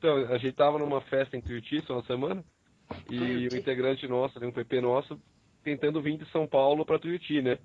[0.00, 2.42] Então, a gente tava numa festa em Tuiuti uma semana,
[3.10, 5.20] e o integrante nosso, um PP nosso,
[5.62, 7.58] tentando vir de São Paulo pra Tuiuti, né?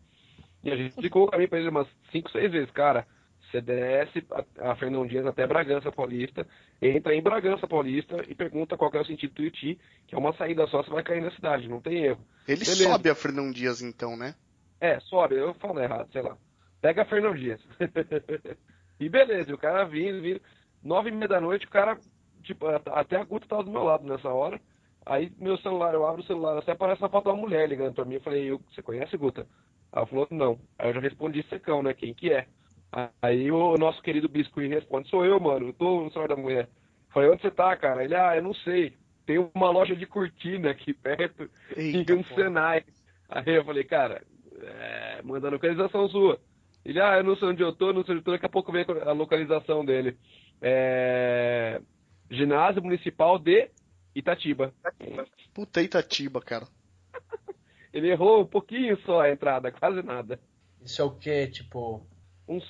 [0.62, 3.08] E a gente ficou o caminho pra ele umas 5, 6 vezes, cara.
[3.50, 4.26] Você desce
[4.60, 6.46] a, a Fernão Dias até Bragança Paulista,
[6.82, 10.34] entra em Bragança Paulista e pergunta qual é o sentido do Tuiuti, que é uma
[10.34, 12.26] saída só, você vai cair na cidade, não tem erro.
[12.46, 12.84] Ele Beleza.
[12.84, 14.36] sobe a Fernão Dias então, né?
[14.82, 16.38] É, sobe, eu falo errado, sei lá.
[16.82, 17.62] Pega a Fernão Dias.
[19.00, 20.42] e beleza, o cara vindo, vindo.
[20.84, 21.98] Nove e meia da noite, o cara,
[22.46, 24.60] tipo, até a Guta tava do meu lado nessa hora.
[25.06, 27.94] Aí meu celular, eu abro o celular, até aparece a foto de uma mulher ligando
[27.94, 28.16] pra mim.
[28.16, 29.46] Eu falei, eu, você conhece Guta?
[29.94, 30.60] Ela falou, não.
[30.80, 31.94] Aí eu já respondi secão, né?
[31.94, 32.48] Quem que é?
[33.22, 36.70] Aí o nosso querido Biscuit responde, sou eu, mano, eu tô no celular da mulher.
[37.10, 38.04] Falei, onde você tá, cara?
[38.04, 38.94] Ele, ah, eu não sei.
[39.26, 42.24] Tem uma loja de cortina aqui perto Eita, e um.
[42.24, 42.84] Senai.
[43.30, 44.22] Aí eu falei, cara,
[44.62, 46.40] é, mandando localização sua.
[46.84, 48.50] Ele, ah, eu não sei onde eu tô, não sei onde eu tô, daqui a
[48.50, 50.18] pouco vem a localização dele.
[50.62, 51.82] É...
[52.30, 53.70] Ginásio Municipal de
[54.14, 54.74] Itatiba.
[55.54, 56.68] Puta Itatiba, cara.
[57.94, 60.40] Ele errou um pouquinho só a entrada, quase nada.
[60.82, 61.48] Isso é o quê?
[61.48, 62.06] Tipo.
[62.48, 62.64] Uns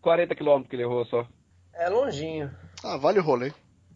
[0.00, 1.26] 40 quilômetros que ele errou só.
[1.72, 2.54] É longinho.
[2.84, 3.52] Ah, vale o rolê.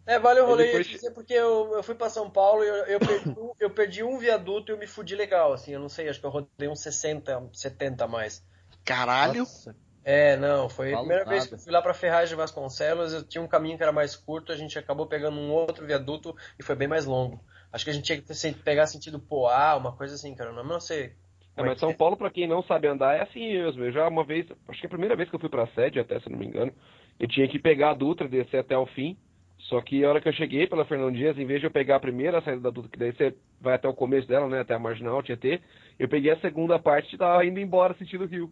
[0.07, 1.13] É, vale o rolê, depois...
[1.13, 4.71] porque eu, eu fui para São Paulo e eu, eu, perdi, eu perdi um viaduto
[4.71, 7.49] e eu me fudi legal, assim, eu não sei, acho que eu rodei uns 60,
[7.51, 8.41] 70 a mais.
[8.85, 9.41] Caralho!
[9.41, 9.75] Nossa.
[10.09, 13.27] É, não, foi a primeira vez que eu fui lá pra Ferraz de Vasconcelos, eu
[13.27, 16.63] tinha um caminho que era mais curto, a gente acabou pegando um outro viaduto e
[16.63, 17.41] foi bem mais longo.
[17.73, 20.79] Acho que a gente tinha que pegar sentido Poá, uma coisa assim, cara, não, não
[20.79, 21.11] sei.
[21.57, 23.83] É, mas São Paulo, para quem não sabe andar, é assim mesmo.
[23.83, 25.99] Eu já uma vez, acho que é a primeira vez que eu fui pra sede,
[25.99, 26.71] até se não me engano,
[27.19, 29.17] eu tinha que pegar a Dutra, descer até o fim,
[29.59, 31.97] só que a hora que eu cheguei pela Fernão Dias, em vez de eu pegar
[31.97, 34.73] a primeira saída da Dutra, que daí você vai até o começo dela, né, até
[34.73, 35.59] a Marginal, Tietê,
[35.99, 38.49] eu peguei a segunda parte e tava indo embora sentido Rio.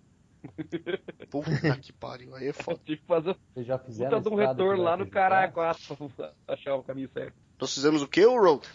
[1.30, 2.80] Puta que pariu, aí é foda.
[2.86, 5.76] Tive que fazer Vocês já fizeram puta de um retorno lá no Caraguá
[6.16, 7.36] pra achar o caminho certo.
[7.60, 8.68] Nós fizemos o que, o Road?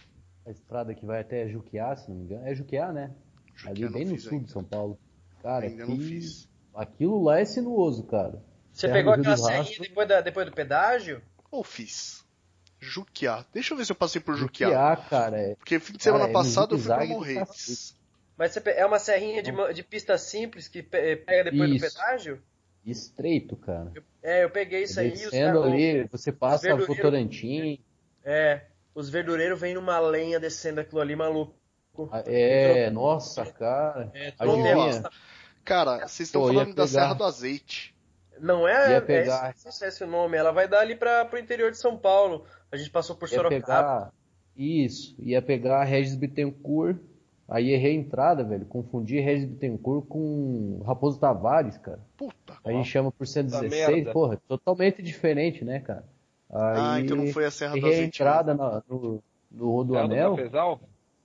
[0.46, 2.46] A estrada que vai até Juquiá, se não me engano.
[2.46, 3.14] É Juquiá, né?
[3.54, 4.44] Juquiá Ali bem no sul ainda.
[4.46, 4.98] de São Paulo.
[5.42, 5.92] Cara, ainda aqui...
[5.92, 6.48] não fiz.
[6.75, 8.42] Aquilo lá é sinuoso, cara.
[8.72, 11.20] Você Terra pegou aquela serrinha depois, da, depois do pedágio?
[11.50, 12.25] Ou fiz.
[12.78, 13.44] Juquiá.
[13.53, 14.69] Deixa eu ver se eu passei por Juquiá.
[14.69, 15.38] Juquiá, cara.
[15.38, 15.54] É...
[15.56, 18.00] Porque fim de semana cara, é passado é eu fui pra Morretes.
[18.41, 21.84] Mas é uma serrinha de, de pista simples que pega depois isso.
[21.84, 22.43] do pedágio?
[22.87, 23.93] Estreito, cara.
[23.95, 25.11] Eu, é, eu peguei isso aí.
[25.11, 27.84] Descendo ali, você passa o Votorantim.
[28.25, 28.62] É,
[28.95, 31.55] os verdureiros vêm numa lenha descendo aquilo ali, maluco.
[32.11, 34.11] Ah, é, nossa, cara.
[34.15, 35.11] É, nossa.
[35.62, 36.89] Cara, vocês estão falando da pegar...
[36.89, 37.95] Serra do Azeite.
[38.39, 39.55] Não é, ia pegar...
[39.55, 42.47] é, é esse o nome, ela vai dar ali para pro interior de São Paulo.
[42.72, 43.61] A gente passou por ia Sorocaba.
[43.61, 44.12] Pegar...
[44.57, 46.97] Isso, ia pegar a Regis Bittencourt,
[47.50, 48.65] aí errei a entrada, velho.
[48.65, 51.99] Confundi Regis Bittencourt com Raposo Tavares, cara.
[52.16, 52.55] Puta.
[52.65, 56.05] A gente chama por 116, porra, totalmente diferente, né, cara?
[56.49, 57.77] Aí, ah, então não foi a Serra.
[57.77, 60.37] Errei a entrada no, no, no Rodoanel.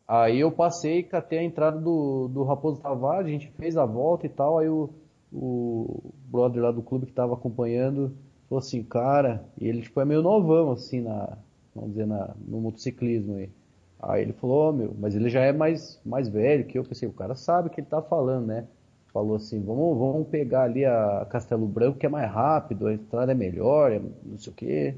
[0.08, 4.26] Aí eu passei, catei a entrada do, do Raposo Tavares, a gente fez a volta
[4.26, 4.90] e tal, aí o,
[5.34, 8.16] o brother lá do clube que tava acompanhando
[8.48, 11.38] falou assim, cara, e ele tipo é meio novão, assim, na,
[11.74, 13.50] vamos dizer, na, no motociclismo aí.
[14.08, 17.10] Aí ele falou, oh, meu, mas ele já é mais, mais velho que eu, pensei,
[17.10, 18.66] o cara sabe o que ele tá falando, né?
[19.12, 23.32] Falou assim, vamos, vamos pegar ali a Castelo Branco que é mais rápido, a estrada
[23.32, 24.94] é melhor, é não sei o que.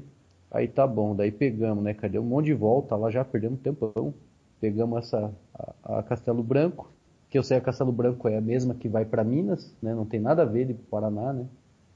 [0.50, 1.94] Aí tá bom, daí pegamos, né?
[1.94, 4.12] Cadê um monte de volta lá, já perdemos tempão.
[4.60, 5.32] Pegamos essa
[5.84, 6.90] a, a Castelo Branco,
[7.30, 9.94] que eu sei a Castelo Branco é a mesma que vai para Minas, né?
[9.94, 11.46] Não tem nada a ver de Paraná, né?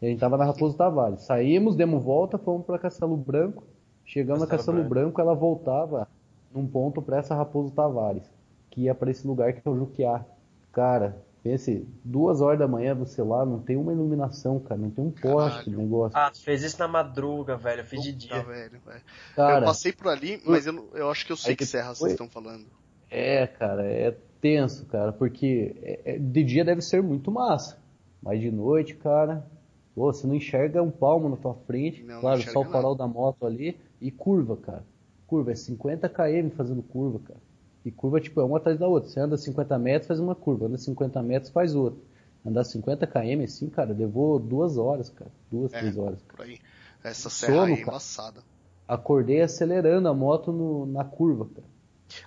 [0.01, 1.23] E a gente tava na Raposo Tavares.
[1.23, 3.65] Saímos, demos volta, fomos para Castelo Branco.
[4.05, 4.89] Chegamos Castelo na Castelo Branco.
[4.89, 6.09] Branco, ela voltava
[6.55, 8.31] num ponto para essa Raposo Tavares,
[8.71, 10.25] que ia para esse lugar que é o Juquiá.
[10.73, 15.05] Cara, pense, duas horas da manhã você lá, não tem uma iluminação, cara, não tem
[15.05, 16.17] um poste no negócio.
[16.17, 18.43] Ah, fez isso na madruga, velho, eu fiz Puta, de dia.
[18.43, 19.03] Velho, velho.
[19.35, 21.95] Cara, eu passei por ali, mas eu, eu acho que eu sei que, que serra
[21.95, 22.67] vocês estão falando.
[23.11, 27.79] É, cara, é tenso, cara, porque é, é, de dia deve ser muito massa,
[28.23, 29.47] mas de noite, cara,
[29.95, 32.95] pô, você não enxerga um palmo na tua frente, não, claro, não só o farol
[32.95, 34.85] da moto ali, e curva, cara.
[35.33, 37.41] Curva, é 50 km fazendo curva, cara.
[37.87, 39.09] E curva, tipo, é uma atrás da outra.
[39.09, 40.67] Você anda 50 metros, faz uma curva.
[40.67, 41.99] Anda 50 metros, faz outra.
[42.45, 45.31] Andar 50 km assim, cara, levou duas horas, cara.
[45.51, 46.21] Duas, é, três horas.
[46.21, 46.59] Por aí.
[47.03, 48.43] Essa serra Sono, aí é embaçada.
[48.87, 51.67] Acordei acelerando a moto no, na curva, cara.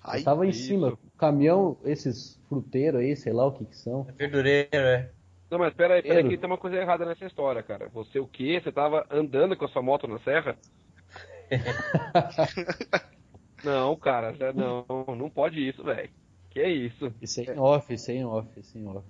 [0.03, 4.07] Ai, eu tava em cima, caminhão, esses fruteiros aí, sei lá o que que são.
[4.09, 5.11] É verdureiro, é.
[5.51, 7.87] Não, mas pera aí, pera aí que tem uma coisa errada nessa história, cara.
[7.93, 8.59] Você o quê?
[8.63, 10.57] Você tava andando com a sua moto na serra?
[13.63, 16.09] não, cara, não, não pode isso, velho.
[16.49, 17.13] Que é isso?
[17.21, 19.05] Isso é em off, isso é em off, isso é em off.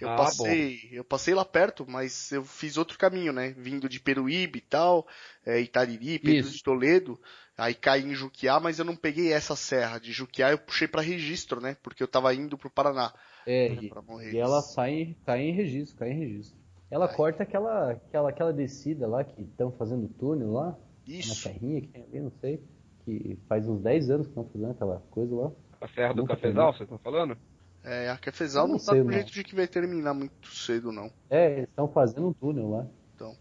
[0.00, 0.96] Eu ah, passei, bom.
[0.96, 3.54] eu passei lá perto, mas eu fiz outro caminho, né?
[3.56, 5.06] Vindo de Peruíbe e tal,
[5.44, 6.56] é, Itariri, Pedro Isso.
[6.56, 7.20] de Toledo,
[7.56, 9.98] aí caí em Juquiá, mas eu não peguei essa serra.
[9.98, 11.76] De Juquiá eu puxei para registro, né?
[11.82, 13.12] Porque eu tava indo pro Paraná.
[13.46, 16.58] É, né, e, e ela sai, cai em registro, cai em registro.
[16.90, 20.76] Ela corta aquela, aquela, aquela descida lá que estão fazendo túnel lá.
[21.06, 21.28] Isso.
[21.28, 22.62] Uma serrinha que tem ali, não sei.
[23.04, 25.50] Que faz uns 10 anos que estão fazendo aquela coisa lá.
[25.80, 27.36] A Serra do Cafezal, vocês estão falando?
[27.82, 31.10] É, a Cafezal não, não tá do jeito de que vai terminar muito cedo, não.
[31.30, 32.86] É, eles estão fazendo um túnel lá.
[33.14, 33.34] Então.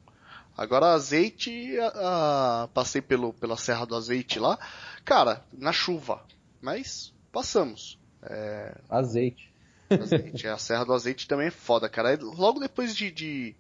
[0.57, 4.57] Agora azeite, a, a, passei pelo, pela Serra do Azeite lá.
[5.03, 6.21] Cara, na chuva.
[6.61, 7.99] Mas passamos.
[8.23, 8.77] É...
[8.89, 9.53] Azeite.
[9.89, 10.47] Azeite.
[10.47, 12.13] a Serra do Azeite também é foda, cara.
[12.13, 13.55] É logo depois de, de,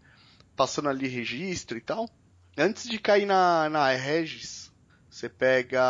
[0.55, 2.09] Passando ali registro e tal.
[2.61, 4.69] Antes de cair na, na Regis,
[5.09, 5.81] você pega.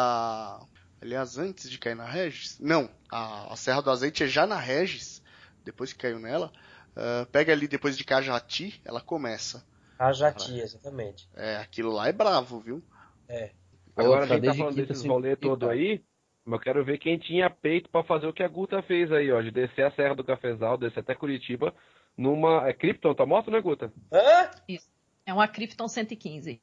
[1.02, 2.60] Aliás, antes de cair na Regis.
[2.60, 5.20] Não, a, a Serra do Azeite é já na Regis.
[5.66, 6.52] Depois que caiu nela.
[6.92, 9.66] Uh, pega ali depois de Cajati, ela começa.
[9.98, 11.28] Cajati, exatamente.
[11.36, 12.84] É, aquilo lá é bravo, viu?
[13.28, 13.50] É.
[13.96, 16.04] Agora a gente tá falando desses rolê todo aí.
[16.46, 19.42] Eu quero ver quem tinha peito para fazer o que a Guta fez aí, ó,
[19.42, 21.74] de descer a Serra do Cafezal, descer até Curitiba,
[22.16, 22.68] numa.
[22.68, 23.92] É Krypton, tá moto, né, Guta?
[24.12, 24.52] Hã?
[24.68, 24.89] Isso.
[25.30, 26.60] É uma Krypton 115.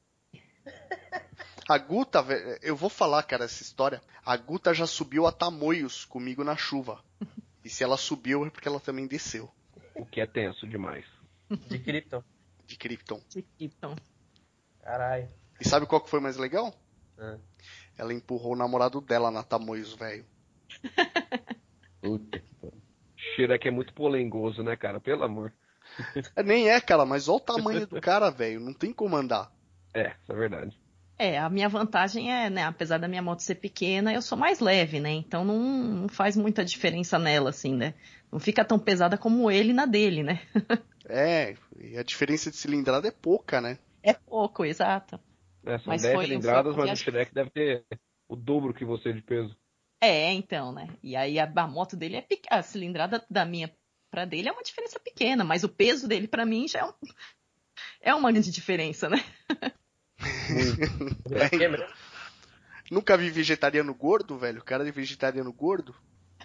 [1.69, 2.19] A Guta,
[2.61, 4.01] eu vou falar, cara, essa história.
[4.25, 7.01] A Guta já subiu a tamoios comigo na chuva.
[7.63, 9.51] E se ela subiu é porque ela também desceu.
[9.93, 11.05] O que é tenso demais.
[11.67, 12.23] De Krypton.
[12.65, 13.21] De Krypton.
[13.27, 13.95] De Krypton.
[14.81, 15.27] Caralho.
[15.59, 16.73] E sabe qual que foi mais legal?
[17.17, 17.37] É.
[17.97, 20.25] Ela empurrou o namorado dela na Tamoios, velho.
[21.99, 22.81] Puta que pariu.
[23.17, 25.01] Shrek é muito polengoso, né, cara?
[25.01, 25.51] Pelo amor.
[26.35, 28.59] É, nem é, cara, mas olha o tamanho do cara, velho.
[28.59, 29.51] Não tem como andar.
[29.93, 30.79] É, isso é verdade.
[31.19, 34.59] É, a minha vantagem é, né, apesar da minha moto ser pequena, eu sou mais
[34.59, 35.09] leve, né?
[35.09, 37.95] Então não, não faz muita diferença nela, assim, né?
[38.31, 40.41] Não fica tão pesada como ele na dele, né?
[41.09, 43.79] é, e a diferença de cilindrada é pouca, né?
[44.03, 45.19] É pouco, exato.
[45.65, 47.83] É, são mas 10 cilindradas, mas o Shrek deve ter
[48.29, 49.57] o dobro que você de peso.
[49.99, 50.87] É, então, né?
[51.01, 52.59] E aí a, a moto dele é pequena.
[52.59, 53.73] A cilindrada da minha
[54.17, 56.93] para dele é uma diferença pequena, mas o peso dele para mim já é, um,
[58.01, 59.23] é uma grande diferença, né?
[61.29, 61.93] é,
[62.89, 64.59] Nunca vi vegetariano gordo, velho.
[64.59, 65.93] O cara é vegetariano gordo.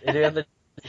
[0.03, 0.47] Ele anda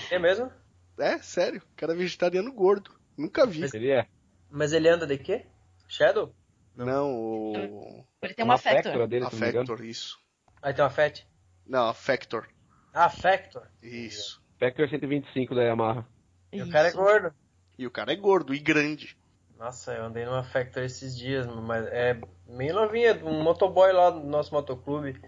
[0.10, 0.52] de mesmo?
[1.00, 1.62] É, sério.
[1.62, 2.92] O cara é vegetariano gordo.
[3.18, 3.62] Nunca vi.
[3.62, 4.06] Mas ele é.
[4.52, 5.46] Mas ele anda de quê?
[5.88, 6.36] Shadow?
[6.76, 8.06] Não, não o.
[8.22, 9.08] Ele tem uma, uma Factor.
[9.08, 10.20] Dele, a Factor, isso.
[10.62, 11.26] Aí tem uma Fat?
[11.66, 12.50] Não, a Factor.
[12.94, 13.70] Ah, Factor.
[13.82, 14.44] Isso.
[14.60, 16.06] Factor 125 da Yamaha.
[16.54, 16.70] E isso.
[16.70, 17.34] o cara é gordo.
[17.78, 19.18] E o cara é gordo e grande.
[19.58, 24.20] Nossa, eu andei numa Factor esses dias, mas é meio novinha, um motoboy lá do
[24.20, 25.20] nosso motoclube.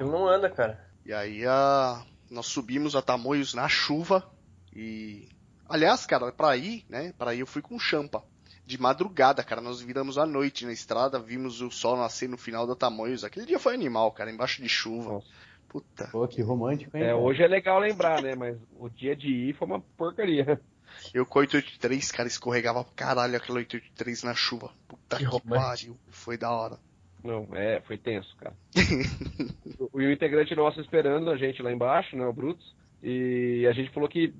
[0.00, 0.84] Ele não anda, cara.
[1.04, 2.04] E aí a...
[2.30, 4.28] nós subimos a Tamoios na chuva
[4.74, 5.28] e...
[5.68, 8.22] Aliás, cara, pra ir, né, pra ir eu fui com champa
[8.66, 9.60] de madrugada, cara.
[9.60, 13.24] Nós viramos à noite na estrada, vimos o sol nascer no final da Tamanhos.
[13.24, 15.22] Aquele dia foi animal, cara, embaixo de chuva.
[15.74, 16.06] Puta.
[16.12, 17.02] Pô, que romântico, hein?
[17.02, 18.36] É, hoje é legal lembrar, né?
[18.36, 20.60] Mas o dia de ir foi uma porcaria.
[21.12, 24.70] Eu com 883, cara, escorregava pra caralho aquela 883 na chuva.
[24.86, 25.96] Puta que, que pariu.
[26.10, 26.78] Foi da hora.
[27.24, 28.54] Não, é, foi tenso, cara.
[29.92, 32.72] o, e o integrante nosso esperando a gente lá embaixo, né, o Brutus.
[33.02, 34.32] E a gente falou que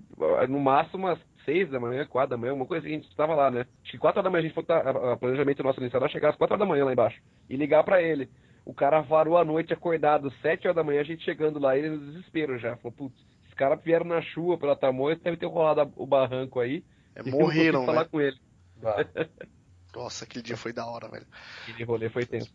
[0.49, 3.35] no máximo umas seis da manhã, quatro da manhã, uma coisa assim, a gente estava
[3.35, 3.67] lá, né?
[3.83, 6.31] Acho que quatro horas da manhã a gente foi, o planejamento nosso inicial era chegar
[6.31, 7.21] às quatro horas da manhã lá embaixo
[7.51, 8.31] e ligar para ele.
[8.65, 11.91] O cara varou a noite acordado, sete horas da manhã, a gente chegando lá, ele
[11.91, 12.77] no desespero já.
[12.77, 13.15] Falou, putz,
[13.47, 16.83] os caras vieram na chuva pela tamanho, deve ter rolado o barranco aí.
[17.15, 17.87] É, morreram, né?
[17.87, 18.39] falar com ele.
[19.95, 21.27] Nossa, aquele dia foi da hora, velho.
[21.63, 22.53] Aquele rolê foi tenso.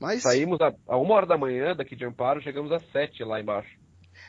[0.00, 0.22] Mas...
[0.22, 3.78] Saímos a, a, uma hora da manhã daqui de Amparo, chegamos às sete lá embaixo.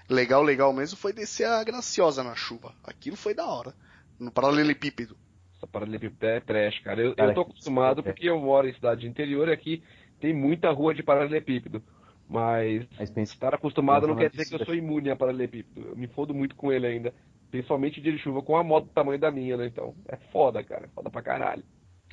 [0.09, 2.75] Legal, legal mesmo foi descer a Graciosa na chuva.
[2.83, 3.73] Aquilo foi da hora.
[4.19, 5.15] No paralelepípedo.
[5.55, 7.01] Essa paralelepípedo é trash, cara.
[7.01, 9.83] Eu, cara, eu tô acostumado porque eu moro em cidade interior e aqui
[10.21, 11.83] tem muita rua de paralelepípedo.
[12.29, 15.89] Mas, Mas estar acostumado não quer dizer que eu sou imune a paralelepípedo.
[15.89, 17.13] Eu me fodo muito com ele ainda.
[17.49, 19.67] Principalmente dia de chuva com a moto do tamanho da minha, né?
[19.67, 20.87] Então, é foda, cara.
[20.95, 21.63] Foda pra caralho.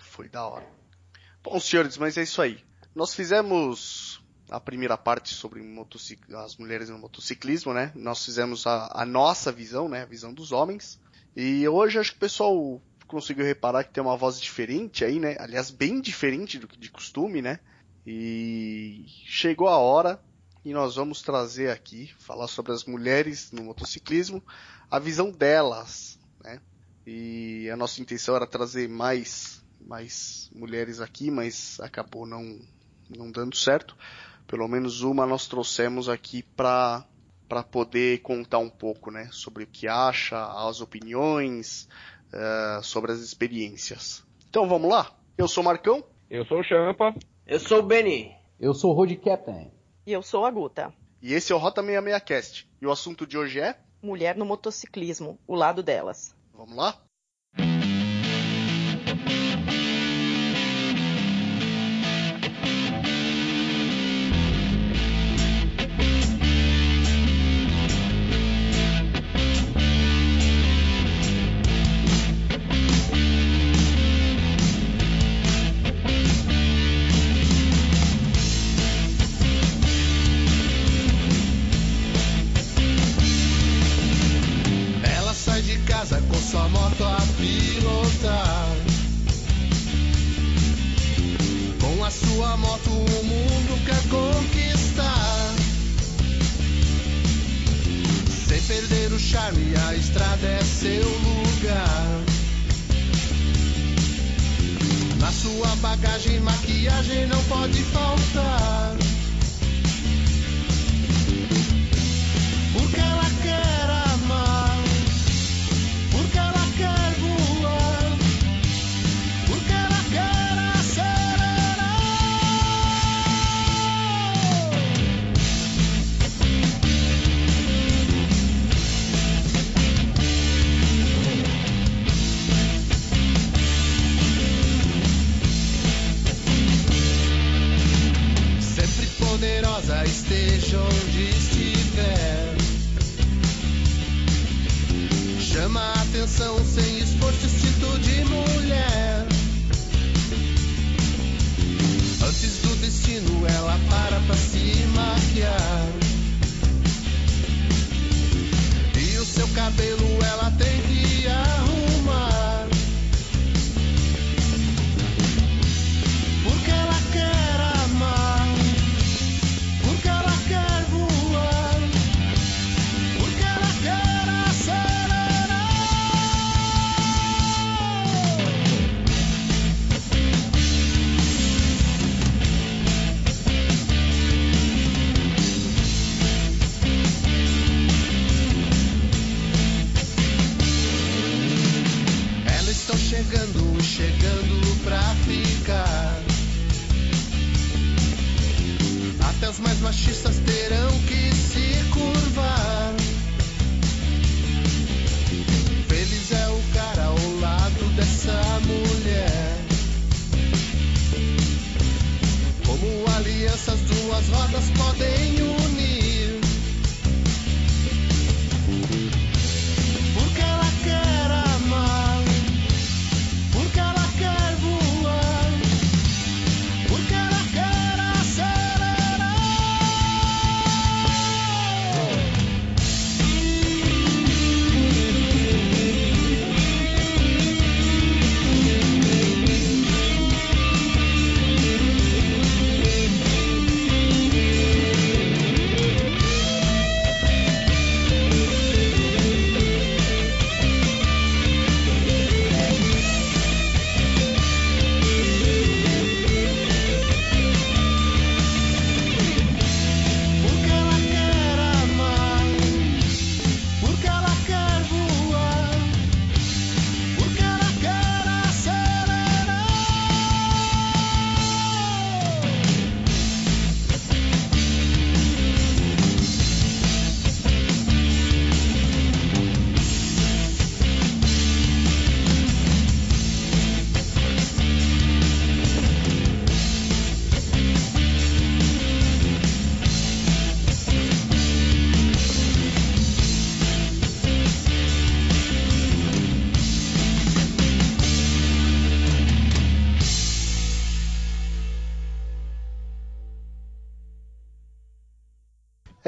[0.00, 0.66] Foi da hora.
[1.44, 2.58] Bom, senhores, mas é isso aí.
[2.96, 5.62] Nós fizemos a primeira parte sobre
[6.34, 7.92] as mulheres no motociclismo, né?
[7.94, 10.02] Nós fizemos a, a, nossa visão, né?
[10.02, 11.00] A visão dos homens.
[11.36, 15.36] E hoje acho que o pessoal conseguiu reparar que tem uma voz diferente aí, né?
[15.38, 17.60] Aliás, bem diferente do que de costume, né?
[18.10, 20.18] E chegou a hora
[20.64, 24.42] e nós vamos trazer aqui, falar sobre as mulheres no motociclismo,
[24.90, 26.60] a visão delas, né?
[27.06, 32.58] E a nossa intenção era trazer mais, mais mulheres aqui, mas acabou não,
[33.08, 33.94] não dando certo
[34.48, 37.04] pelo menos uma nós trouxemos aqui para
[37.46, 40.36] para poder contar um pouco, né, sobre o que acha,
[40.68, 41.88] as opiniões,
[42.30, 44.22] uh, sobre as experiências.
[44.50, 45.10] Então vamos lá?
[45.38, 46.04] Eu sou o Marcão.
[46.28, 47.14] Eu sou o Champa.
[47.50, 48.36] Eu sou o Benny.
[48.60, 49.72] Eu sou o Road Captain.
[50.06, 50.92] E eu sou a Guta.
[51.22, 52.70] E esse é o Rota 66 Cast.
[52.78, 53.78] E o assunto de hoje é?
[54.02, 56.36] Mulher no motociclismo, o lado delas.
[56.52, 57.00] Vamos lá?
[100.10, 100.58] É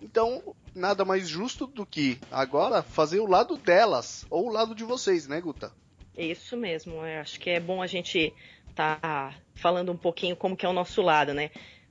[0.00, 4.84] Então, nada mais justo do que agora fazer o lado delas, ou o lado de
[4.84, 5.70] vocês, né, Guta?
[6.16, 8.32] Isso mesmo, eu acho que é bom a gente
[8.74, 11.50] tá falando um pouquinho como que é o nosso lado, né?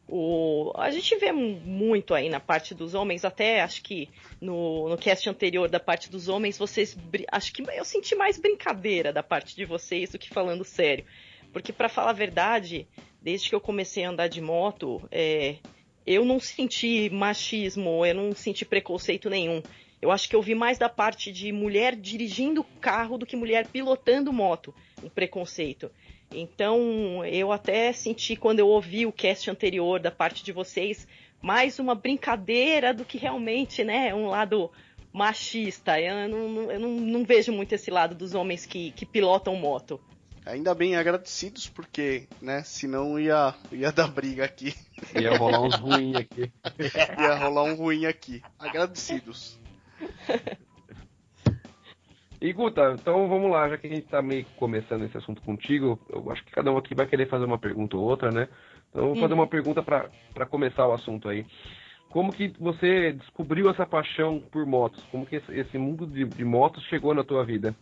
[0.10, 4.10] O, a gente vê muito aí na parte dos homens, até acho que
[4.42, 6.98] no, no cast anterior da parte dos homens, vocês.
[7.30, 11.06] Acho que eu senti mais brincadeira da parte de vocês do que falando sério.
[11.58, 12.88] Porque, para falar a verdade,
[13.20, 15.56] desde que eu comecei a andar de moto, é,
[16.06, 19.64] eu não senti machismo, eu não senti preconceito nenhum.
[20.00, 23.70] Eu acho que eu vi mais da parte de mulher dirigindo carro do que mulher
[23.72, 24.72] pilotando moto,
[25.02, 25.90] um preconceito.
[26.32, 31.08] Então, eu até senti quando eu ouvi o cast anterior da parte de vocês,
[31.42, 34.70] mais uma brincadeira do que realmente, né, um lado
[35.12, 36.00] machista.
[36.00, 40.00] Eu não, eu não, não vejo muito esse lado dos homens que, que pilotam moto.
[40.48, 44.74] Ainda bem agradecidos, porque, né, senão ia, ia dar briga aqui.
[45.20, 46.52] Ia rolar uns ruins aqui.
[47.22, 48.42] ia rolar um ruim aqui.
[48.58, 49.60] Agradecidos.
[52.42, 56.00] E Guta, então vamos lá, já que a gente tá meio começando esse assunto contigo,
[56.10, 58.48] eu acho que cada um aqui vai querer fazer uma pergunta ou outra, né?
[58.90, 59.40] Então eu vou fazer uhum.
[59.40, 61.46] uma pergunta para começar o assunto aí.
[62.10, 65.04] Como que você descobriu essa paixão por motos?
[65.12, 67.76] Como que esse mundo de, de motos chegou na tua vida?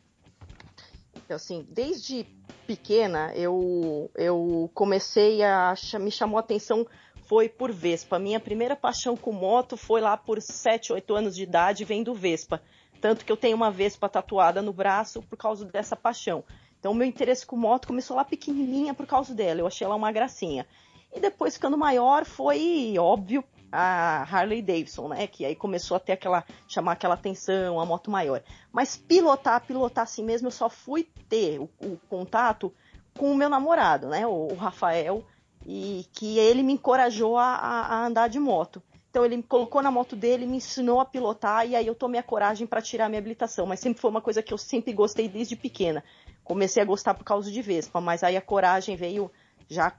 [1.26, 2.26] Então, assim, desde
[2.68, 6.86] pequena eu, eu comecei a me chamou a atenção
[7.26, 8.20] foi por Vespa.
[8.20, 12.62] Minha primeira paixão com moto foi lá por 7, 8 anos de idade vendo Vespa.
[13.02, 16.44] Tanto que eu tenho uma Vespa tatuada no braço por causa dessa paixão.
[16.80, 19.60] Então, meu interesse com moto começou lá pequenininha por causa dela.
[19.60, 20.68] Eu achei ela uma gracinha.
[21.16, 23.44] E depois, ficando maior, foi óbvio
[23.76, 25.28] a Harley Davidson, né?
[25.28, 28.42] Que aí começou a ter aquela chamar aquela atenção, a moto maior.
[28.72, 32.74] Mas pilotar, pilotar assim mesmo, eu só fui ter o, o contato
[33.18, 34.26] com o meu namorado, né?
[34.26, 35.24] O, o, Rafael,
[35.66, 38.82] e que ele me encorajou a, a, andar de moto.
[39.10, 42.20] Então ele me colocou na moto dele, me ensinou a pilotar e aí eu tomei
[42.20, 43.66] a coragem para tirar minha habilitação.
[43.66, 46.04] Mas sempre foi uma coisa que eu sempre gostei desde pequena.
[46.44, 49.32] Comecei a gostar por causa de Vespa, mas aí a coragem veio
[49.70, 49.94] já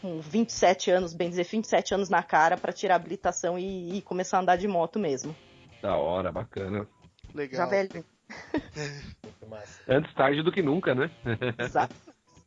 [0.00, 4.02] com 27 anos, bem dizer, 27 anos na cara para tirar a habilitação e, e,
[4.02, 5.34] começar a andar de moto mesmo.
[5.82, 6.86] Da hora, bacana.
[7.34, 7.58] Legal.
[7.58, 8.04] Já velho.
[9.88, 11.10] Antes tarde do que nunca, né?
[11.58, 11.94] Exato.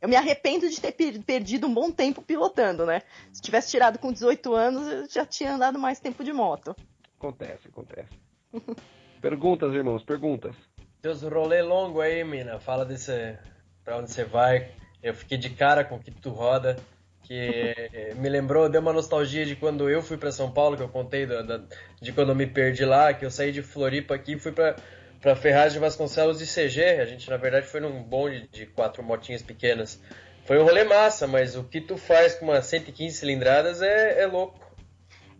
[0.00, 3.02] Eu me arrependo de ter perdido um bom tempo pilotando, né?
[3.32, 6.74] Se tivesse tirado com 18 anos, eu já tinha andado mais tempo de moto.
[7.18, 8.08] Acontece, acontece.
[9.20, 10.56] perguntas, irmãos, perguntas.
[11.02, 12.58] Teus rolê longo aí, mina.
[12.58, 13.38] Fala desse.
[13.84, 14.74] pra onde você vai.
[15.02, 16.76] Eu fiquei de cara com o que tu roda.
[17.22, 17.74] Que
[18.16, 21.26] me lembrou, deu uma nostalgia de quando eu fui para São Paulo, que eu contei
[21.26, 21.60] da, da,
[22.00, 24.74] de quando eu me perdi lá, que eu saí de Floripa aqui e fui para
[25.20, 26.82] para Ferraz de Vasconcelos e CG.
[27.00, 30.00] A gente, na verdade, foi num bonde de quatro motinhas pequenas.
[30.44, 34.26] Foi um rolê massa, mas o que tu faz com umas 115 cilindradas é, é
[34.26, 34.58] louco.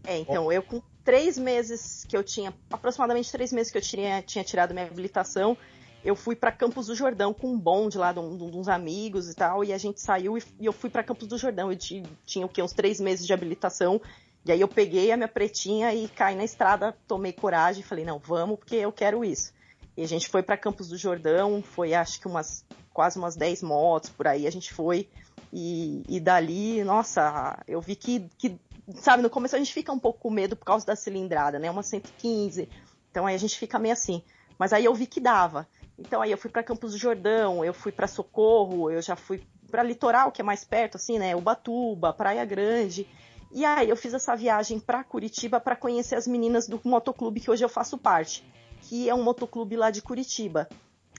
[0.07, 4.23] É, então, eu com três meses que eu tinha, aproximadamente três meses que eu tinha,
[4.23, 5.57] tinha tirado minha habilitação,
[6.05, 9.35] eu fui para Campos do Jordão com um bonde lá de, de uns amigos e
[9.35, 11.71] tal, e a gente saiu e, e eu fui para Campos do Jordão.
[11.71, 12.63] Eu tinha, tinha o quê?
[12.63, 14.01] Uns três meses de habilitação.
[14.45, 18.05] E aí eu peguei a minha pretinha e caí na estrada, tomei coragem e falei,
[18.05, 19.53] não, vamos, porque eu quero isso.
[19.97, 23.63] E a gente foi para Campos do Jordão, foi acho que umas quase umas 10
[23.63, 25.09] motos por aí, a gente foi.
[25.53, 28.59] E, e dali, nossa, eu vi que, que,
[28.95, 31.71] sabe, no começo a gente fica um pouco com medo por causa da cilindrada, né?
[31.71, 32.69] Uma 115.
[33.11, 34.23] Então aí a gente fica meio assim.
[34.59, 35.67] Mas aí eu vi que dava.
[36.01, 39.43] Então aí eu fui para Campos do Jordão, eu fui para Socorro, eu já fui
[39.71, 41.37] para Litoral, que é mais perto, assim, né?
[41.37, 43.07] Ubatuba, Praia Grande.
[43.53, 47.51] E aí eu fiz essa viagem para Curitiba para conhecer as meninas do motoclube que
[47.51, 48.45] hoje eu faço parte
[48.81, 50.69] que é um motoclube lá de Curitiba.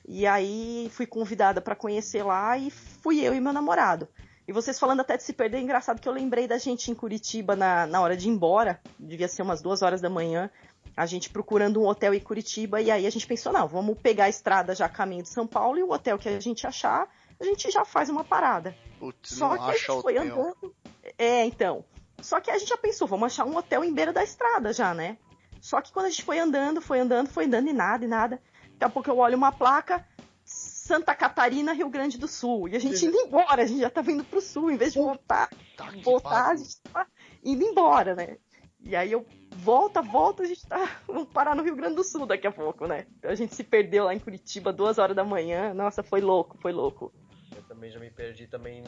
[0.07, 4.07] E aí fui convidada para conhecer lá e fui eu e meu namorado.
[4.47, 6.95] E vocês falando até de se perder, é engraçado que eu lembrei da gente em
[6.95, 10.49] Curitiba na, na hora de ir embora, devia ser umas duas horas da manhã,
[10.95, 14.25] a gente procurando um hotel em Curitiba, e aí a gente pensou, não, vamos pegar
[14.25, 17.07] a estrada já caminho de São Paulo e o hotel que a gente achar,
[17.39, 18.75] a gente já faz uma parada.
[18.99, 20.33] Putz, Só que a gente foi hotel.
[20.33, 20.75] andando.
[21.17, 21.83] É, então.
[22.21, 24.93] Só que a gente já pensou, vamos achar um hotel em beira da estrada já,
[24.93, 25.17] né?
[25.59, 28.41] Só que quando a gente foi andando, foi andando, foi andando e nada, e nada.
[28.73, 30.05] Daqui a pouco eu olho uma placa,
[30.43, 32.67] Santa Catarina, Rio Grande do Sul.
[32.67, 34.99] E a gente indo embora, a gente já tava indo pro sul, em vez de
[34.99, 37.07] voltar, tá voltar, a gente tá
[37.43, 38.37] indo embora, né?
[38.79, 41.01] E aí eu volta, volta, a gente tá.
[41.07, 43.05] Vamos parar no Rio Grande do Sul daqui a pouco, né?
[43.23, 45.73] A gente se perdeu lá em Curitiba, duas horas da manhã.
[45.73, 47.13] Nossa, foi louco, foi louco.
[47.55, 48.83] Eu também já me perdi também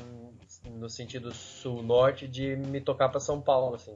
[0.72, 3.96] no sentido sul-norte de me tocar para São Paulo, assim.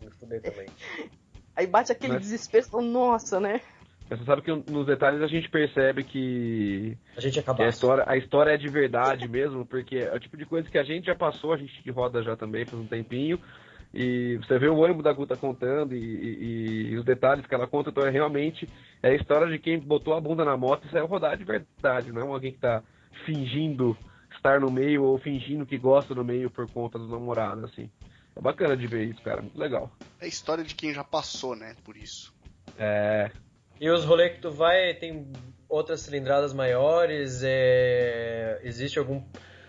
[0.00, 0.68] Me fuder também.
[1.54, 2.22] Aí bate aquele Mas...
[2.22, 3.60] desespero, nossa, né?
[4.08, 6.98] Você sabe que nos detalhes a gente percebe que.
[7.16, 7.64] A gente acaba.
[7.64, 10.78] A história, a história é de verdade mesmo, porque é o tipo de coisa que
[10.78, 13.40] a gente já passou, a gente roda já também faz um tempinho.
[13.92, 17.66] E você vê o ânimo da Guta contando e, e, e, os detalhes que ela
[17.66, 18.68] conta, então é realmente
[19.02, 22.12] é a história de quem botou a bunda na moto e saiu rodar de verdade,
[22.12, 22.84] não é alguém que está
[23.26, 23.96] fingindo
[24.30, 27.90] estar no meio ou fingindo que gosta do meio por conta do namorado, assim.
[28.36, 29.90] É bacana de ver isso, cara, muito legal.
[30.20, 32.32] É a história de quem já passou, né, por isso.
[32.78, 33.30] É.
[33.80, 35.32] E os rolês que tu vai, tem
[35.68, 37.40] outras cilindradas maiores?
[37.42, 38.60] É...
[38.62, 39.22] Existe algum.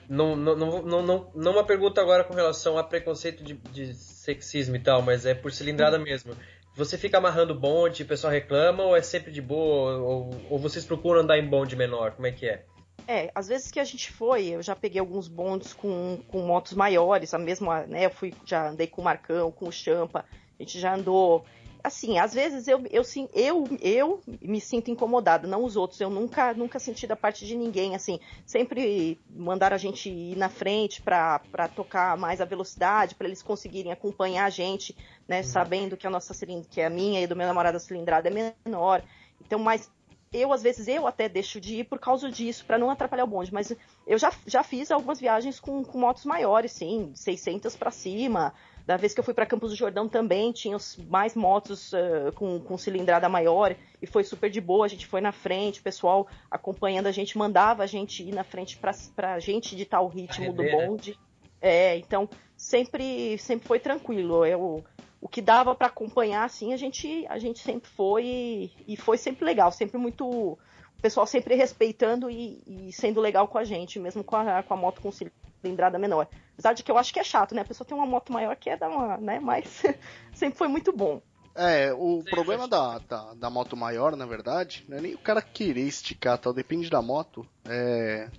[0.07, 4.75] Não, não, não, não, não uma pergunta agora com relação a preconceito de, de sexismo
[4.75, 6.03] e tal, mas é por cilindrada hum.
[6.03, 6.35] mesmo.
[6.75, 9.97] Você fica amarrando bonde, o pessoal reclama ou é sempre de boa?
[9.97, 12.11] Ou, ou vocês procuram andar em bonde menor?
[12.11, 12.63] Como é que é?
[13.07, 16.73] É, às vezes que a gente foi, eu já peguei alguns bondes com, com motos
[16.73, 18.05] maiores, a mesma, né?
[18.05, 20.23] Eu fui, já andei com o Marcão, com o Champa,
[20.57, 21.43] a gente já andou
[21.83, 25.99] assim, às vezes eu, eu, eu, eu me sinto incomodado, não os outros.
[25.99, 30.49] Eu nunca, nunca senti da parte de ninguém, assim, sempre mandaram a gente ir na
[30.49, 34.95] frente para tocar mais a velocidade, para eles conseguirem acompanhar a gente,
[35.27, 35.43] né, uhum.
[35.43, 36.33] sabendo que a nossa
[36.69, 39.03] que a minha e do meu namorado a cilindrada é menor.
[39.39, 39.89] Então, mas
[40.33, 43.27] eu às vezes eu até deixo de ir por causa disso, para não atrapalhar o
[43.27, 43.73] bonde, mas
[44.07, 48.53] eu já, já fiz algumas viagens com, com motos maiores, sim, 600 para cima,
[48.91, 50.75] da vez que eu fui para Campos do Jordão também, tinha
[51.07, 54.85] mais motos uh, com, com cilindrada maior e foi super de boa.
[54.85, 58.43] A gente foi na frente, o pessoal acompanhando a gente, mandava a gente ir na
[58.43, 61.17] frente para a gente editar o ritmo do bonde.
[61.61, 62.27] É, então
[62.57, 64.45] sempre, sempre foi tranquilo.
[64.45, 64.83] Eu,
[65.21, 69.17] o que dava para acompanhar, assim, a gente, a gente sempre foi e, e foi
[69.17, 70.59] sempre legal, sempre muito o
[71.01, 74.77] pessoal sempre respeitando e, e, sendo legal com a gente, mesmo com a, com a
[74.77, 75.13] moto com
[75.61, 76.27] cilindrada menor.
[76.61, 77.61] Apesar de que eu acho que é chato, né?
[77.61, 79.39] A pessoa tem uma moto maior que é dar uma, né?
[79.39, 79.81] Mas
[80.31, 81.19] sempre foi muito bom.
[81.55, 85.17] É, o Sim, problema da, da, da, moto maior, na verdade, não é nem o
[85.17, 87.45] cara querer esticar tal, depende da moto.
[87.65, 88.29] É,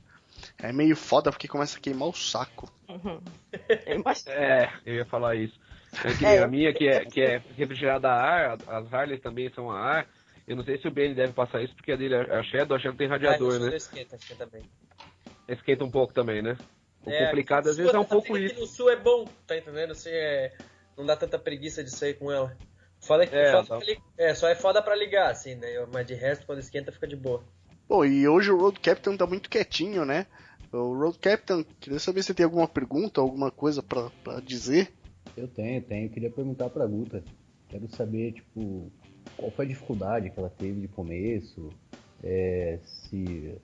[0.56, 2.72] é meio foda porque começa a queimar o saco.
[2.88, 3.20] Uhum.
[4.28, 5.58] é, eu ia falar isso.
[6.04, 9.52] É que é, a minha, que é, que é refrigerada a ar, as Harley também
[9.52, 10.08] são a ar.
[10.46, 12.76] Eu não sei se o Ben deve passar isso, porque a dele é a Shadow,
[12.76, 13.76] a Shadow tem radiador, ah, né?
[13.76, 14.62] Esquenta, esquenta bem.
[15.48, 16.56] Esquenta um pouco também, né?
[17.04, 18.52] O é, complicado às vezes é um pouco isso.
[18.52, 19.92] Aqui no sul é bom, tá entendendo?
[19.92, 20.52] Assim, é,
[20.96, 22.56] não dá tanta preguiça de sair com ela.
[23.00, 24.02] Foda que, é, foda tá.
[24.16, 25.68] é, só é foda pra ligar, assim, né?
[25.92, 27.42] Mas de resto, quando esquenta, fica de boa.
[27.88, 30.26] Pô, e hoje o Road Captain tá muito quietinho, né?
[30.72, 34.92] O Road Captain, queria saber se você tem alguma pergunta, alguma coisa pra, pra dizer.
[35.36, 36.06] Eu tenho, tenho.
[36.06, 37.22] Eu queria perguntar pra Guta.
[37.68, 38.90] Quero saber, tipo,
[39.36, 41.70] qual foi a dificuldade que ela teve de começo,
[42.22, 43.54] é, se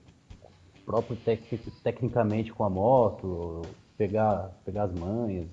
[0.89, 1.43] próprio tec,
[1.83, 3.61] tecnicamente com a moto,
[3.95, 5.45] pegar, pegar as manhas,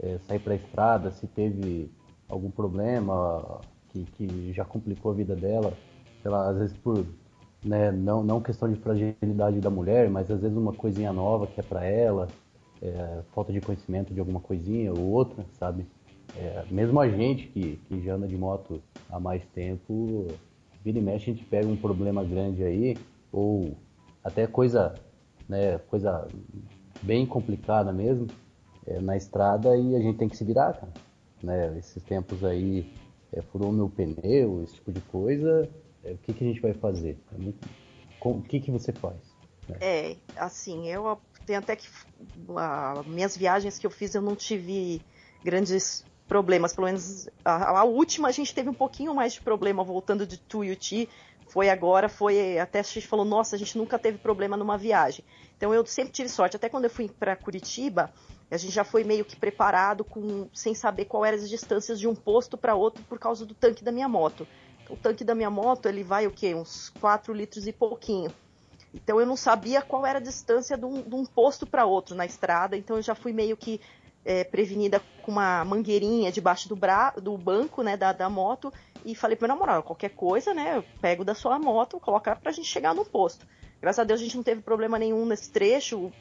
[0.00, 1.90] é, sair para a estrada, se teve
[2.26, 5.74] algum problema que, que já complicou a vida dela,
[6.22, 7.04] sei lá, às vezes por
[7.62, 11.60] né, não, não questão de fragilidade da mulher, mas às vezes uma coisinha nova que
[11.60, 12.26] é para ela,
[12.80, 15.84] é, falta de conhecimento de alguma coisinha ou outra, sabe?
[16.34, 20.28] É, mesmo a gente que, que já anda de moto há mais tempo,
[20.82, 22.96] vira e mexe a gente pega um problema grande aí,
[23.30, 23.76] ou
[24.28, 24.94] até coisa,
[25.48, 26.26] né, coisa
[27.02, 28.26] bem complicada mesmo
[28.86, 30.92] é, na estrada e a gente tem que se virar, cara.
[31.42, 31.78] Né?
[31.78, 32.92] Esses tempos aí
[33.32, 35.68] é, furou meu pneu, esse tipo de coisa,
[36.04, 37.18] é, o que, que a gente vai fazer?
[37.32, 37.52] É
[38.20, 39.16] o que, que você faz?
[39.68, 39.76] Né?
[39.80, 41.86] É, assim, eu tenho até que.
[42.56, 45.00] A, minhas viagens que eu fiz eu não tive
[45.44, 49.82] grandes problemas, pelo menos a, a, última a gente teve um pouquinho mais de problema
[49.82, 51.08] voltando de Tuiuti,
[51.48, 55.24] foi agora, foi até a gente falou, nossa, a gente nunca teve problema numa viagem.
[55.56, 56.56] Então eu sempre tive sorte.
[56.56, 58.12] Até quando eu fui para Curitiba,
[58.50, 62.06] a gente já foi meio que preparado com sem saber qual eram as distâncias de
[62.06, 64.46] um posto para outro por causa do tanque da minha moto.
[64.88, 66.54] O tanque da minha moto, ele vai o quê?
[66.54, 68.32] Uns 4 litros e pouquinho.
[68.94, 72.14] Então eu não sabia qual era a distância de um, de um posto para outro
[72.14, 73.80] na estrada, então eu já fui meio que
[74.24, 78.72] é, prevenida com uma mangueirinha debaixo do, bra do banco né, da, da moto
[79.04, 82.52] e falei para meu namorado, qualquer coisa, né, eu pego da sua moto, colocar pra
[82.52, 83.46] gente chegar no posto.
[83.80, 86.12] Graças a Deus a gente não teve problema nenhum nesse trecho,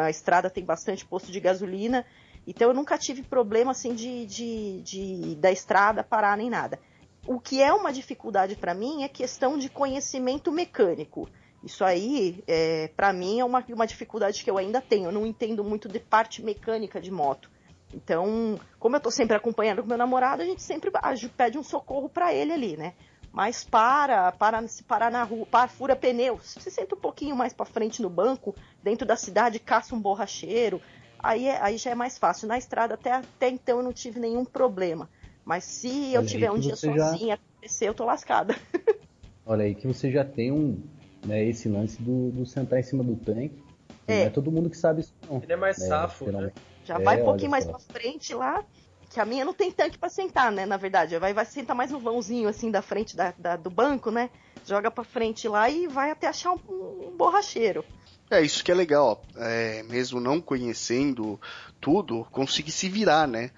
[0.00, 2.04] a estrada tem bastante posto de gasolina,
[2.46, 6.80] então eu nunca tive problema assim de, de, de da estrada parar nem nada.
[7.26, 11.28] O que é uma dificuldade para mim é questão de conhecimento mecânico.
[11.62, 15.06] Isso aí, é, para mim, é uma, uma dificuldade que eu ainda tenho.
[15.06, 17.48] Eu não entendo muito de parte mecânica de moto.
[17.92, 20.90] Então, como eu tô sempre acompanhando com meu namorado, a gente sempre
[21.36, 22.94] pede um socorro para ele ali, né?
[23.32, 27.52] Mas para, para se parar na rua, para, fura pneu, se senta um pouquinho mais
[27.52, 30.80] para frente no banco, dentro da cidade, caça um borracheiro,
[31.18, 32.46] aí, é, aí já é mais fácil.
[32.46, 35.08] Na estrada, até, até então, eu não tive nenhum problema.
[35.44, 37.34] Mas se eu Olha tiver um dia sozinha, já...
[37.34, 38.54] acontecer, eu tô lascada.
[39.44, 40.80] Olha aí que você já tem um,
[41.26, 43.62] né, esse lance do, do sentar em cima do tanque.
[44.06, 44.20] É.
[44.20, 45.38] Não é todo mundo que sabe isso não.
[45.42, 46.52] Ele é mais é, safo, né?
[46.84, 48.64] Já é, vai um pouquinho mais pra frente lá.
[49.10, 50.66] que a minha não tem tanque para sentar, né?
[50.66, 54.10] Na verdade, vai, vai sentar mais no vãozinho assim da frente da, da, do banco,
[54.10, 54.30] né?
[54.64, 57.84] Joga para frente lá e vai até achar um, um borracheiro.
[58.30, 61.38] É, isso que é legal, é, mesmo não conhecendo
[61.78, 63.50] tudo, conseguir se virar, né?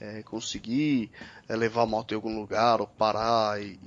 [0.00, 1.10] É, conseguir
[1.48, 3.80] é, levar a moto em algum lugar ou parar e,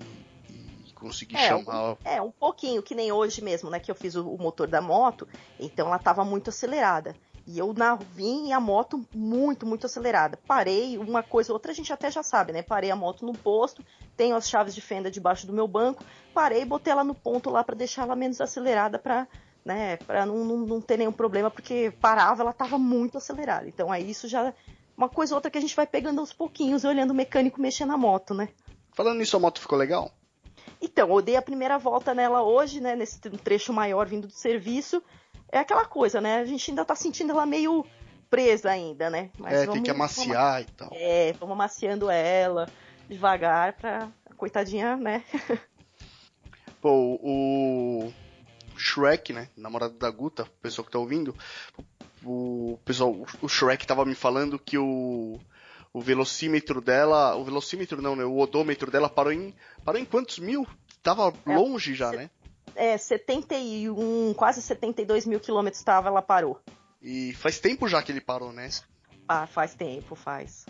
[0.50, 1.94] e conseguir é, chamar.
[1.94, 3.80] Um, é, um pouquinho, que nem hoje mesmo, né?
[3.80, 5.26] Que eu fiz o, o motor da moto,
[5.58, 7.16] então ela estava muito acelerada.
[7.46, 10.40] E eu na, vim a moto muito, muito acelerada.
[10.48, 12.62] Parei, uma coisa outra a gente até já sabe, né?
[12.62, 13.84] Parei a moto no posto,
[14.16, 16.04] tenho as chaves de fenda debaixo do meu banco,
[16.34, 19.28] parei, botei ela no ponto lá para deixar ela menos acelerada para
[19.66, 23.66] né, para não, não, não, ter nenhum problema, porque parava, ela estava muito acelerada.
[23.68, 24.54] Então aí isso já
[24.98, 27.86] uma coisa ou outra que a gente vai pegando aos pouquinhos, olhando o mecânico mexer
[27.86, 28.50] na moto, né?
[28.92, 30.12] Falando nisso, a moto ficou legal?
[30.82, 35.02] Então, eu dei a primeira volta nela hoje, né, nesse trecho maior vindo do serviço
[35.54, 36.40] é aquela coisa, né?
[36.40, 37.86] A gente ainda tá sentindo ela meio
[38.28, 39.30] presa ainda, né?
[39.38, 40.90] Mas é, vamos, tem que amaciar vamos, e tal.
[40.94, 42.68] É, vamos amaciando ela
[43.08, 45.24] devagar pra coitadinha, né?
[46.82, 48.12] Pô, o
[48.76, 49.48] Shrek, né?
[49.56, 51.36] Namorado da Guta, pessoal que tá ouvindo,
[52.26, 55.40] o pessoal, o Shrek tava me falando que o
[55.94, 58.26] o velocímetro dela, o velocímetro não, né?
[58.26, 59.54] O odômetro dela parou em
[59.86, 60.68] parou em quantos mil?
[61.04, 62.32] Tava é, longe já, né?
[62.76, 66.60] É, 71, quase 72 mil quilômetros estava, ela parou.
[67.02, 68.70] E faz tempo já que ele parou, né?
[69.28, 70.66] Ah, faz tempo, faz.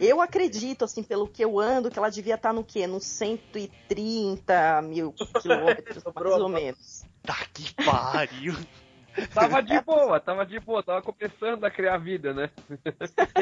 [0.00, 2.86] Eu acredito, assim, pelo que eu ando, que ela devia estar tá no quê?
[2.86, 7.04] Nos 130 mil quilômetros, mais ou menos.
[7.22, 8.54] Tá que pariu!
[9.34, 12.50] tava de boa, tava de boa, tava começando a criar vida, né?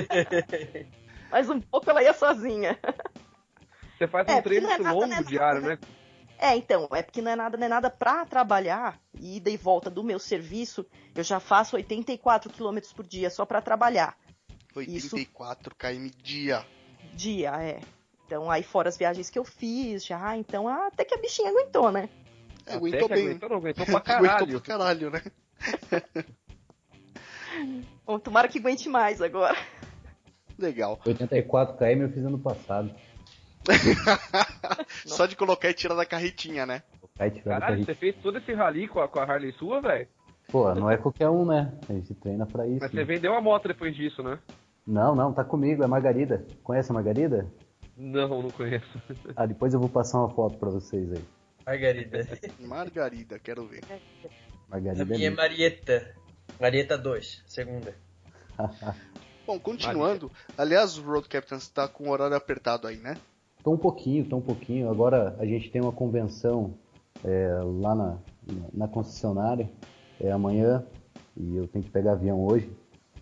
[1.31, 2.79] Mas um pouco ela ia sozinha.
[3.97, 5.79] Você faz um é, treino é longo nada, diário, né?
[6.39, 9.91] É, então, é porque não é nada, não é nada pra trabalhar, ida e volta
[9.91, 14.17] do meu serviço, eu já faço 84 km por dia só para trabalhar.
[14.75, 15.77] 84 Isso...
[15.77, 16.65] km dia.
[17.13, 17.81] Dia, é.
[18.25, 21.91] Então, aí fora as viagens que eu fiz já, então até que a bichinha aguentou,
[21.91, 22.09] né?
[22.67, 23.25] É, aguentou bem.
[23.27, 24.31] Aguentou, não, aguentou pra caralho.
[24.31, 25.23] aguentou pra caralho, né?
[28.07, 29.57] Bom, tomara que aguente mais agora.
[30.57, 31.01] Legal.
[31.05, 32.95] 84 km eu fiz ano passado.
[35.07, 36.83] Só de colocar e tirar da carretinha, né?
[37.45, 40.07] Caralho, você fez todo esse rally com a, com a Harley sua, velho?
[40.49, 41.73] Pô, não é qualquer um, né?
[41.89, 42.79] A gente treina pra isso.
[42.81, 43.05] Mas você né?
[43.05, 44.39] vendeu a moto depois disso, né?
[44.87, 46.47] Não, não, tá comigo, é Margarida.
[46.63, 47.47] Conhece a Margarida?
[47.97, 48.87] Não, não conheço.
[49.37, 51.23] Ah, depois eu vou passar uma foto pra vocês aí.
[51.67, 52.27] Margarida.
[52.61, 53.83] Margarida, quero ver.
[54.69, 55.03] Margarida.
[55.03, 56.15] A minha é Marieta.
[56.59, 57.95] Marieta 2, segunda.
[59.47, 60.31] Bom, continuando.
[60.57, 63.17] Aliás, o Road Captains tá com o horário apertado aí, né?
[63.69, 64.91] Um pouquinho, um pouquinho.
[64.91, 66.75] Agora a gente tem uma convenção
[67.25, 68.19] é, lá na,
[68.73, 69.71] na concessionária
[70.21, 70.85] é, amanhã
[71.37, 72.71] e eu tenho que pegar avião hoje.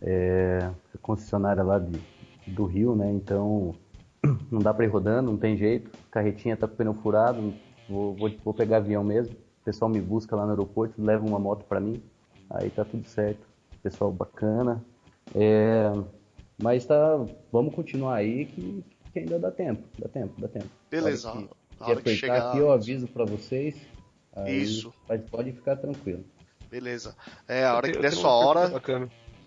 [0.00, 0.70] É,
[1.02, 1.98] concessionária lá de,
[2.46, 3.11] do Rio, né?
[3.12, 3.74] Então
[4.50, 5.90] não dá para ir rodando, não tem jeito.
[6.11, 7.54] Carretinha tá com pneu furado,
[7.88, 9.35] vou, vou, vou pegar avião mesmo.
[9.35, 12.02] O pessoal me busca lá no aeroporto, leva uma moto para mim,
[12.50, 13.46] aí tá tudo certo.
[13.82, 14.85] Pessoal bacana.
[15.35, 15.92] É,
[16.62, 18.85] mas tá, vamos continuar aí que
[19.16, 20.68] que ainda dá tempo, dá tempo, dá tempo.
[20.90, 21.33] Beleza.
[21.33, 21.48] Que,
[21.81, 23.74] na hora que chegar aqui eu aviso para vocês.
[24.46, 24.92] Isso.
[25.31, 26.22] Pode ficar tranquilo.
[26.70, 27.16] Beleza.
[27.48, 28.70] É, a hora que der sua hora.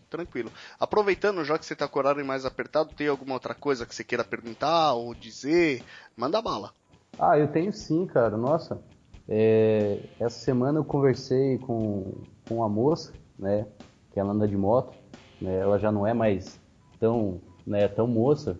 [0.09, 0.51] Tranquilo.
[0.79, 3.93] Aproveitando, já que você tá com o horário mais apertado, tem alguma outra coisa que
[3.93, 5.83] você queira perguntar ou dizer?
[6.17, 6.73] Manda bala.
[7.19, 8.35] Ah, eu tenho sim, cara.
[8.35, 8.81] Nossa.
[9.27, 13.67] É, essa semana eu conversei com, com uma moça, né?
[14.11, 14.97] Que ela anda de moto.
[15.39, 16.59] Né, ela já não é mais
[16.99, 18.57] tão, né, tão moça,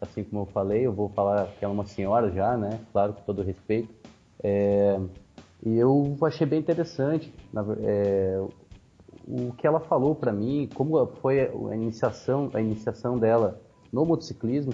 [0.00, 2.80] assim como eu falei, eu vou falar que é uma senhora já, né?
[2.92, 3.92] Claro, com todo respeito.
[4.42, 4.98] É,
[5.64, 8.42] e eu achei bem interessante na, é,
[9.26, 13.60] o que ela falou para mim, como foi a iniciação, a iniciação dela
[13.92, 14.72] no motociclismo,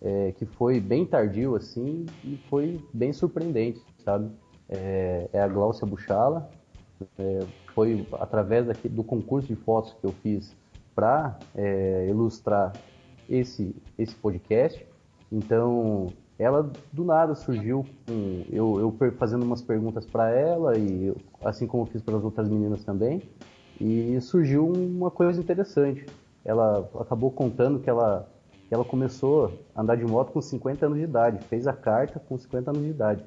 [0.00, 4.30] é, que foi bem tardio assim e foi bem surpreendente, sabe?
[4.68, 6.48] É, é a Glaucia Buchala,
[7.18, 7.40] é,
[7.74, 10.56] foi através daqui, do concurso de fotos que eu fiz
[10.94, 12.72] para é, ilustrar
[13.30, 14.84] esse, esse podcast.
[15.30, 21.14] Então, ela do nada surgiu com eu, eu fazendo umas perguntas para ela e
[21.44, 23.22] assim como eu fiz para as outras meninas também.
[23.80, 26.04] E surgiu uma coisa interessante.
[26.44, 28.28] Ela acabou contando que ela
[28.68, 32.20] que ela começou a andar de moto com 50 anos de idade fez a carta
[32.20, 33.24] com 50 anos de idade.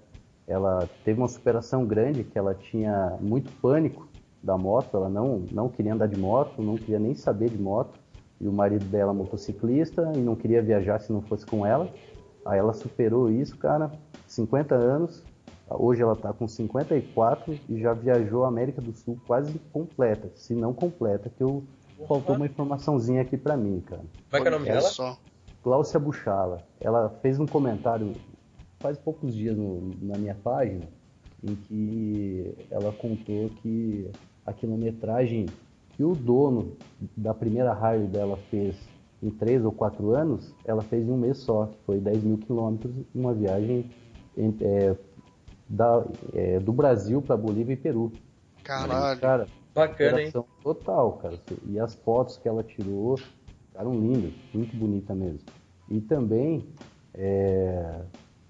[0.47, 4.07] Ela teve uma superação grande que ela tinha muito pânico
[4.41, 7.97] da moto ela não não queria andar de moto não queria nem saber de moto
[8.43, 11.89] e o marido dela motociclista e não queria viajar se não fosse com ela.
[12.45, 13.91] Aí ela superou isso, cara,
[14.27, 15.23] 50 anos.
[15.69, 20.53] Hoje ela tá com 54 e já viajou a América do Sul quase completa, se
[20.53, 21.63] não completa, que eu
[22.07, 24.01] faltou uma informaçãozinha aqui para mim, cara.
[24.29, 24.81] Como é que é o nome dela?
[24.81, 25.17] Só.
[25.63, 28.13] Cláudia Buchala, ela fez um comentário
[28.83, 30.83] faz poucos dias no, na minha página
[31.41, 34.11] em que ela contou que
[34.45, 35.45] a quilometragem
[36.03, 36.75] que o dono
[37.15, 38.75] da primeira Harley dela fez
[39.21, 42.37] em três ou quatro anos, ela fez em um mês só, que foi 10 mil
[42.39, 43.89] quilômetros, uma viagem
[44.37, 44.93] é,
[45.69, 48.11] da, é, do Brasil para Bolívia e Peru.
[48.65, 49.21] Caralho.
[49.21, 50.33] cara, Bacana, hein?
[50.61, 51.39] Total, cara.
[51.65, 53.17] E as fotos que ela tirou
[53.69, 55.39] ficaram lindas, muito bonita mesmo.
[55.89, 56.67] E também
[57.13, 58.01] é,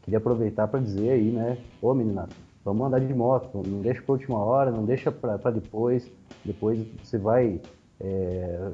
[0.02, 1.60] queria aproveitar para dizer aí, né?
[1.80, 2.28] Ô menina,
[2.64, 6.10] vamos andar de moto, não deixa para última hora, não deixa para depois.
[6.44, 7.60] Depois você vai,
[8.00, 8.72] é,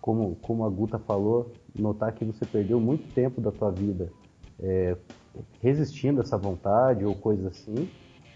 [0.00, 4.12] como, como a Guta falou, notar que você perdeu muito tempo da tua vida
[4.60, 4.96] é,
[5.60, 7.88] resistindo a essa vontade ou coisa assim.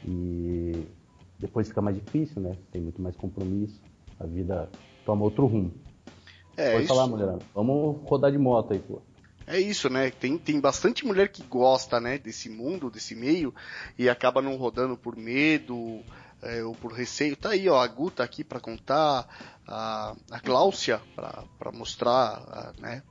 [0.04, 0.86] E
[1.38, 2.52] depois fica mais difícil, né?
[2.70, 3.80] Tem muito mais compromisso,
[4.18, 4.68] a vida
[5.04, 5.72] toma outro rumo.
[6.56, 6.94] É, Pode isso...
[6.94, 7.36] falar, mulher.
[7.54, 9.00] Vamos rodar de moto aí, pô.
[9.46, 10.10] É isso, né?
[10.10, 13.54] Tem, tem bastante mulher que gosta, né, desse mundo, desse meio,
[13.96, 16.02] e acaba não rodando por medo
[16.42, 17.36] é, ou por receio.
[17.36, 19.28] Tá aí, ó, a Gu tá aqui para contar,
[19.66, 23.02] a, a Cláudia para mostrar, a, né,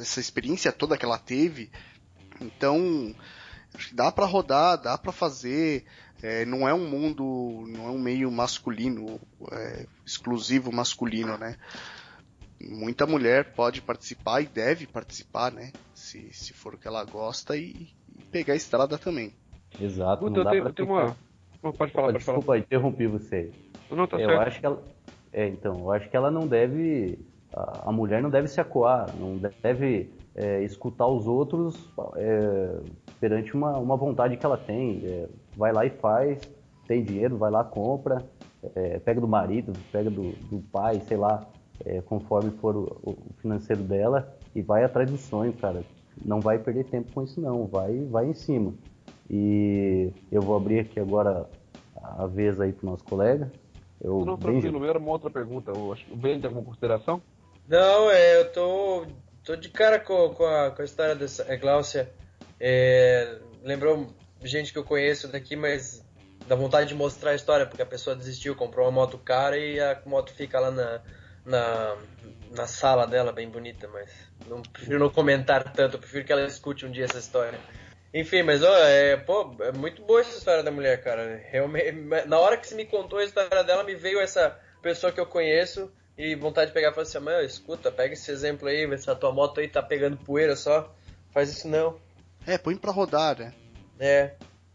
[0.00, 1.70] essa experiência toda que ela teve.
[2.40, 3.14] Então,
[3.74, 5.84] acho que dá para rodar, dá para fazer.
[6.22, 9.18] É, não é um mundo, não é um meio masculino,
[9.52, 11.56] é, exclusivo masculino, né?
[12.60, 15.72] Muita mulher pode participar e deve participar, né?
[15.94, 19.32] Se, se for o que ela gosta e, e pegar a estrada também.
[19.80, 20.26] Exato.
[20.26, 21.16] Puta, não eu tenho, uma...
[21.62, 22.58] Não, pode falar, pode Desculpa, falar.
[22.58, 23.50] interrompi você.
[23.90, 24.48] Não, tá eu certo.
[24.48, 24.82] acho que ela,
[25.32, 27.18] é, então, eu acho que ela não deve,
[27.52, 32.80] a, a mulher não deve se acuar, não deve é, escutar os outros é,
[33.20, 35.02] perante uma, uma vontade que ela tem.
[35.04, 36.40] É, vai lá e faz,
[36.86, 38.24] tem dinheiro, vai lá, compra,
[38.74, 41.46] é, pega do marido, pega do, do pai, sei lá,
[41.84, 45.82] é, conforme for o, o, financeiro dela e vai atrás do sonho, cara.
[46.24, 48.74] Não vai perder tempo com isso não, vai, vai em cima.
[49.28, 51.48] E eu vou abrir aqui agora
[51.94, 53.50] a vez aí pro nosso colega.
[54.00, 55.72] Eu, não, tranquilo, era uma outra pergunta.
[55.72, 57.22] O Ben tem alguma consideração?
[57.68, 59.06] Não, é, eu tô,
[59.44, 62.10] tô de cara com, com, a, com a história dessa é, Gláucia.
[62.58, 64.08] É, lembrou
[64.42, 66.04] gente que eu conheço daqui, mas
[66.48, 69.78] dá vontade de mostrar a história, porque a pessoa desistiu, comprou uma moto cara e
[69.78, 71.00] a moto fica lá na,
[71.50, 71.96] na,
[72.52, 74.10] na sala dela, bem bonita, mas
[74.48, 77.58] não prefiro não comentar tanto, eu prefiro que ela escute um dia essa história.
[78.12, 81.40] Enfim, mas ó, é, pô, é muito boa essa história da mulher, cara.
[81.50, 81.92] Realmente,
[82.26, 85.26] na hora que você me contou a história dela, me veio essa pessoa que eu
[85.26, 88.98] conheço e vontade de pegar e falar assim, mãe, escuta, pega esse exemplo aí, vê
[88.98, 90.92] se a tua moto aí tá pegando poeira só.
[91.32, 92.00] Faz isso não.
[92.46, 93.54] É, põe pra rodar, né?
[94.00, 94.34] É,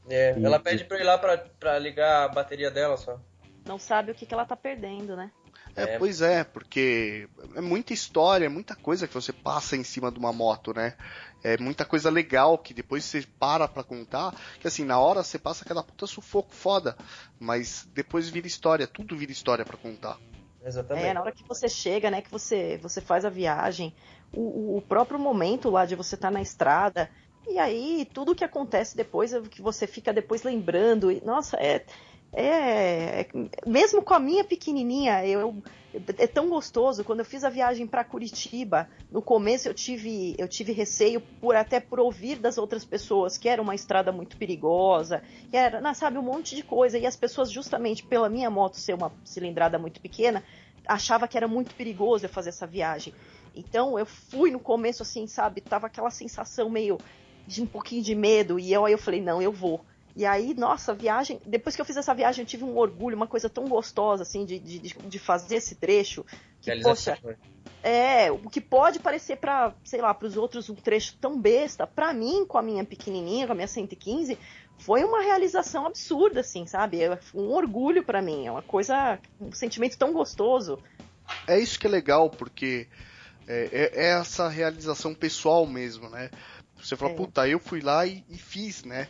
[0.09, 0.35] é.
[0.41, 3.19] Ela pede pra ir lá pra, pra ligar a bateria dela só.
[3.65, 5.29] Não sabe o que, que ela tá perdendo, né?
[5.75, 9.83] É, é, pois é, porque é muita história, é muita coisa que você passa em
[9.83, 10.95] cima de uma moto, né?
[11.43, 15.37] É muita coisa legal que depois você para pra contar, que assim, na hora você
[15.37, 16.95] passa aquela puta sufoco foda,
[17.39, 20.17] mas depois vira história, tudo vira história para contar.
[20.65, 21.05] Exatamente.
[21.05, 23.93] É, na hora que você chega, né, que você, você faz a viagem,
[24.33, 27.09] o, o próprio momento lá de você estar tá na estrada,
[27.47, 31.85] e aí tudo que acontece depois, é que você fica depois lembrando, e, nossa, é
[32.35, 33.27] é,
[33.65, 35.63] mesmo com a minha pequenininha, eu
[36.17, 37.03] é tão gostoso.
[37.03, 41.55] Quando eu fiz a viagem para Curitiba, no começo eu tive eu tive receio por
[41.55, 46.17] até por ouvir das outras pessoas que era uma estrada muito perigosa, que era, sabe,
[46.17, 50.01] um monte de coisa e as pessoas justamente pela minha moto ser uma cilindrada muito
[50.01, 50.43] pequena,
[50.85, 53.13] achava que era muito perigoso eu fazer essa viagem.
[53.55, 56.97] Então eu fui no começo assim, sabe, tava aquela sensação meio
[57.47, 59.85] de um pouquinho de medo e eu aí eu falei, não, eu vou.
[60.15, 61.41] E aí, nossa, a viagem.
[61.45, 64.45] Depois que eu fiz essa viagem, eu tive um orgulho, uma coisa tão gostosa, assim,
[64.45, 66.25] de, de, de fazer esse trecho.
[66.61, 67.19] Que, poxa,
[67.83, 71.85] é, o que pode parecer para, sei lá, para os outros um trecho tão besta,
[71.85, 74.39] para mim, com a minha pequenininha, com a minha 115,
[74.79, 77.03] foi uma realização absurda, assim, sabe?
[77.03, 80.79] É um orgulho para mim, é uma coisa, um sentimento tão gostoso.
[81.45, 82.87] É isso que é legal, porque
[83.47, 86.31] é, é, é essa realização pessoal mesmo, né?
[86.81, 87.15] Você fala, é.
[87.15, 89.07] puta, eu fui lá e, e fiz, né?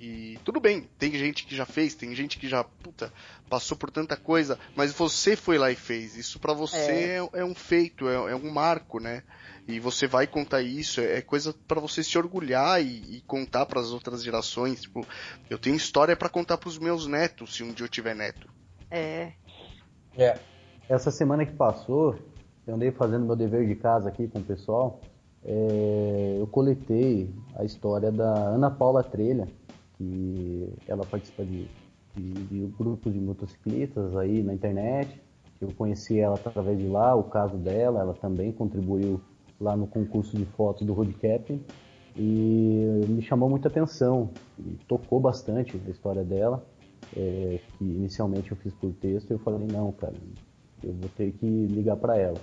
[0.00, 3.12] E tudo bem, tem gente que já fez, tem gente que já, puta,
[3.48, 6.16] passou por tanta coisa, mas você foi lá e fez.
[6.16, 7.16] Isso para você é.
[7.16, 7.44] É, é.
[7.44, 9.24] um feito, é, é, um marco, né?
[9.66, 13.66] E você vai contar isso, é, é coisa para você se orgulhar e, e contar
[13.66, 14.82] para as outras gerações.
[14.82, 15.04] Tipo,
[15.50, 18.48] eu tenho história para contar para os meus netos, se um dia eu tiver neto.
[18.90, 19.32] É.
[20.16, 20.38] É.
[20.88, 22.16] Essa semana que passou,
[22.66, 25.00] eu andei fazendo meu dever de casa aqui com o pessoal.
[25.44, 29.48] É, eu coletei a história da Ana Paula Trelha,
[29.98, 31.66] que ela participa de,
[32.16, 35.20] de, de grupos de motociclistas aí na internet.
[35.60, 39.20] Eu conheci ela através de lá, o caso dela, ela também contribuiu
[39.60, 41.60] lá no concurso de fotos do Road Captain
[42.16, 44.30] e me chamou muita atenção,
[44.86, 46.64] tocou bastante a história dela,
[47.16, 50.14] é, que inicialmente eu fiz por texto e eu falei, não, cara,
[50.82, 52.38] eu vou ter que ligar para ela.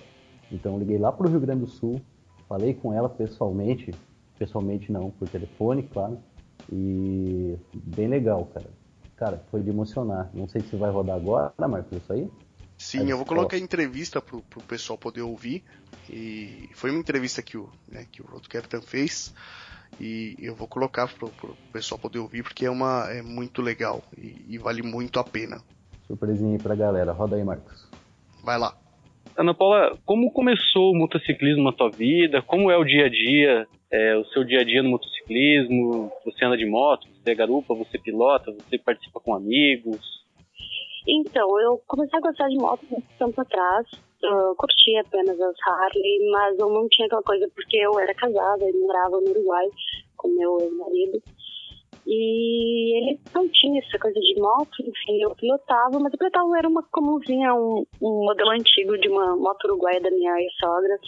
[0.51, 2.01] Então liguei lá para o Rio Grande do Sul,
[2.47, 3.93] falei com ela pessoalmente,
[4.37, 6.19] pessoalmente não, por telefone, claro,
[6.71, 8.69] e bem legal, cara.
[9.15, 10.29] Cara, foi de emocionar.
[10.33, 12.29] Não sei se vai rodar agora, Marcos, isso aí?
[12.77, 15.63] Sim, eu vou colocar a entrevista pro, pro pessoal poder ouvir.
[16.09, 19.33] E foi uma entrevista que o, né, que o Road Captain fez.
[19.99, 24.03] E eu vou colocar pro, pro pessoal poder ouvir porque é uma é muito legal
[24.17, 25.61] e, e vale muito a pena.
[26.05, 27.13] Surpresinha aí pra galera.
[27.13, 27.89] Roda aí, Marcos.
[28.43, 28.75] Vai lá.
[29.37, 32.41] Ana Paula, como começou o motociclismo na tua vida?
[32.41, 36.11] Como é o dia a dia, é, o seu dia a dia no motociclismo?
[36.25, 40.01] Você anda de moto, você é garupa, você pilota, você participa com amigos?
[41.07, 43.87] Então, eu comecei a gostar de moto muito tempo atrás.
[44.21, 48.65] Eu curtia apenas as Harley, mas eu não tinha aquela coisa porque eu era casada
[48.65, 49.67] e morava no Uruguai
[50.17, 51.21] com meu ex-marido.
[52.05, 56.67] E ele não tinha essa coisa de moto, enfim, eu pilotava, mas eu pilotava era
[56.67, 60.99] uma comumzinha, um, um modelo antigo de uma moto uruguaia da minha sogra.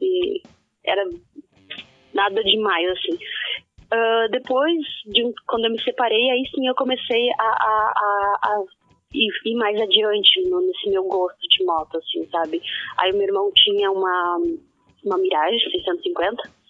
[0.00, 0.42] E
[0.84, 1.04] era
[2.14, 3.14] nada demais, assim.
[3.92, 8.64] Uh, depois, de, quando eu me separei, aí sim eu comecei a, a, a, a
[9.12, 12.62] ir, mais adiante no, nesse meu gosto de moto, assim, sabe?
[12.98, 14.38] Aí o meu irmão tinha uma,
[15.04, 16.60] uma Mirage 650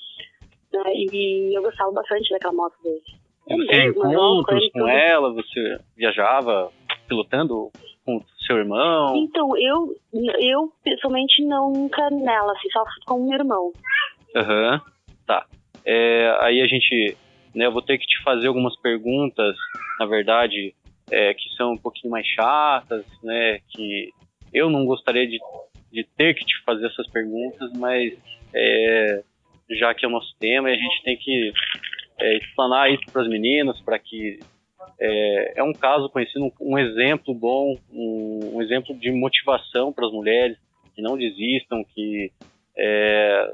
[0.72, 0.82] né?
[0.95, 3.03] E eu gostava bastante daquela moto dele.
[3.47, 6.70] Você encontros com ela, você viajava
[7.09, 7.70] pilotando
[8.05, 9.16] com seu irmão?
[9.16, 9.95] Então, eu,
[10.38, 13.72] eu pessoalmente nunca nela, assim, só com o meu irmão.
[14.36, 14.80] Aham, uhum,
[15.31, 15.47] tá.
[15.85, 17.16] É, aí a gente,
[17.55, 19.57] né, eu vou ter que te fazer algumas perguntas,
[19.99, 20.74] na verdade,
[21.11, 24.11] é, que são um pouquinho mais chatas, né, que
[24.53, 25.39] eu não gostaria de,
[25.93, 28.12] de ter que te fazer essas perguntas, mas
[28.53, 29.22] é,
[29.70, 31.53] já que é o nosso tema, a gente tem que
[32.18, 34.41] é, explanar isso para as meninas, para que
[34.99, 40.07] é, é, um caso conhecido, um, um exemplo bom, um, um, exemplo de motivação para
[40.07, 40.59] as mulheres
[40.95, 42.33] que não desistam, que
[42.76, 43.53] é,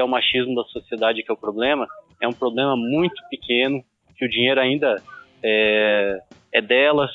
[0.00, 1.86] se é o machismo da sociedade que é o problema,
[2.20, 3.82] é um problema muito pequeno,
[4.16, 4.96] que o dinheiro ainda
[5.42, 6.18] é,
[6.52, 7.10] é delas,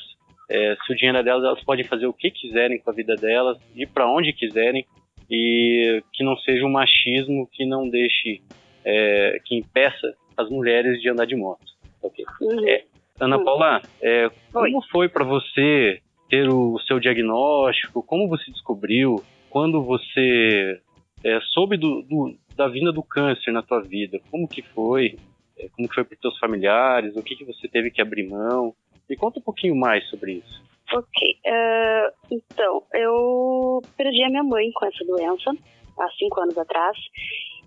[0.48, 3.14] é, se o dinheiro é delas, elas podem fazer o que quiserem com a vida
[3.16, 4.86] delas, ir para onde quiserem,
[5.28, 8.40] e que não seja um machismo que não deixe,
[8.84, 11.66] é, que impeça as mulheres de andar de moto.
[12.00, 12.24] Okay.
[12.40, 12.68] Uhum.
[12.68, 12.84] É,
[13.18, 18.02] Ana Paula, é, como foi para você ter o seu diagnóstico?
[18.02, 19.22] Como você descobriu?
[19.50, 20.80] Quando você
[21.24, 24.20] é, soube do, do, da vinda do câncer na tua vida?
[24.30, 25.18] Como que foi?
[25.58, 27.16] É, como que foi para teus familiares?
[27.16, 28.74] O que, que você teve que abrir mão?
[29.08, 30.64] Me conta um pouquinho mais sobre isso.
[30.92, 31.38] Ok.
[31.44, 35.50] Uh, então, eu perdi a minha mãe com essa doença
[35.98, 36.96] há cinco anos atrás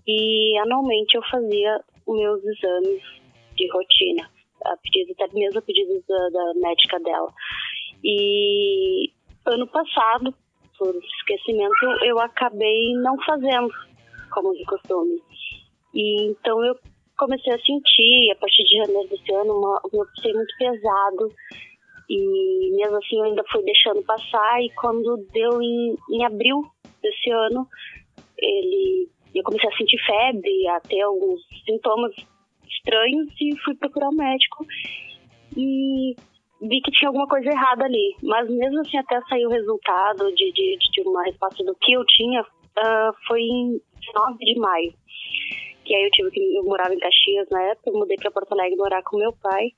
[0.06, 3.02] e anualmente eu fazia os meus exames
[3.56, 4.30] de rotina,
[4.64, 7.32] a pedido, até mesmo a pedido da, da médica dela.
[8.02, 9.10] E
[9.46, 10.34] ano passado,
[10.80, 13.68] por esquecimento, eu acabei não fazendo,
[14.32, 15.22] como de costume.
[15.94, 16.74] E então eu
[17.18, 21.28] comecei a sentir, a partir de janeiro desse ano, uma, um meu muito pesado.
[22.08, 24.62] E mesmo assim eu ainda fui deixando passar.
[24.62, 26.62] E quando deu em, em abril
[27.02, 27.68] desse ano,
[28.38, 32.12] ele eu comecei a sentir febre, a ter alguns sintomas
[32.66, 34.66] estranhos e fui procurar um médico.
[35.56, 36.16] E
[36.60, 38.16] vi que tinha alguma coisa errada ali.
[38.22, 42.04] Mas mesmo assim até sair o resultado de, de, de uma resposta do que eu
[42.06, 43.80] tinha, uh, foi em
[44.14, 44.92] 9 de maio.
[45.84, 48.52] Que aí eu tive que eu morava em Caxias na época, eu mudei para Porto
[48.52, 49.70] Alegre morar com meu pai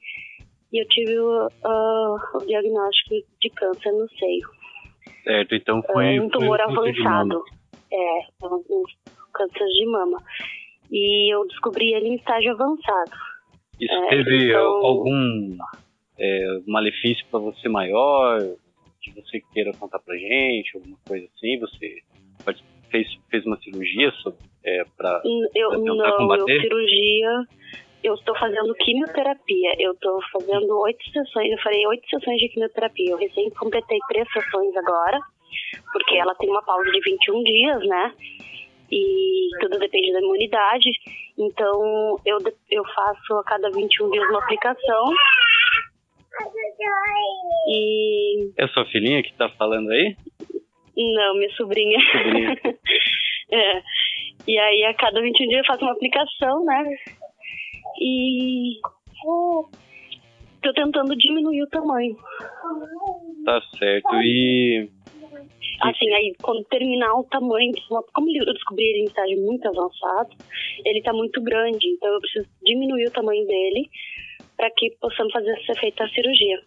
[0.73, 4.49] e eu tive uh, o diagnóstico de câncer no seio.
[5.23, 6.19] Certo, então foi.
[6.19, 7.43] Um tumor foi avançado.
[7.93, 8.85] É, um
[9.33, 10.19] câncer de mama.
[10.91, 13.13] E eu descobri ele em estágio avançado.
[13.79, 14.61] Isso é, teve então...
[14.61, 15.57] algum
[16.19, 18.41] é, malefício para você maior?
[19.01, 20.77] Que você queira contar pra gente?
[20.77, 21.59] Alguma coisa assim?
[21.59, 22.03] Você
[22.91, 24.13] fez, fez uma cirurgia
[24.65, 25.21] é, para
[25.55, 26.57] eu, não, combater?
[26.57, 27.47] Eu, cirurgia
[28.03, 29.75] eu estou fazendo quimioterapia.
[29.79, 33.11] Eu estou fazendo oito sessões, eu farei oito sessões de quimioterapia.
[33.13, 35.21] Eu recém completei três sessões agora,
[35.93, 38.15] porque ela tem uma pausa de 21 dias, né?
[38.91, 40.91] E tudo depende da imunidade.
[41.39, 42.39] Então, eu,
[42.71, 45.05] eu faço a cada 21 dias uma aplicação.
[47.69, 48.53] E.
[48.57, 50.17] É sua filhinha que está falando aí?
[50.97, 51.99] Não, minha sobrinha.
[52.13, 52.59] sobrinha.
[53.51, 53.83] é.
[54.47, 56.85] E aí, a cada 21 dias eu faço uma aplicação, né?
[58.01, 58.81] E
[60.63, 62.17] tô tentando diminuir o tamanho.
[63.45, 64.15] Tá certo.
[64.23, 64.89] E
[65.83, 67.73] Assim, aí quando terminar o tamanho,
[68.15, 70.31] como eu descobri ele em estágio muito avançado,
[70.85, 73.91] ele está muito grande, então eu preciso diminuir o tamanho dele
[74.57, 76.61] para que possamos fazer ser feita a cirurgia.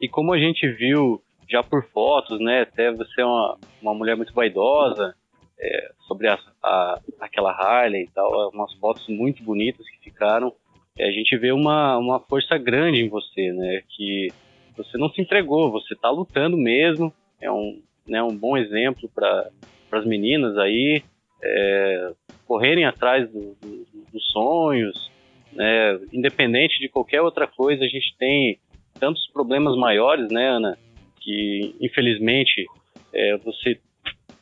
[0.00, 4.16] E como a gente viu já por fotos, né, até você é uma, uma mulher
[4.16, 5.14] muito vaidosa,
[5.58, 10.52] é, sobre a, a, aquela Harley e tal, umas fotos muito bonitas que ficaram,
[10.96, 14.28] é, a gente vê uma, uma força grande em você, né, que
[14.76, 19.50] você não se entregou, você está lutando mesmo, é um, né, um bom exemplo para
[19.92, 21.02] as meninas aí
[21.42, 22.12] é,
[22.46, 25.10] correrem atrás do, do, dos sonhos,
[25.58, 28.60] né, independente de qualquer outra coisa, a gente tem
[29.00, 30.78] tantos problemas maiores, né, Ana,
[31.20, 32.64] que infelizmente
[33.12, 33.80] é, você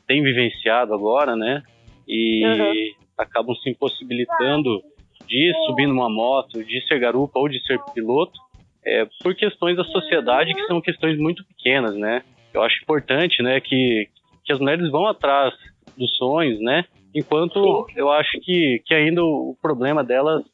[0.06, 1.62] tem vivenciado agora, né,
[2.06, 2.94] e uhum.
[3.16, 4.82] acabam se impossibilitando
[5.26, 8.38] de subir numa moto, de ser garupa ou de ser piloto,
[8.84, 12.22] é, por questões da sociedade que são questões muito pequenas, né?
[12.54, 14.08] Eu acho importante, né, que,
[14.44, 15.52] que as mulheres vão atrás
[15.98, 16.84] dos sonhos, né?
[17.12, 20.44] Enquanto eu acho que, que ainda o problema delas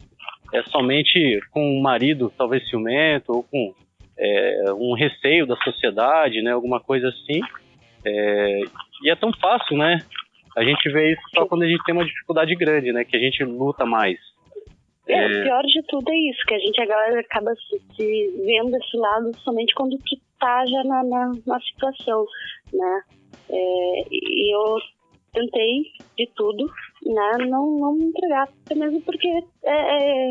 [0.53, 3.75] é somente com o marido, talvez ciumento, ou com
[4.19, 6.53] é, um receio da sociedade, né?
[6.53, 7.41] Alguma coisa assim.
[8.05, 8.61] É,
[9.03, 9.99] e é tão fácil, né?
[10.57, 13.05] A gente vê isso só quando a gente tem uma dificuldade grande, né?
[13.05, 14.19] Que a gente luta mais.
[15.09, 18.43] É, é, o pior de tudo é isso, que a gente agora acaba se, se
[18.45, 22.25] vendo esse lado somente quando tu tá já na, na, na situação,
[22.73, 23.03] né?
[23.51, 24.77] É, e eu
[25.33, 25.83] tentei
[26.17, 26.65] de tudo,
[27.05, 27.47] né?
[27.49, 30.31] Não, não me entregar, até mesmo porque é, é,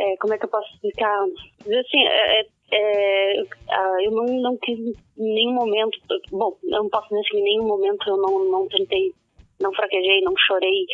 [0.00, 1.24] é como é que eu posso explicar?
[1.60, 5.98] Assim, é, é, é eu não, não quis em nenhum momento,
[6.30, 9.12] bom, eu não posso dizer que em nenhum momento eu não, não tentei,
[9.60, 10.86] não fraquejei, não chorei,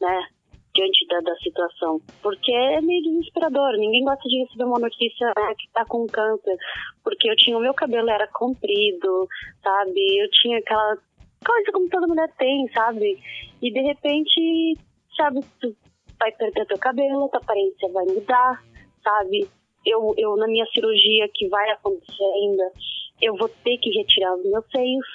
[0.00, 0.28] né?
[0.74, 2.00] diante da, da situação.
[2.20, 3.78] Porque é meio desesperador.
[3.78, 6.56] Ninguém gosta de receber uma notícia né, que tá com câncer.
[7.04, 9.28] Porque eu tinha, o meu cabelo era comprido,
[9.62, 10.18] sabe?
[10.18, 10.98] Eu tinha aquela
[11.44, 13.18] coisa como toda mulher tem, sabe?
[13.62, 14.78] E de repente,
[15.16, 15.74] sabe, tu
[16.18, 18.62] vai perder teu cabelo, tua aparência vai mudar,
[19.02, 19.48] sabe?
[19.86, 22.72] Eu, eu, na minha cirurgia que vai acontecer ainda,
[23.20, 25.06] eu vou ter que retirar os meus seios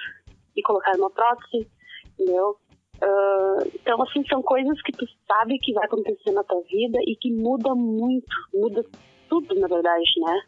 [0.55, 1.67] e colocar uma prótese,
[2.13, 2.55] entendeu?
[3.01, 7.15] Uh, então, assim, são coisas que tu sabe que vai acontecer na tua vida e
[7.15, 8.83] que muda muito, muda
[9.29, 10.41] tudo, na verdade, né?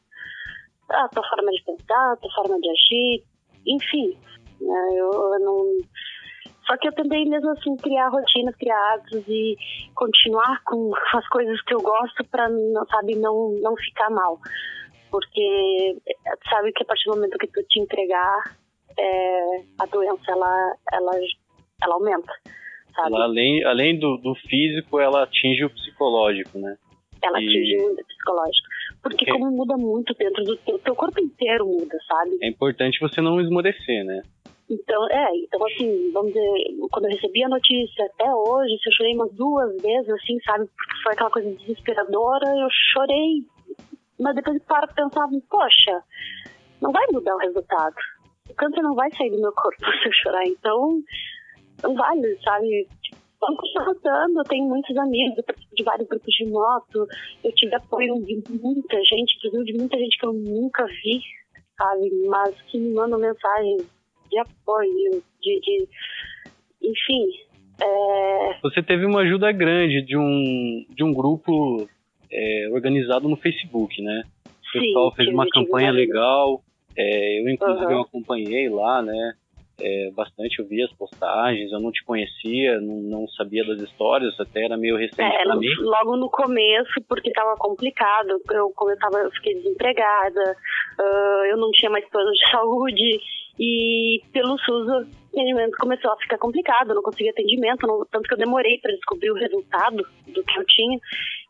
[0.90, 3.24] A tua forma de pensar, a tua forma de agir,
[3.66, 4.18] enfim.
[4.62, 4.90] Né?
[4.94, 5.78] Eu, eu não...
[6.66, 9.58] Só que eu tentei mesmo assim criar rotinas, criar hábitos e
[9.96, 12.48] continuar com as coisas que eu gosto para,
[12.90, 14.40] sabe, não, não ficar mal.
[15.10, 15.98] Porque
[16.50, 18.56] sabe que a partir do momento que tu te entregar,
[18.98, 19.42] é,
[19.80, 21.12] a doença ela, ela
[21.84, 22.32] ela aumenta.
[22.96, 23.16] Sabe?
[23.16, 26.76] Ela, além, além do, do físico, ela atinge o psicológico, né?
[27.24, 27.46] Ela e...
[27.46, 28.68] atinge o psicológico.
[29.02, 32.38] Porque, Porque, como muda muito dentro do teu, teu corpo inteiro muda, sabe?
[32.42, 34.22] É importante você não esmorecer, né?
[34.72, 36.50] Então, é, então assim, vamos dizer,
[36.90, 41.04] quando eu recebi a notícia até hoje, eu chorei umas duas vezes, assim, sabe, porque
[41.04, 43.44] foi aquela coisa desesperadora, eu chorei,
[44.18, 46.04] mas depois eu paro pensar, poxa,
[46.82, 47.96] não vai mudar o resultado.
[48.50, 51.04] O câncer não vai sair do meu corpo se eu chorar, então
[51.84, 52.88] não vale, sabe?
[53.42, 55.44] Vamos continuar lutando, eu tenho muitos amigos,
[55.74, 57.08] de vários grupos de moto,
[57.44, 61.20] eu tive apoio de muita gente, inclusive de muita gente que eu nunca vi,
[61.78, 62.10] sabe?
[62.30, 64.01] Mas que me mandam mensagens
[64.32, 65.88] de apoio, de, de
[66.82, 67.28] enfim.
[67.82, 68.60] É...
[68.64, 71.88] Você teve uma ajuda grande de um, de um grupo
[72.32, 74.24] é, organizado no Facebook, né?
[74.46, 76.64] O pessoal Sim, fez uma campanha legal.
[76.98, 77.92] É, eu inclusive uhum.
[77.92, 79.34] eu acompanhei lá, né?
[79.82, 84.40] é, bastante, eu vi as postagens, eu não te conhecia, não, não sabia das histórias,
[84.40, 85.68] até era meio recente é, pra mim.
[85.80, 90.56] Logo no começo, porque estava complicado, eu, como eu, tava, eu fiquei desempregada,
[91.00, 93.20] uh, eu não tinha mais plano de saúde,
[93.60, 98.28] e pelo SUS o atendimento começou a ficar complicado, eu não conseguia atendimento, não, tanto
[98.28, 99.98] que eu demorei para descobrir o resultado
[100.28, 101.00] do que eu tinha,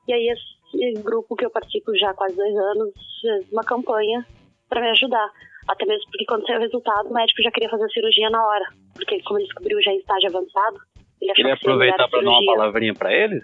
[0.08, 4.26] e aí esse grupo que eu participo já há quase dois anos fez uma campanha
[4.70, 5.30] para me ajudar.
[5.68, 8.43] Até mesmo porque quando saiu o resultado, o médico já queria fazer a cirurgia na
[8.43, 8.66] hora.
[8.95, 10.78] Porque como ele descobriu já em estágio avançado,
[11.22, 13.43] ele achou Queria que aproveitar para dar uma palavrinha para eles?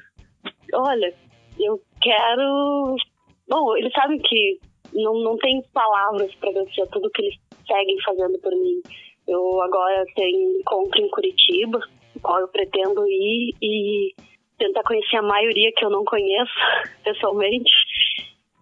[0.74, 1.14] Olha,
[1.60, 2.96] eu quero...
[3.48, 4.60] Bom, eles sabem que
[4.94, 7.36] não, não tem palavras para agradecer tudo que eles
[7.68, 8.82] seguem fazendo por mim.
[9.28, 11.80] Eu agora tenho encontro em Curitiba,
[12.22, 14.16] qual eu pretendo ir e
[14.58, 16.54] tentar conhecer a maioria que eu não conheço
[17.04, 17.70] pessoalmente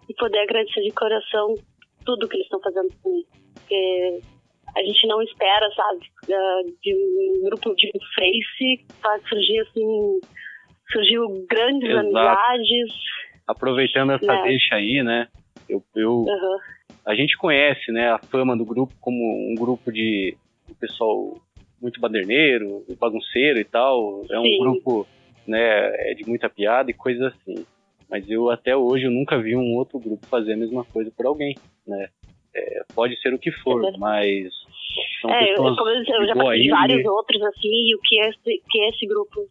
[0.09, 1.53] e poder agradecer de coração
[2.05, 3.25] tudo que eles estão fazendo por mim
[3.65, 4.21] porque
[4.75, 6.05] a gente não espera, sabe,
[6.81, 10.19] de um grupo de Face para surgir assim,
[10.91, 12.05] surgiu grandes Exato.
[12.05, 12.93] amizades.
[13.47, 14.43] Aproveitando essa né?
[14.43, 15.27] deixa aí, né?
[15.67, 16.57] Eu, eu uhum.
[17.05, 20.35] A gente conhece, né, a fama do grupo como um grupo de
[20.69, 21.37] o pessoal
[21.81, 24.25] muito baderneiro, bagunceiro e tal.
[24.29, 24.59] É um Sim.
[24.59, 25.07] grupo
[25.47, 27.65] né, é de muita piada e coisas assim.
[28.09, 31.25] Mas eu até hoje eu nunca vi um outro grupo fazer a mesma coisa por
[31.25, 31.55] alguém,
[31.87, 32.09] né?
[32.53, 34.49] É, pode ser o que for, é mas
[35.21, 37.99] são é, pessoas eu, como eu, disse, eu já passei vários outros assim, e o
[37.99, 39.41] que é esse, que é esse grupo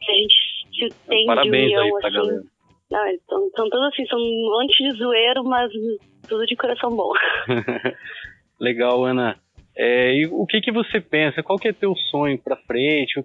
[0.00, 2.16] que a gente tem Parabéns de união aí pra assim.
[2.16, 2.42] galera.
[2.90, 5.72] Não, todos assim, são um monte de zoeiro, mas
[6.28, 7.12] tudo de coração bom.
[8.60, 9.38] Legal, Ana.
[9.76, 11.42] É, e o que que você pensa?
[11.42, 13.22] Qual que é teu sonho para frente?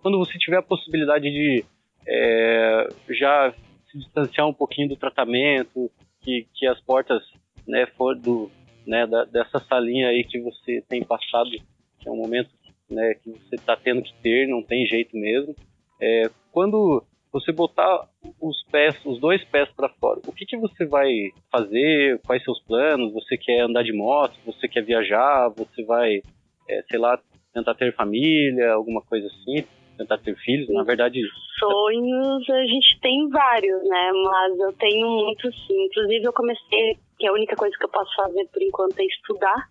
[0.00, 1.64] Quando você tiver a possibilidade de
[2.06, 3.52] é, já
[3.90, 5.90] se distanciar um pouquinho do tratamento,
[6.22, 7.22] que, que as portas
[7.66, 8.50] né, for do,
[8.86, 12.50] né, da, dessa salinha aí que você tem passado, que é um momento
[12.88, 15.54] né, que você está tendo que ter, não tem jeito mesmo.
[16.00, 17.04] É, quando
[17.40, 18.08] você botar
[18.40, 21.10] os pés, os dois pés para fora, o que, que você vai
[21.52, 22.20] fazer?
[22.26, 23.12] Quais seus planos?
[23.12, 24.34] Você quer andar de moto?
[24.46, 25.50] Você quer viajar?
[25.50, 26.22] Você vai,
[26.68, 27.18] é, sei lá,
[27.52, 29.66] tentar ter família, alguma coisa assim?
[29.98, 30.68] Tentar ter filhos?
[30.70, 31.20] Na verdade.
[31.58, 34.12] Sonhos a gente tem vários, né?
[34.12, 35.86] Mas eu tenho muitos sim.
[35.86, 39.04] Inclusive eu comecei, que é a única coisa que eu posso fazer por enquanto é
[39.04, 39.68] estudar.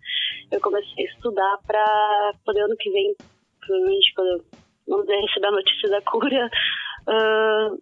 [0.51, 3.15] Eu comecei a estudar para poder ano que vem,
[3.59, 4.43] provavelmente quando
[4.87, 6.49] vamos receber a notícia da cura,
[7.07, 7.77] uh,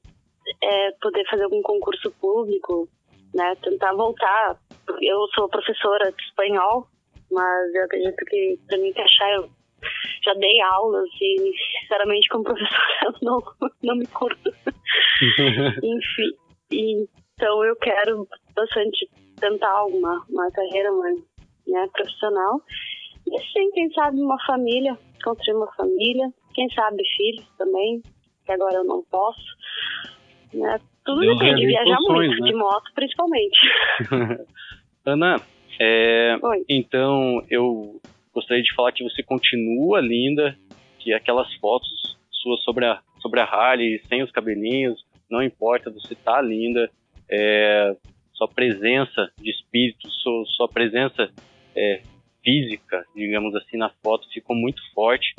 [0.62, 2.88] é, poder fazer algum concurso público,
[3.34, 3.56] né?
[3.62, 4.58] Tentar voltar.
[5.02, 6.88] Eu sou professora de espanhol,
[7.32, 9.50] mas eu acredito que para me encaixar eu
[10.24, 11.52] já dei aulas e
[11.82, 13.40] sinceramente como professora eu não,
[13.84, 14.54] não me curto.
[15.84, 19.10] Enfim, então eu quero bastante
[19.40, 21.20] tentar uma, uma carreira mais
[21.68, 22.62] né, profissional.
[23.28, 28.02] E sim, quem sabe uma família, construir uma família, quem sabe filhos também,
[28.46, 29.42] que agora eu não posso.
[30.54, 30.80] Né?
[31.04, 32.52] Tudo Deus depende, viajar muito, né?
[32.52, 33.60] de moto principalmente.
[35.06, 35.42] Ana,
[35.80, 36.38] é,
[36.70, 38.00] então eu
[38.34, 40.58] gostaria de falar que você continua linda,
[41.00, 46.16] que aquelas fotos suas sobre a, sobre a Harley, sem os cabelinhos, não importa, você
[46.16, 46.90] tá linda.
[47.30, 47.96] É,
[48.34, 51.32] sua presença de espírito, sua, sua presença
[51.76, 52.02] é,
[52.44, 55.34] física, digamos assim, na foto ficou muito forte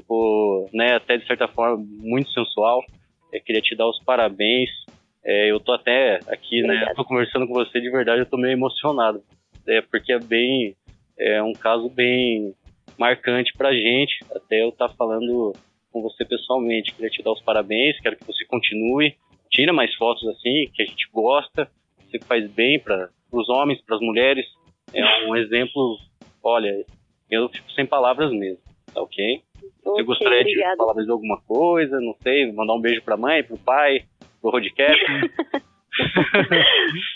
[0.00, 2.82] ficou, né, até de certa forma muito sensual.
[3.32, 4.70] Eu queria te dar os parabéns.
[5.24, 8.52] É, eu tô até aqui, né, tô conversando com você de verdade, eu tô meio
[8.52, 9.22] emocionado,
[9.66, 10.74] é, porque é bem,
[11.18, 12.54] é um caso bem
[12.98, 15.52] marcante pra gente, até eu estar tá falando
[15.92, 16.92] com você pessoalmente.
[16.94, 19.14] Queria te dar os parabéns, quero que você continue,
[19.50, 23.96] tira mais fotos assim, que a gente gosta, você faz bem para os homens, para
[23.96, 24.46] as mulheres.
[24.92, 25.98] É um exemplo,
[26.42, 26.84] olha,
[27.30, 28.62] eu fico sem palavras mesmo,
[28.92, 29.42] tá ok?
[29.84, 30.72] Você gostaria obrigada.
[30.72, 32.00] de falar mais alguma coisa?
[32.00, 34.04] Não sei, mandar um beijo pra mãe, pro pai,
[34.40, 35.04] pro Rodcast?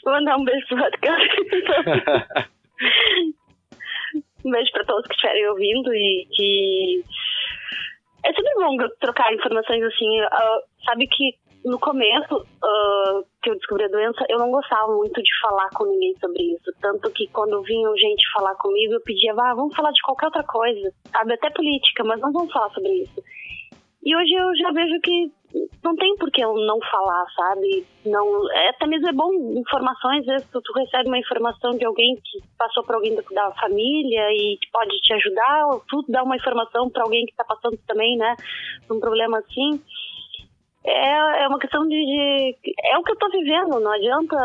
[0.05, 1.29] Vou mandar um beijo pro Rodcast.
[4.45, 7.05] um beijo pra todos que estiverem ouvindo e que.
[8.25, 10.21] É sempre bom trocar informações assim.
[10.23, 15.23] Uh, sabe que no começo uh, que eu descobri a doença, eu não gostava muito
[15.23, 16.71] de falar com ninguém sobre isso.
[16.81, 20.45] Tanto que quando vinham gente falar comigo, eu pedia, ah, vamos falar de qualquer outra
[20.45, 21.33] coisa, sabe?
[21.33, 23.23] Até política, mas não vamos falar sobre isso.
[24.05, 25.33] E hoje eu já vejo que
[25.83, 27.87] não tem por que eu não falar, sabe?
[28.05, 32.17] Não, é, até mesmo é bom informações, às vezes tu, recebe uma informação de alguém
[32.17, 36.37] que passou por alguém da, família e que pode te ajudar, ou tu dá uma
[36.37, 38.37] informação para alguém que está passando também, né,
[38.91, 39.81] um problema assim
[40.85, 44.37] é, é uma questão de, de, É o que eu tô vivendo, não adianta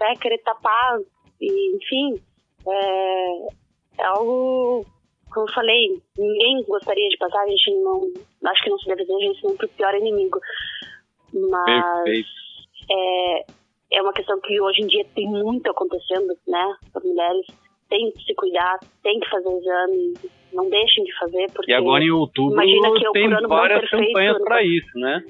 [0.00, 0.98] né, querer tapar,
[1.40, 2.20] e, enfim.
[2.66, 4.84] É, é algo.
[5.32, 8.12] Como eu falei, ninguém gostaria de passar, a gente não.
[8.50, 10.38] Acho que não se deve desejar isso nem pro pior inimigo.
[11.32, 12.26] Mas.
[12.90, 13.44] É,
[13.92, 16.76] é uma questão que hoje em dia tem muito acontecendo, né?
[16.94, 17.46] As mulheres
[17.88, 20.14] têm que se cuidar, têm que fazer exame,
[20.52, 21.70] não deixem de fazer, porque.
[21.70, 25.24] E agora em outubro tem várias campanhas para isso, né?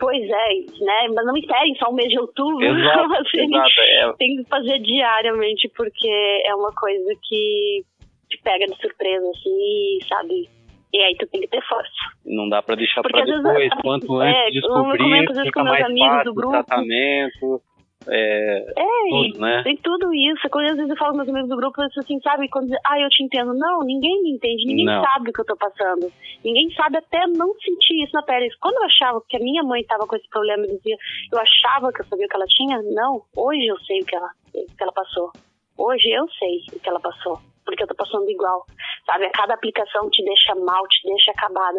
[0.00, 1.08] Pois é, né?
[1.14, 2.64] Mas não esperem só o mês de outubro.
[2.64, 4.12] Exato, assim, exato, é.
[4.18, 6.08] Tem que fazer diariamente, porque
[6.46, 7.84] é uma coisa que
[8.30, 10.48] te pega de surpresa, assim, sabe?
[10.92, 11.90] E aí tu tem que ter força.
[12.24, 13.56] Não dá pra deixar porque pra depois.
[13.56, 17.62] Vezes, Quanto é, antes descobrir, fica mais fácil o tratamento.
[18.08, 19.62] É, é tudo, né?
[19.62, 20.48] tem tudo isso.
[20.50, 22.48] Quando às vezes eu falo com meus amigos do grupo, eu assim, sabe?
[22.48, 23.52] Quando ah, eu te entendo.
[23.54, 25.02] Não, ninguém me entende, ninguém não.
[25.04, 26.10] sabe o que eu tô passando.
[26.44, 28.50] Ninguém sabe até não sentir isso na pele.
[28.60, 30.96] Quando eu achava que a minha mãe tava com esse problema, eu dizia,
[31.32, 32.82] eu achava que eu sabia o que ela tinha.
[32.82, 35.30] Não, hoje eu sei o que ela, o que ela passou.
[35.76, 37.38] Hoje eu sei o que ela passou
[37.70, 38.66] porque eu tô passando igual,
[39.06, 39.26] sabe?
[39.26, 41.78] A cada aplicação te deixa mal, te deixa acabada,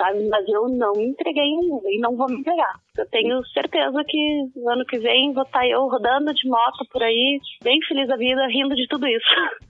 [0.00, 0.26] sabe?
[0.28, 2.72] Mas eu não me entreguei ainda e não vou me entregar.
[2.96, 6.86] Eu tenho certeza que no ano que vem vou estar tá eu rodando de moto
[6.90, 9.26] por aí, bem feliz da vida, rindo de tudo isso.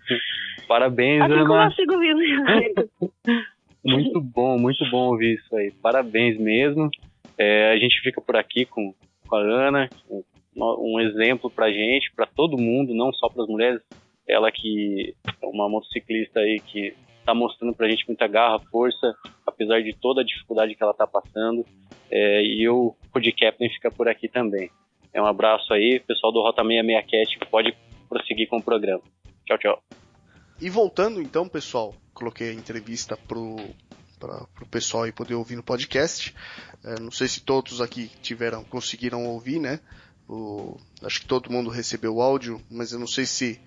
[0.69, 1.65] Parabéns, assim Ana.
[1.65, 2.91] eu sigo vindo.
[3.85, 5.73] muito bom, muito bom ouvir isso aí.
[5.83, 6.89] Parabéns mesmo.
[7.37, 8.95] É, a gente fica por aqui com,
[9.27, 10.23] com a Ana, um,
[10.57, 13.81] um exemplo pra gente, para todo mundo, não só para as mulheres.
[14.29, 15.13] Ela que
[15.43, 19.15] é uma motociclista aí que está mostrando pra gente muita garra, força,
[19.61, 21.67] apesar de toda a dificuldade que ela está passando.
[22.11, 24.71] É, e o Captain fica por aqui também.
[25.13, 27.77] É um abraço aí, pessoal do Rota 66 Cat pode
[28.09, 29.03] prosseguir com o programa.
[29.47, 29.83] Tchau, tchau.
[30.61, 33.57] E voltando então, pessoal, coloquei a entrevista pro
[34.19, 36.35] para o pessoal aí poder ouvir no podcast.
[36.85, 39.81] É, não sei se todos aqui tiveram, conseguiram ouvir, né?
[40.29, 43.59] O, acho que todo mundo recebeu o áudio, mas eu não sei se.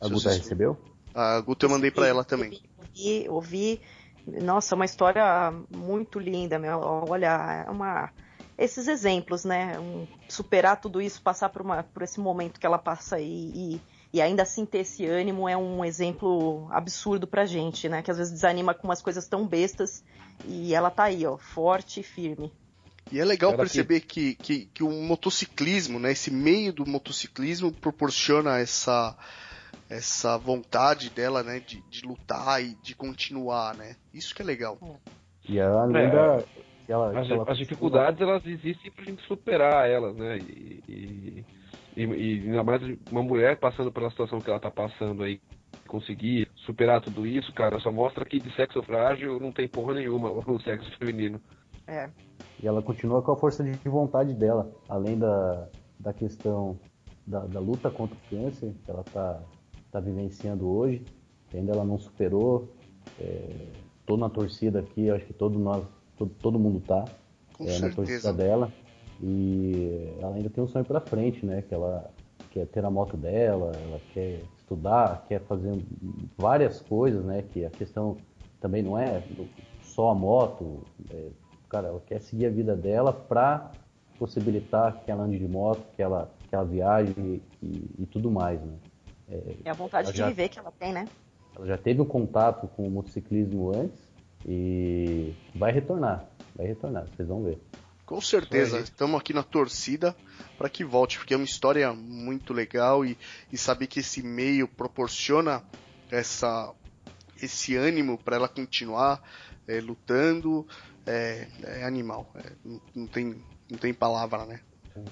[0.00, 0.38] A Guta vocês...
[0.38, 0.76] recebeu?
[1.14, 2.60] A Guta eu mandei para ela também.
[2.76, 3.80] Ouvi, ouvi.
[4.26, 6.78] Nossa, uma história muito linda, meu.
[6.80, 8.10] Olha, é uma
[8.56, 9.78] esses exemplos, né?
[9.78, 13.80] Um, superar tudo isso, passar por, uma, por esse momento que ela passa aí e,
[14.12, 18.02] e ainda assim ter esse ânimo é um exemplo absurdo pra gente, né?
[18.02, 20.04] Que às vezes desanima com umas coisas tão bestas
[20.46, 22.52] e ela tá aí, ó, forte e firme.
[23.10, 28.58] E é legal perceber que, que, que o motociclismo, né, esse meio do motociclismo proporciona
[28.58, 29.14] essa,
[29.88, 33.96] essa vontade dela, né, de, de lutar e de continuar, né?
[34.12, 34.78] Isso que é legal.
[35.48, 36.44] E ela lembra...
[36.88, 37.50] É, ela, as, ela...
[37.50, 40.38] as, dificuldades, elas existem pra gente superar elas, né?
[40.38, 41.44] E, e
[41.96, 45.40] e, e ainda mais uma mulher passando pela situação que ela tá passando aí,
[45.86, 50.30] conseguir superar tudo isso, cara, só mostra que de sexo frágil não tem porra nenhuma
[50.48, 51.40] o sexo feminino.
[51.86, 52.08] É.
[52.62, 55.68] E ela continua com a força de vontade dela, além da,
[55.98, 56.78] da questão
[57.26, 59.42] da, da luta contra o câncer que ela tá,
[59.92, 61.04] tá vivenciando hoje,
[61.52, 62.66] ainda ela não superou.
[63.20, 63.42] É,
[64.06, 65.84] tô na torcida aqui, acho que todo nós,
[66.16, 67.04] todo, todo mundo tá
[67.60, 68.72] é, na torcida dela.
[69.22, 71.62] E ela ainda tem um sonho para frente, né?
[71.62, 72.10] Que ela
[72.50, 75.78] quer ter a moto dela, ela quer estudar, quer fazer
[76.36, 77.44] várias coisas, né?
[77.52, 78.16] Que a questão
[78.60, 79.22] também não é
[79.82, 80.80] só a moto.
[81.10, 81.28] É,
[81.68, 83.70] cara, ela quer seguir a vida dela para
[84.18, 87.66] possibilitar que ela ande de moto, que ela, que ela viaje e,
[87.98, 88.72] e tudo mais, né?
[89.28, 91.06] É, é a vontade de já, viver que ela tem, né?
[91.56, 93.98] Ela já teve um contato com o motociclismo antes
[94.46, 97.58] e vai retornar, vai retornar, vocês vão ver.
[98.04, 100.14] Com certeza, estamos aqui na torcida
[100.58, 103.16] para que volte, porque é uma história muito legal e,
[103.50, 105.62] e saber que esse meio proporciona
[106.10, 106.74] essa,
[107.42, 109.22] esse ânimo para ela continuar
[109.66, 110.66] é, lutando
[111.06, 112.30] é, é animal.
[112.34, 114.60] É, não, não, tem, não tem palavra, né?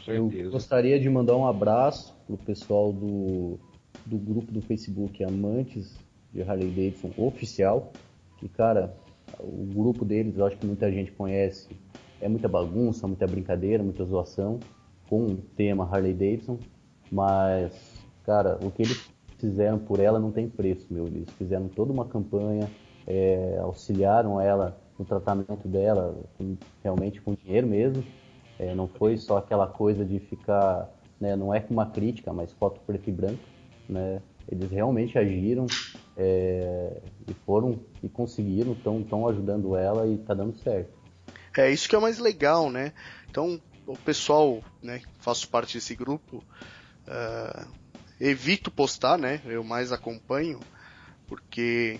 [0.06, 3.58] Eu gostaria de mandar um abraço pro pessoal do,
[4.07, 5.99] do grupo do Facebook Amantes
[6.32, 7.93] de Harley Davidson Oficial,
[8.38, 8.97] que, cara,
[9.38, 11.68] o grupo deles, eu acho que muita gente conhece
[12.20, 14.61] é muita bagunça, muita brincadeira, muita zoação
[15.09, 16.59] com o tema Harley Davidson,
[17.11, 21.07] mas, cara, o que eles fizeram por ela não tem preço, meu.
[21.07, 22.70] Eles fizeram toda uma campanha,
[23.07, 28.05] é, auxiliaram ela no tratamento dela, com, realmente com dinheiro mesmo.
[28.59, 30.88] É, não foi só aquela coisa de ficar,
[31.18, 33.41] né, não é uma crítica, mas foto preto e branco,
[33.91, 34.22] né?
[34.49, 35.66] Eles realmente agiram
[36.16, 40.93] é, e foram e conseguiram, estão ajudando ela e está dando certo.
[41.57, 42.93] É isso que é mais legal, né?
[43.28, 46.45] Então, o pessoal, né, faço parte desse grupo,
[47.09, 47.66] uh,
[48.20, 49.41] evito postar, né?
[49.45, 50.61] Eu mais acompanho,
[51.26, 51.99] porque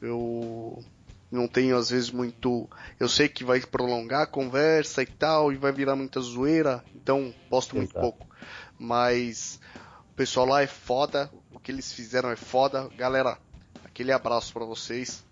[0.00, 0.82] eu
[1.30, 2.68] não tenho às vezes muito.
[2.98, 7.34] Eu sei que vai prolongar a conversa e tal, e vai virar muita zoeira, então
[7.50, 8.26] posto muito pouco.
[8.78, 9.60] Mas
[10.14, 12.88] o pessoal lá é foda, o que eles fizeram é foda.
[12.96, 13.36] Galera,
[13.84, 15.26] aquele abraço para vocês.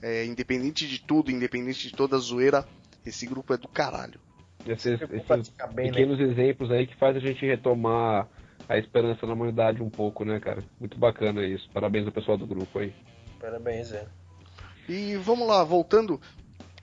[0.00, 2.66] É, independente de tudo, independente de toda a zoeira,
[3.04, 4.18] esse grupo é do caralho.
[4.66, 5.92] Esses, esses bem, né?
[5.92, 6.24] pequenos né?
[6.24, 8.26] exemplos aí que faz a gente retomar
[8.66, 10.64] a esperança na humanidade um pouco, né, cara?
[10.80, 11.68] Muito bacana isso.
[11.70, 12.94] Parabéns ao pessoal do grupo aí.
[13.38, 14.06] Parabéns, é.
[14.88, 16.18] E vamos lá, voltando.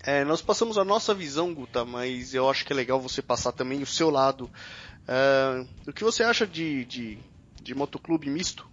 [0.06, 3.54] É, nós passamos a nossa visão, Guta, mas eu acho que é legal você passar
[3.54, 4.48] também o seu lado.
[5.08, 7.18] É, o que você acha de, de,
[7.70, 8.68] de motoclube misto?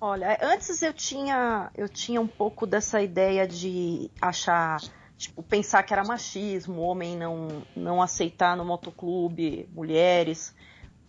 [0.00, 4.80] Olha, antes eu tinha, eu tinha um pouco dessa ideia de achar,
[5.16, 10.54] tipo, pensar que era machismo, homem não, não aceitar no motoclube mulheres.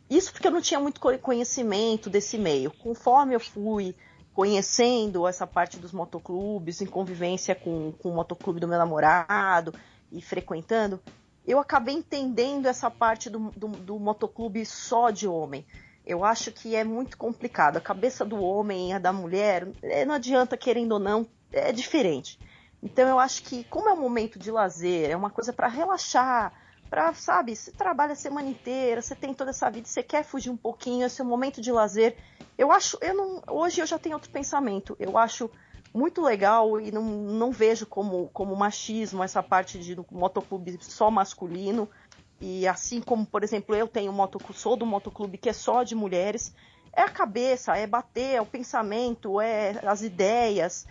[0.09, 2.71] Isso porque eu não tinha muito conhecimento desse meio.
[2.71, 3.95] Conforme eu fui
[4.33, 9.73] conhecendo essa parte dos motoclubes, em convivência com, com o motoclube do meu namorado
[10.11, 10.99] e frequentando,
[11.45, 15.65] eu acabei entendendo essa parte do, do, do motoclube só de homem
[16.10, 17.78] eu acho que é muito complicado.
[17.78, 21.72] A cabeça do homem e a da mulher, é, não adianta querendo ou não, é
[21.72, 22.39] diferente.
[22.82, 26.51] Então eu acho que, como é um momento de lazer, é uma coisa para relaxar,
[26.89, 30.49] para, sabe, você trabalha a semana inteira, você tem toda essa vida, você quer fugir
[30.49, 32.18] um pouquinho, esse é um momento de lazer.
[32.57, 34.97] Eu acho, eu não, hoje eu já tenho outro pensamento.
[34.99, 35.51] Eu acho
[35.93, 41.88] muito legal e não, não vejo como, como machismo essa parte de motoclube só masculino.
[42.41, 45.93] E assim como, por exemplo, eu tenho motoclube, sou do motoclube que é só de
[45.93, 46.53] mulheres,
[46.93, 50.87] é a cabeça, é bater, é o pensamento, é as ideias.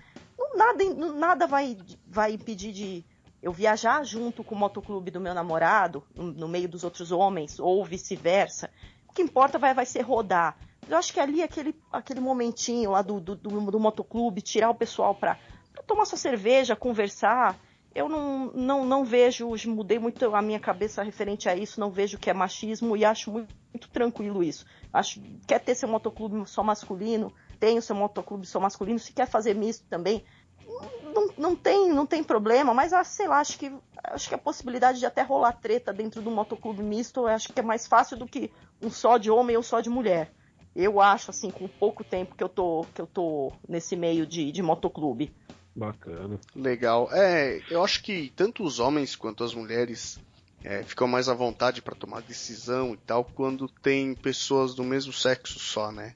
[0.54, 0.84] Nada,
[1.14, 1.76] nada vai,
[2.06, 3.04] vai impedir de
[3.42, 7.84] eu viajar junto com o motoclube do meu namorado, no, meio dos outros homens, ou
[7.84, 8.70] vice-versa.
[9.08, 10.56] O que importa vai, vai ser rodar.
[10.88, 14.74] Eu acho que ali aquele, aquele momentinho lá do, do, do, do motoclube, tirar o
[14.74, 15.38] pessoal para
[15.86, 17.56] tomar sua cerveja, conversar.
[17.94, 22.18] Eu não, não, não vejo, mudei muito a minha cabeça referente a isso, não vejo
[22.18, 24.66] que é machismo e acho muito, muito tranquilo isso.
[24.92, 29.26] Acho quer ter seu motoclube só masculino, tem o seu motoclube só masculino, se quer
[29.26, 30.22] fazer misto também,
[31.02, 33.72] não, não, tem, não tem problema, mas ah, sei lá, acho que,
[34.04, 37.62] acho que a possibilidade de até rolar treta dentro do motoclube misto, acho que é
[37.62, 40.30] mais fácil do que um só de homem ou só de mulher.
[40.76, 44.52] Eu acho, assim, com pouco tempo que eu tô, que eu tô nesse meio de,
[44.52, 45.34] de motoclube.
[45.74, 46.38] Bacana.
[46.54, 47.08] Legal.
[47.12, 50.20] É, eu acho que tanto os homens quanto as mulheres
[50.64, 55.12] é, ficam mais à vontade para tomar decisão e tal quando tem pessoas do mesmo
[55.12, 56.12] sexo só, né?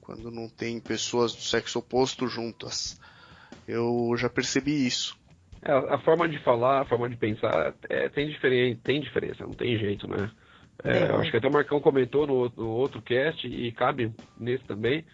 [0.00, 3.00] Quando não tem pessoas do sexo oposto juntas.
[3.66, 5.16] Eu já percebi isso.
[5.62, 9.54] É, a forma de falar, a forma de pensar é, tem, diferen tem diferença, não
[9.54, 10.30] tem jeito, né?
[10.82, 15.04] É, acho que até o Marcão comentou no, no, outro cast e cabe nesse também.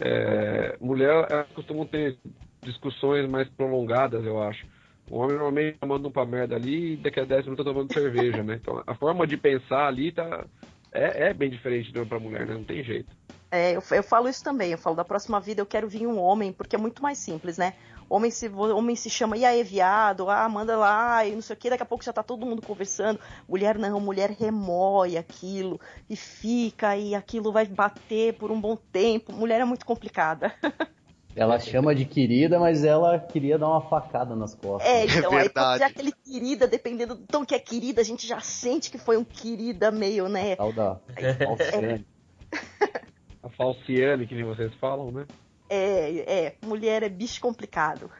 [0.00, 2.16] É, mulher, elas costumam ter
[2.62, 4.66] discussões mais prolongadas, eu acho.
[5.10, 7.92] O homem normalmente tá mandando pra merda ali e daqui a 10 minutos tá tomando
[7.92, 8.58] cerveja, né?
[8.60, 10.44] Então a forma de pensar ali tá,
[10.92, 12.54] é, é bem diferente de pra mulher, né?
[12.54, 13.08] Não tem jeito.
[13.50, 14.70] É, eu, eu falo isso também.
[14.72, 17.56] Eu falo da próxima vida eu quero vir um homem, porque é muito mais simples,
[17.56, 17.72] né?
[18.10, 20.30] Homem se, homem se chama, e aí, viado?
[20.30, 22.62] Ah, manda lá, e não sei o que, daqui a pouco já tá todo mundo
[22.62, 23.20] conversando.
[23.46, 25.78] Mulher não, mulher remói aquilo,
[26.08, 29.32] e fica, e aquilo vai bater por um bom tempo.
[29.32, 30.54] Mulher é muito complicada.
[31.38, 34.90] Ela chama de querida, mas ela queria dar uma facada nas costas.
[34.90, 38.04] É, então, é aí pode ser aquele querida, dependendo do tom que é querida, a
[38.04, 40.56] gente já sente que foi um querida meio, né?
[40.56, 40.98] Tal da
[41.38, 42.04] Falciane.
[43.40, 45.26] A Falciane, que nem vocês falam, né?
[45.70, 48.10] É, é, mulher é bicho complicado.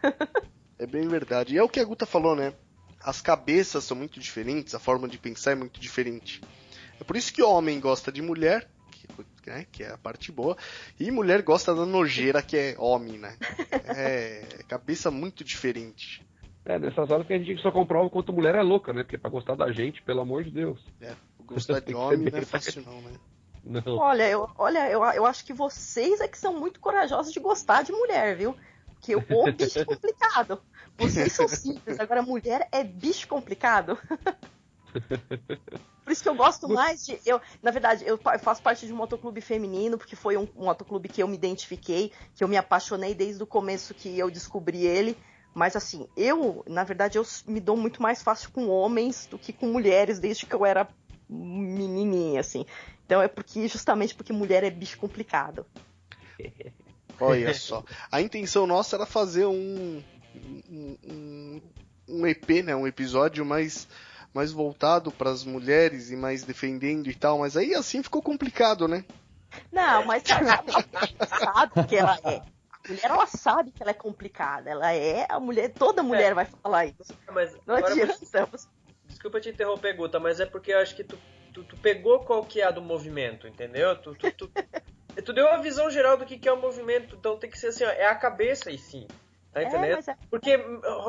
[0.79, 1.55] é bem verdade.
[1.55, 2.53] E é o que a Guta falou, né?
[3.03, 6.41] As cabeças são muito diferentes, a forma de pensar é muito diferente.
[7.01, 8.69] É por isso que homem gosta de mulher,
[9.47, 10.57] né, que é a parte boa,
[10.99, 13.37] e mulher gosta da nojeira, que é homem, né?
[13.97, 16.27] É cabeça muito diferente.
[16.65, 19.03] É, nessas horas que a gente só comprova quanto mulher é louca, né?
[19.03, 20.79] Porque pra gostar da gente, pelo amor de Deus.
[21.01, 21.15] É,
[21.47, 23.13] gostar de homem não é fácil não, né?
[23.65, 23.97] Não.
[23.97, 27.83] Olha, eu, olha eu, eu acho que vocês é que são muito corajosos de gostar
[27.83, 28.55] de mulher, viu?
[29.01, 30.61] Que o homem é bicho complicado.
[30.99, 33.99] Vocês são simples, agora mulher é bicho complicado.
[36.05, 37.21] Por isso que eu gosto mais de.
[37.27, 41.09] Eu, na verdade, eu faço parte de um motoclube feminino, porque foi um, um motoclube
[41.09, 45.17] que eu me identifiquei, que eu me apaixonei desde o começo que eu descobri ele.
[45.55, 49.53] Mas assim, eu, na verdade, eu me dou muito mais fácil com homens do que
[49.53, 50.89] com mulheres, desde que eu era
[51.29, 52.65] menininha, assim.
[53.05, 55.67] Então é porque justamente porque mulher é bicho complicado.
[57.21, 57.85] Olha só.
[58.11, 60.03] A intenção nossa era fazer um,
[60.71, 61.61] um,
[62.09, 62.77] um EP, né?
[62.77, 63.89] Um episódio mais,
[64.39, 68.87] mais voltado para as mulheres e mais defendendo e tal, mas aí assim ficou complicado,
[68.87, 69.05] né?
[69.73, 70.73] Não, mas sabe,
[71.29, 72.37] sabe que ela é.
[72.37, 74.71] A mulher ela sabe que ela é complicada.
[74.71, 76.35] Ela é a mulher, toda mulher é.
[76.35, 77.13] vai falar isso.
[77.33, 78.17] Mas não adianta.
[78.17, 78.69] Você...
[79.07, 81.19] Desculpa te interromper, Guta, mas é porque eu acho que tu
[81.53, 83.97] tu, tu pegou qual que é a do movimento, entendeu?
[83.97, 84.51] Tu, tu, tu,
[85.25, 87.69] tu deu uma visão geral do que, que é o movimento, então tem que ser
[87.69, 89.07] assim, ó, é a cabeça e sim.
[89.53, 90.05] Tá é, entendendo?
[90.07, 90.17] É, é...
[90.31, 90.59] Porque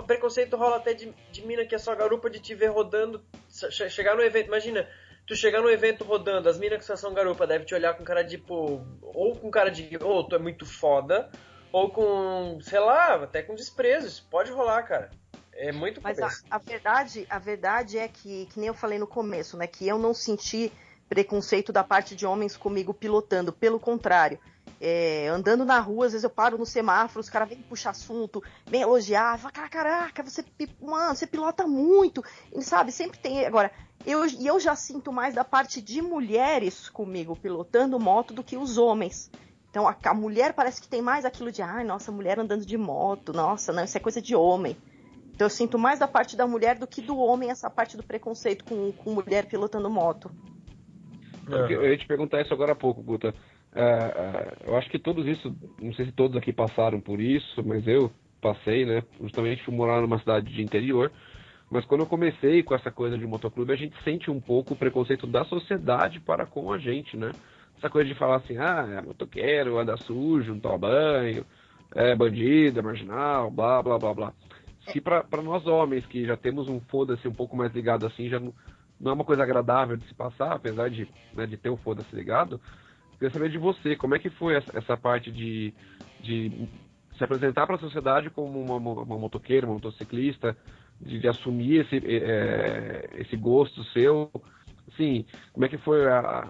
[0.07, 3.23] preconceito rola até de, de mina que é só garupa de te ver rodando,
[3.71, 4.87] chegar no evento, imagina,
[5.27, 8.23] tu chegar no evento rodando, as minas que são garupa devem te olhar com cara
[8.23, 11.29] de, tipo, ou com cara de, ou oh, tu é muito foda,
[11.71, 15.09] ou com, sei lá, até com desprezo, isso pode rolar, cara.
[15.53, 19.05] É muito Mas a, a, verdade, a verdade é que, que nem eu falei no
[19.05, 19.67] começo, né?
[19.67, 20.71] Que eu não senti
[21.09, 23.51] preconceito da parte de homens comigo pilotando.
[23.51, 24.39] Pelo contrário,
[24.81, 28.41] é, andando na rua, às vezes eu paro no semáforo, os caras vêm puxar assunto,
[28.65, 30.43] vêm elogiar, fala, caraca, você,
[30.81, 32.23] mano, você pilota muito,
[32.53, 32.91] e, sabe?
[32.91, 33.45] Sempre tem.
[33.45, 33.71] Agora,
[34.05, 38.77] eu, eu já sinto mais da parte de mulheres comigo pilotando moto do que os
[38.77, 39.29] homens.
[39.69, 42.77] Então a, a mulher parece que tem mais aquilo de, ai, nossa, mulher andando de
[42.77, 44.77] moto, nossa, não, isso é coisa de homem.
[45.33, 48.03] Então eu sinto mais da parte da mulher do que do homem essa parte do
[48.03, 50.31] preconceito com, com mulher pilotando moto.
[51.49, 53.33] Eu ia te perguntar isso agora há pouco, Guta.
[53.75, 57.63] É, é, eu acho que todos isso, não sei se todos aqui passaram por isso,
[57.63, 59.03] mas eu, passei, né?
[59.21, 61.11] Justamente fui morar numa cidade de interior.
[61.69, 64.77] Mas quando eu comecei com essa coisa de motoclube, a gente sente um pouco o
[64.77, 67.31] preconceito da sociedade para com a gente, né?
[67.77, 71.45] Essa coisa de falar assim, ah, é motoqueiro, anda sujo, não toma banho,
[71.95, 74.33] é bandido, é marginal, blá, blá, blá, blá.
[74.91, 78.39] Se para nós homens, que já temos um foda-se um pouco mais ligado assim, já
[78.39, 78.53] não,
[78.99, 82.13] não é uma coisa agradável de se passar, apesar de, né, de ter o foda-se
[82.15, 82.59] ligado,
[83.19, 85.73] queria saber de você, como é que foi essa, essa parte de,
[86.21, 86.69] de
[87.17, 90.55] se apresentar para a sociedade como uma, uma motoqueira, uma motociclista,
[91.01, 94.31] de, de assumir esse, é, esse gosto seu,
[94.91, 96.49] assim, como é que foi a,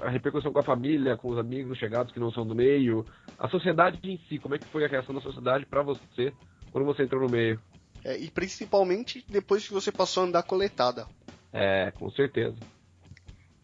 [0.00, 3.06] a repercussão com a família, com os amigos chegados que não são do meio,
[3.38, 6.32] a sociedade em si, como é que foi a reação da sociedade para você
[6.70, 7.58] quando você entrou no meio?
[8.04, 11.06] É, e principalmente depois que você passou a andar coletada.
[11.52, 12.56] É, com certeza.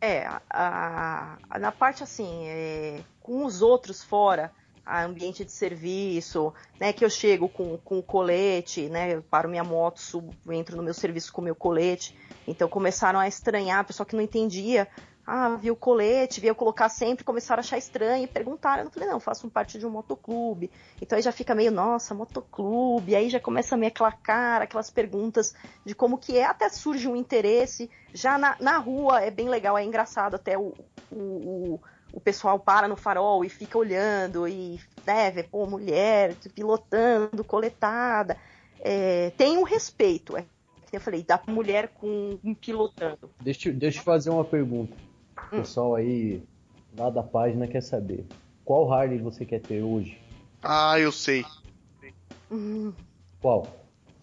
[0.06, 4.52] É, a, a, na parte assim, é, com os outros fora,
[4.86, 9.48] a ambiente de serviço, né, que eu chego com, com o colete, né, eu paro
[9.48, 12.16] minha moto, subo, entro no meu serviço com o meu colete,
[12.46, 14.88] então começaram a estranhar, pessoal que não entendia,
[15.26, 18.84] ah, viu o colete, viu eu colocar sempre, começaram a achar estranho e perguntaram.
[18.84, 20.70] Eu falei, não, faço parte de um motoclube.
[21.02, 23.16] Então aí já fica meio, nossa, motoclube.
[23.16, 25.52] Aí já começa meio aquela cara, aquelas perguntas
[25.84, 26.44] de como que é.
[26.44, 27.90] Até surge um interesse.
[28.14, 30.72] Já na, na rua é bem legal, é engraçado até o,
[31.10, 31.80] o, o,
[32.16, 38.38] o pessoal para no farol e fica olhando e, né, vê, pô, mulher pilotando, coletada.
[38.80, 40.46] É, tem um respeito, é
[40.90, 43.30] eu falei, da mulher com um pilotando.
[43.38, 44.96] Deixa, deixa eu fazer uma pergunta.
[45.52, 46.42] O pessoal aí
[46.96, 48.24] lá da página quer saber.
[48.64, 50.18] Qual Harley você quer ter hoje?
[50.62, 51.44] Ah, eu sei.
[52.50, 52.94] Hum.
[53.42, 53.66] Qual?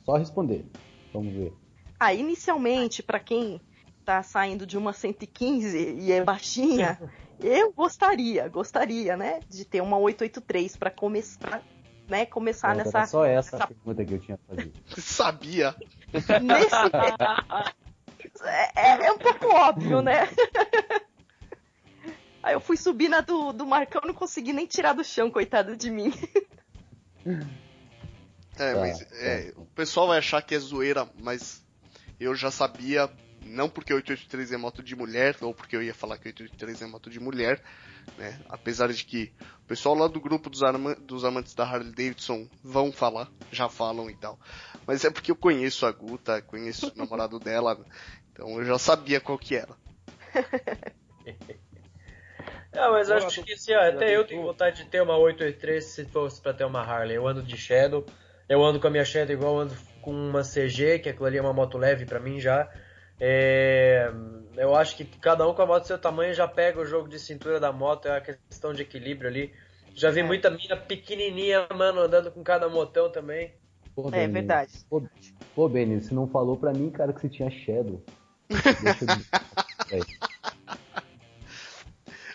[0.03, 0.65] Só responder.
[1.13, 1.53] Vamos ver.
[1.99, 3.61] Ah, inicialmente, para quem
[4.03, 6.99] tá saindo de uma 115 e é baixinha,
[7.39, 11.63] eu gostaria, gostaria, né, de ter uma 883 para começar,
[12.07, 13.05] né, começar Não, nessa.
[13.05, 13.67] Só essa nessa...
[13.67, 14.71] pergunta que eu tinha fazer.
[14.97, 15.75] Sabia.
[16.13, 16.75] Nesse...
[18.45, 18.71] é,
[19.03, 20.29] é, é um pouco óbvio, né?
[22.43, 25.77] Aí eu fui subir na do, do Marcão, não consegui nem tirar do chão, coitado
[25.77, 26.13] de mim.
[28.57, 29.61] É, tá, mas é, tá.
[29.61, 31.63] o pessoal vai achar que é zoeira, mas
[32.19, 33.09] eu já sabia,
[33.43, 36.85] não porque 883 é moto de mulher, ou porque eu ia falar que 883 é
[36.85, 37.61] moto de mulher,
[38.17, 38.39] né?
[38.49, 39.33] Apesar de que
[39.63, 40.61] o pessoal lá do grupo dos,
[41.01, 44.39] dos amantes da Harley Davidson vão falar, já falam e tal.
[44.85, 47.79] Mas é porque eu conheço a Guta, conheço o namorado dela,
[48.31, 49.75] então eu já sabia qual que era.
[52.73, 55.83] Não, mas eu acho que assim, ó, até eu tenho vontade de ter uma 883
[55.83, 57.15] se fosse pra ter uma Harley.
[57.15, 58.03] Eu ando de Shadow,
[58.49, 61.37] eu ando com a minha Shadow igual eu ando com uma CG, que aquilo ali
[61.37, 62.67] é uma moto leve pra mim já.
[63.25, 64.11] É,
[64.57, 67.07] eu acho que cada um com a moto do seu tamanho já pega o jogo
[67.07, 69.53] de cintura da moto, é a questão de equilíbrio ali.
[69.95, 70.23] Já vi é.
[70.23, 73.53] muita mina pequenininha, mano, andando com cada motão também.
[73.95, 74.73] Pô, é verdade.
[74.89, 75.01] Pô,
[75.55, 78.03] pô, Benny, você não falou pra mim, cara, que você tinha Shadow.
[78.49, 79.05] Deixa
[79.89, 80.03] eu...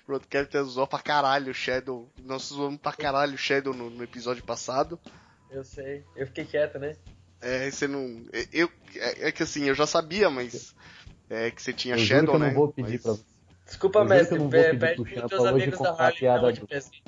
[0.07, 2.09] Broadcaster zoou pra caralho o Shadow.
[2.25, 4.99] Nós zoamos pra caralho o Shadow no, no, episódio passado.
[5.51, 6.03] Eu sei.
[6.17, 6.97] Eu fiquei quieto, né?
[7.41, 8.25] É, você não.
[8.53, 10.75] Eu, é, é que assim, eu já sabia, mas.
[11.31, 12.47] É que você tinha eu Shadow, que né?
[12.47, 13.03] Eu não vou pedir mas...
[13.03, 13.15] pra
[13.69, 14.39] Desculpa, mestre.
[14.49, 17.05] Pede pros teus amigos da Harley me dar uma de presente.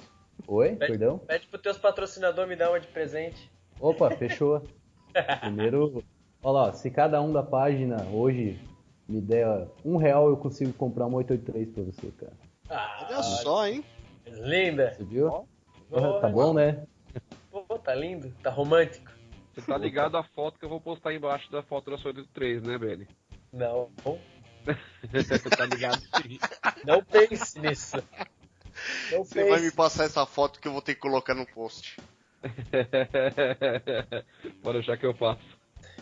[0.47, 0.69] Oi?
[0.69, 1.19] Pede, Perdão?
[1.19, 3.51] Pede pros teus patrocinadores me dar uma de presente.
[3.81, 4.63] Opa, fechou.
[5.41, 6.05] Primeiro.
[6.43, 8.59] Olha lá, se cada um da página hoje
[9.09, 12.33] me der um real, eu consigo comprar uma 883 pra você, cara.
[12.69, 13.85] Ah, Olha só, hein?
[14.27, 14.95] Linda.
[14.95, 15.47] Você viu?
[15.91, 16.85] Oh, tá bom, né?
[17.51, 19.11] Pô, tá lindo, tá romântico.
[19.55, 22.63] Você tá ligado à foto que eu vou postar embaixo da foto da sua 3,
[22.63, 23.09] né, Belly?
[23.53, 23.91] Não.
[25.57, 26.39] tá ligado sim.
[26.85, 27.97] Não pense nisso.
[29.11, 29.51] Não Você pense.
[29.51, 31.97] vai me passar essa foto que eu vou ter que colocar no post.
[34.63, 35.43] Pode deixar que eu faço.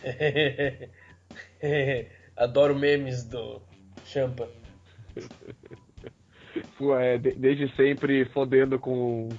[2.37, 3.61] Adoro memes do
[4.05, 4.47] Champa
[6.99, 9.29] é, desde sempre fodendo com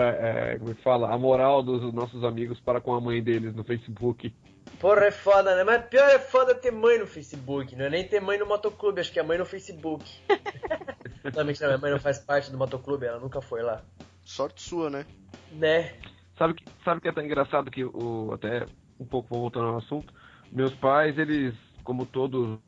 [0.00, 1.12] é, é, como é que fala?
[1.12, 4.34] A moral dos nossos amigos para com a mãe deles no Facebook.
[4.80, 5.64] Porra, é foda, né?
[5.64, 9.00] Mas pior é foda ter mãe no Facebook, não é nem ter mãe no motoclube,
[9.00, 10.04] acho que é mãe no Facebook.
[11.34, 13.82] não, mentira, minha mãe não faz parte do motoclube, ela nunca foi lá.
[14.22, 15.06] Sorte sua, né?
[15.52, 15.94] Né?
[16.38, 18.66] Sabe que, sabe que é até engraçado que o até
[18.98, 20.12] um pouco voltando ao assunto,
[20.50, 22.58] meus pais, eles, como todos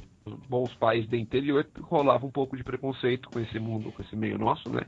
[0.48, 4.38] bons pais de interior rolava um pouco de preconceito com esse mundo, com esse meio
[4.38, 4.82] nosso, né?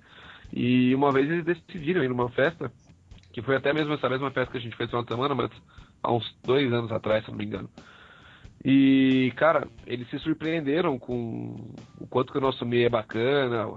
[0.53, 2.73] E uma vez eles decidiram ir numa festa,
[3.33, 5.51] que foi até mesmo essa mesma festa que a gente fez uma semana, mas
[6.03, 7.69] há uns dois anos atrás, se não me engano.
[8.65, 13.69] E, cara, eles se surpreenderam com o quanto que o nosso meio é bacana,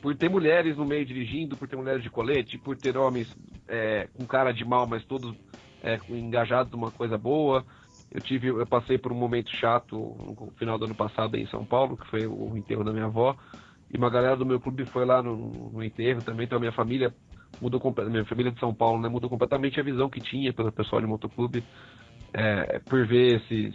[0.00, 3.28] por ter mulheres no meio dirigindo, por ter mulheres de colete, por ter homens
[3.68, 5.36] é, com cara de mal, mas todos
[5.82, 7.64] é, engajados numa coisa boa.
[8.10, 11.64] Eu tive, eu passei por um momento chato no final do ano passado em São
[11.64, 13.36] Paulo, que foi o enterro da minha avó,
[13.92, 16.72] e uma galera do meu clube foi lá no, no enterro também, então a minha
[16.72, 17.14] família
[17.60, 21.00] mudou minha família de São Paulo, né, mudou completamente a visão que tinha pelo pessoal
[21.00, 21.62] de motoclube,
[22.32, 23.74] é, por ver esses,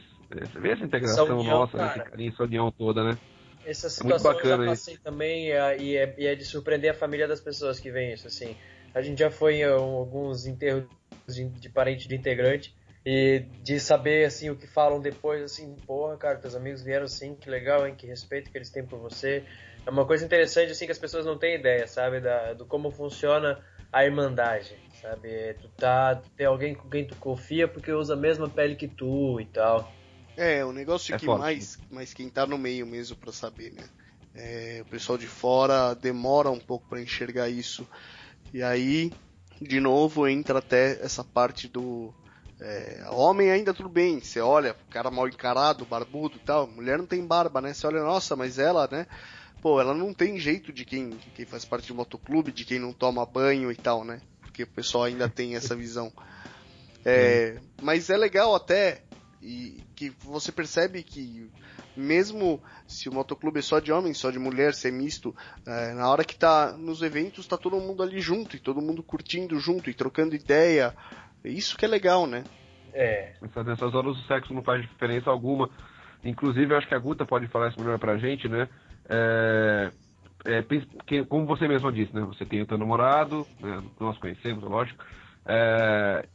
[0.56, 3.18] ver essa integração essa união, nossa, esse carinho, essa união toda, né?
[3.66, 5.04] Essa situação é muito bacana eu já passei isso.
[5.04, 8.56] também e é, e é de surpreender a família das pessoas que veem isso, assim.
[8.96, 10.86] A gente já foi em alguns enterros
[11.28, 12.74] de, de parente de integrante
[13.06, 17.36] e de saber assim o que falam depois assim porra cara teus amigos vieram assim
[17.36, 19.46] que legal hein que respeito que eles têm por você
[19.88, 22.92] é uma coisa interessante assim que as pessoas não têm ideia sabe da do como
[22.92, 27.92] funciona a irmandade sabe é, tu tá tu tem alguém com quem tu confia porque
[27.92, 29.90] usa a mesma pele que tu e tal
[30.36, 31.40] é o negócio é que forte.
[31.40, 33.88] mais mais quem tá no meio mesmo para saber né
[34.36, 37.88] é, o pessoal de fora demora um pouco para enxergar isso
[38.54, 39.14] e aí
[39.62, 42.14] de novo entra até essa parte do
[42.60, 47.06] é, homem ainda tudo bem, você olha, cara mal encarado, barbudo e tal, mulher não
[47.06, 47.72] tem barba, né?
[47.72, 49.06] Você olha, nossa, mas ela, né?
[49.62, 52.94] Pô, ela não tem jeito de quem, quem faz parte de motoclube, de quem não
[52.94, 54.22] toma banho e tal, né?
[54.42, 56.12] Porque o pessoal ainda tem essa visão.
[57.06, 59.04] É, mas é legal até
[59.42, 61.50] e que você percebe que
[61.96, 65.36] mesmo se o motoclube é só de homem, só de mulher, ser misto,
[65.66, 69.02] é, na hora que tá nos eventos tá todo mundo ali junto e todo mundo
[69.02, 70.96] curtindo junto e trocando ideia,
[71.44, 72.44] isso que é legal, né?
[72.94, 73.34] É.
[73.66, 75.70] Nessas horas o sexo não faz diferença alguma.
[76.24, 78.68] Inclusive, eu acho que a Guta pode falar isso melhor pra gente, né?
[79.10, 79.92] É,
[80.46, 80.64] é,
[81.06, 82.22] que, como você mesmo disse, né?
[82.22, 83.84] Você tem o teu namorado, né?
[84.00, 85.04] nós conhecemos, é lógico.
[85.46, 86.30] É,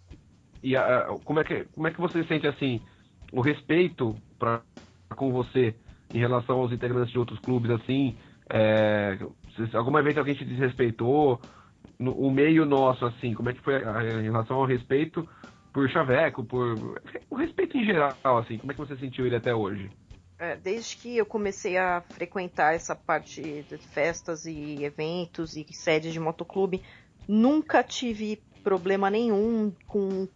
[0.63, 2.85] e a, como, é que, como é que você sente, assim,
[3.33, 4.65] o respeito pra,
[5.17, 5.79] com você
[6.13, 8.19] em relação aos integrantes de outros clubes, assim?
[8.51, 9.19] É,
[9.75, 11.43] alguma vez alguém te desrespeitou,
[11.99, 15.29] no, o meio nosso, assim, como é que foi a, em relação ao respeito
[15.73, 17.01] por Chaveco, por
[17.31, 19.91] o respeito em geral, assim, como é que você sentiu ele até hoje?
[20.43, 26.13] É, desde que eu comecei a frequentar essa parte de festas e eventos e sedes
[26.13, 26.83] de motoclube,
[27.29, 30.27] nunca tive problema nenhum com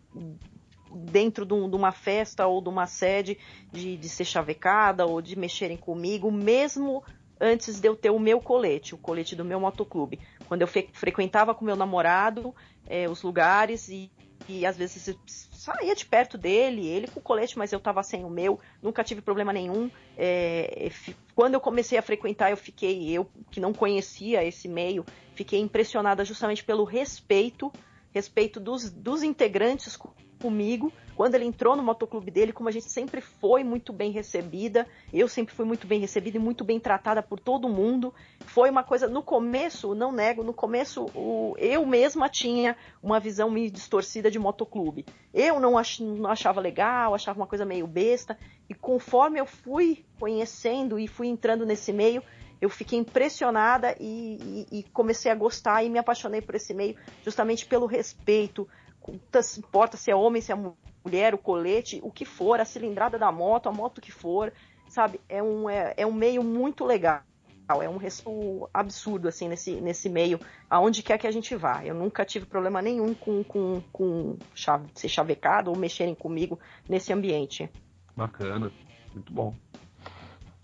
[0.94, 3.36] dentro de, uma festa ou de uma sede
[3.72, 7.02] de, de ser chavecada ou de mexerem comigo, mesmo
[7.40, 10.20] antes de eu ter o meu colete, o colete do meu motoclube.
[10.46, 12.54] Quando eu frequentava com meu namorado
[12.86, 14.09] é, os lugares e,
[14.49, 18.24] e às vezes saía de perto dele, ele com o colete, mas eu tava sem
[18.24, 19.91] o meu, nunca tive problema nenhum.
[20.16, 20.91] É,
[21.34, 26.24] quando eu comecei a frequentar, eu fiquei, eu que não conhecia esse meio, fiquei impressionada
[26.24, 27.72] justamente pelo respeito,
[28.12, 29.99] respeito dos, dos integrantes
[30.37, 34.87] comigo quando ele entrou no motoclube dele, como a gente sempre foi muito bem recebida,
[35.12, 38.12] eu sempre fui muito bem recebida e muito bem tratada por todo mundo.
[38.45, 43.51] Foi uma coisa, no começo, não nego, no começo o, eu mesma tinha uma visão
[43.51, 45.07] meio distorcida de motoclube.
[45.32, 50.05] Eu não, ach, não achava legal, achava uma coisa meio besta, e conforme eu fui
[50.20, 52.22] conhecendo e fui entrando nesse meio,
[52.61, 56.97] eu fiquei impressionada e, e, e, comecei a gostar e me apaixonei por esse meio
[57.22, 58.68] justamente pelo respeito.
[59.09, 60.57] Importa se é homem, se é
[61.04, 64.52] mulher, o colete, o que for, a cilindrada da moto, a moto que for,
[64.88, 65.20] sabe?
[65.28, 67.22] É um, é, é um meio muito legal.
[67.68, 70.38] É um respeito absurdo, assim, nesse, nesse meio,
[70.70, 71.84] aonde quer que a gente vá.
[71.84, 77.12] Eu nunca tive problema nenhum com, com, com chave, ser chavecado ou mexerem comigo nesse
[77.12, 77.68] ambiente.
[78.16, 78.70] Bacana,
[79.12, 79.52] muito bom.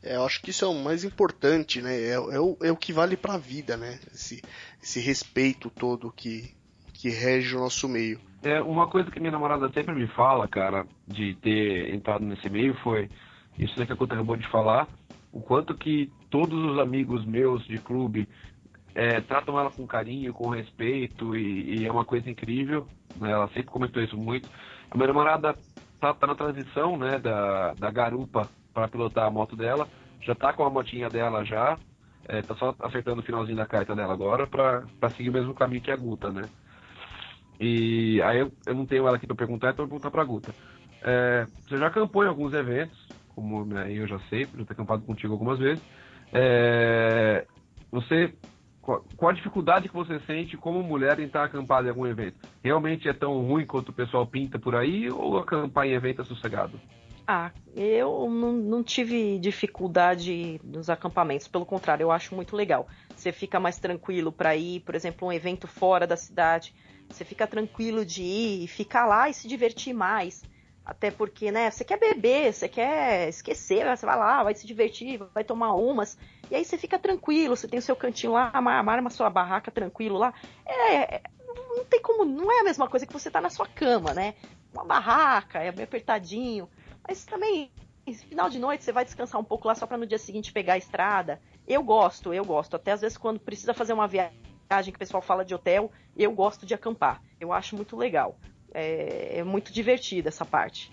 [0.01, 2.01] É, eu acho que isso é o mais importante, né?
[2.01, 3.99] É, é, o, é o que vale pra vida, né?
[4.13, 4.41] Esse,
[4.81, 6.55] esse respeito todo que,
[6.93, 8.21] que rege o nosso meio.
[8.43, 12.75] É, uma coisa que minha namorada sempre me fala, cara, de ter entrado nesse meio
[12.83, 13.09] foi
[13.59, 14.89] isso que a Couto acabou de falar,
[15.31, 18.29] o quanto que todos os amigos meus de clube
[18.95, 22.87] é, tratam ela com carinho, com respeito e, e, é uma coisa incrível.
[23.17, 23.31] Né?
[23.31, 24.49] Ela sempre comentou isso muito.
[24.91, 25.55] A minha namorada
[26.01, 29.89] tá, tá na transição, né, da, da garupa para pilotar a moto dela,
[30.21, 31.79] já tá com a motinha dela já,
[32.29, 35.83] é, tá só acertando o finalzinho da carta dela agora para seguir o mesmo caminho
[35.83, 36.43] que a Guta, né?
[37.61, 40.23] E aí eu, eu não tenho ela aqui para perguntar, então eu vou perguntar para
[40.23, 40.55] a Guta.
[41.03, 42.99] É, você já acampou em alguns eventos,
[43.29, 45.83] como né, eu já sei, já ter acampado contigo algumas vezes.
[46.33, 47.47] É,
[47.91, 48.35] você
[48.83, 52.37] qual, qual, a dificuldade que você sente como mulher em estar acampado em algum evento?
[52.65, 56.25] Realmente é tão ruim quanto o pessoal pinta por aí ou acampar em evento é
[56.25, 56.79] sossegado?
[57.27, 62.89] Ah, eu não, não, tive dificuldade nos acampamentos, pelo contrário, eu acho muito legal.
[63.15, 66.75] Você fica mais tranquilo para ir, por exemplo, um evento fora da cidade.
[67.11, 70.43] Você fica tranquilo de ir, ficar lá e se divertir mais.
[70.85, 75.21] Até porque, né, você quer beber, você quer esquecer, você vai lá, vai se divertir,
[75.33, 76.19] vai tomar umas,
[76.51, 79.71] e aí você fica tranquilo, você tem o seu cantinho lá, arma a sua barraca
[79.71, 80.35] tranquilo lá.
[80.67, 81.23] É,
[81.77, 84.35] não tem como, não é a mesma coisa que você tá na sua cama, né?
[84.73, 86.69] uma barraca, é bem apertadinho.
[87.07, 87.71] Mas também,
[88.29, 90.75] final de noite, você vai descansar um pouco lá só para no dia seguinte pegar
[90.75, 91.41] a estrada.
[91.67, 92.75] Eu gosto, eu gosto.
[92.75, 96.33] Até às vezes quando precisa fazer uma viagem que o pessoal fala de hotel, eu
[96.33, 97.21] gosto de acampar.
[97.41, 98.39] Eu acho muito legal.
[98.73, 100.91] É, é muito divertida essa parte.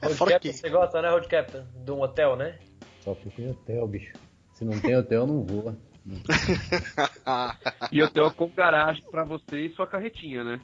[0.00, 1.64] É Road Captain, você gosta, né, Road Captain?
[1.84, 2.58] De um hotel, né?
[3.00, 4.16] Só porque tem hotel, bicho.
[4.52, 5.76] Se não tem hotel, não voa.
[7.92, 10.60] e hotel com garagem para você e sua carretinha, né?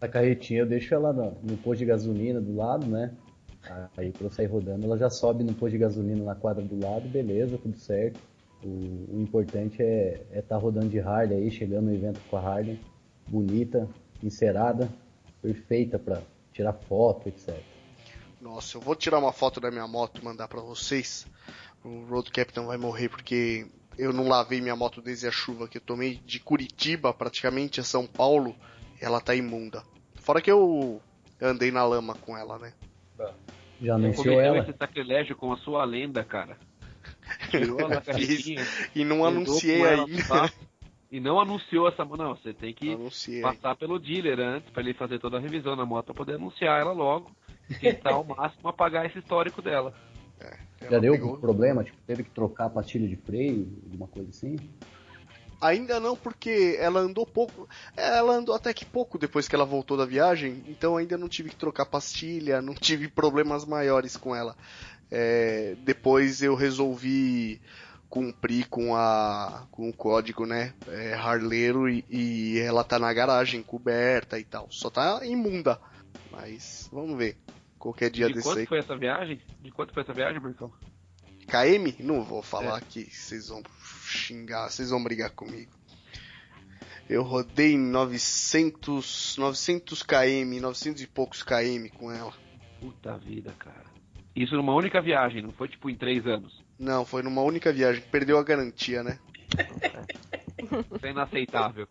[0.00, 3.14] A carretinha eu deixo ela no, no posto de gasolina do lado, né?
[3.96, 6.78] Aí pra eu sair rodando, ela já sobe no posto de gasolina na quadra do
[6.82, 8.18] lado, beleza, tudo certo.
[8.62, 12.36] O, o importante é estar é tá rodando de Harley aí, chegando no evento com
[12.36, 12.78] a Harley,
[13.26, 13.88] bonita,
[14.22, 14.90] encerada,
[15.40, 16.22] perfeita para
[16.52, 17.56] tirar foto, etc.
[18.40, 21.26] Nossa, eu vou tirar uma foto da minha moto e mandar para vocês.
[21.84, 23.66] O Road Captain vai morrer porque
[23.98, 27.84] eu não lavei minha moto desde a chuva que eu tomei de Curitiba praticamente a
[27.84, 28.54] São Paulo.
[29.00, 29.82] Ela tá imunda.
[30.16, 31.00] Fora que eu
[31.40, 32.72] andei na lama com ela, né?
[33.80, 34.58] Já anunciou ela?
[34.58, 36.58] esse sacrilégio com a sua lenda, cara.
[37.50, 37.78] Tirou
[38.94, 40.52] e não anunciei ainda.
[41.10, 42.18] E não anunciou essa moto.
[42.18, 43.42] Não, você tem que Anunciei.
[43.42, 46.80] passar pelo dealer antes para ele fazer toda a revisão da moto para poder anunciar
[46.80, 47.30] ela logo.
[47.68, 49.92] E tentar ao máximo apagar esse histórico dela.
[50.40, 50.56] É,
[50.88, 51.36] Já deu pegou...
[51.36, 51.82] problema?
[51.82, 54.56] Tipo, teve que trocar a pastilha de freio, alguma coisa assim?
[55.60, 57.68] Ainda não, porque ela andou pouco.
[57.96, 61.50] Ela andou até que pouco depois que ela voltou da viagem, então ainda não tive
[61.50, 64.56] que trocar pastilha, não tive problemas maiores com ela.
[65.10, 67.60] É, depois eu resolvi
[68.08, 73.62] cumprir com a com o código, né, é, harleiro e, e, ela tá na garagem
[73.62, 74.68] coberta e tal.
[74.70, 75.80] Só tá imunda,
[76.30, 77.36] mas vamos ver.
[77.78, 78.66] Qualquer dia De desse quanto aí.
[78.66, 79.40] foi essa viagem?
[79.62, 80.70] De quanto foi essa viagem, Marcão?
[81.46, 81.96] KM?
[82.04, 82.84] Não vou falar é.
[82.88, 83.62] que vocês vão
[84.04, 85.72] xingar, vocês vão brigar comigo.
[87.08, 92.32] Eu rodei 900, 900 km, 900 e poucos km com ela.
[92.78, 93.89] Puta vida, cara.
[94.34, 96.62] Isso numa única viagem, não foi tipo em três anos?
[96.78, 98.02] Não, foi numa única viagem.
[98.10, 99.18] Perdeu a garantia, né?
[100.62, 101.88] Isso é inaceitável.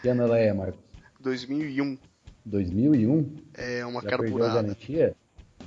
[0.00, 0.80] Que ano ela é, Marcos?
[1.20, 1.96] 2001.
[2.44, 3.36] 2001?
[3.54, 4.32] É, uma Já carburada.
[4.32, 5.16] Perdeu a garantia?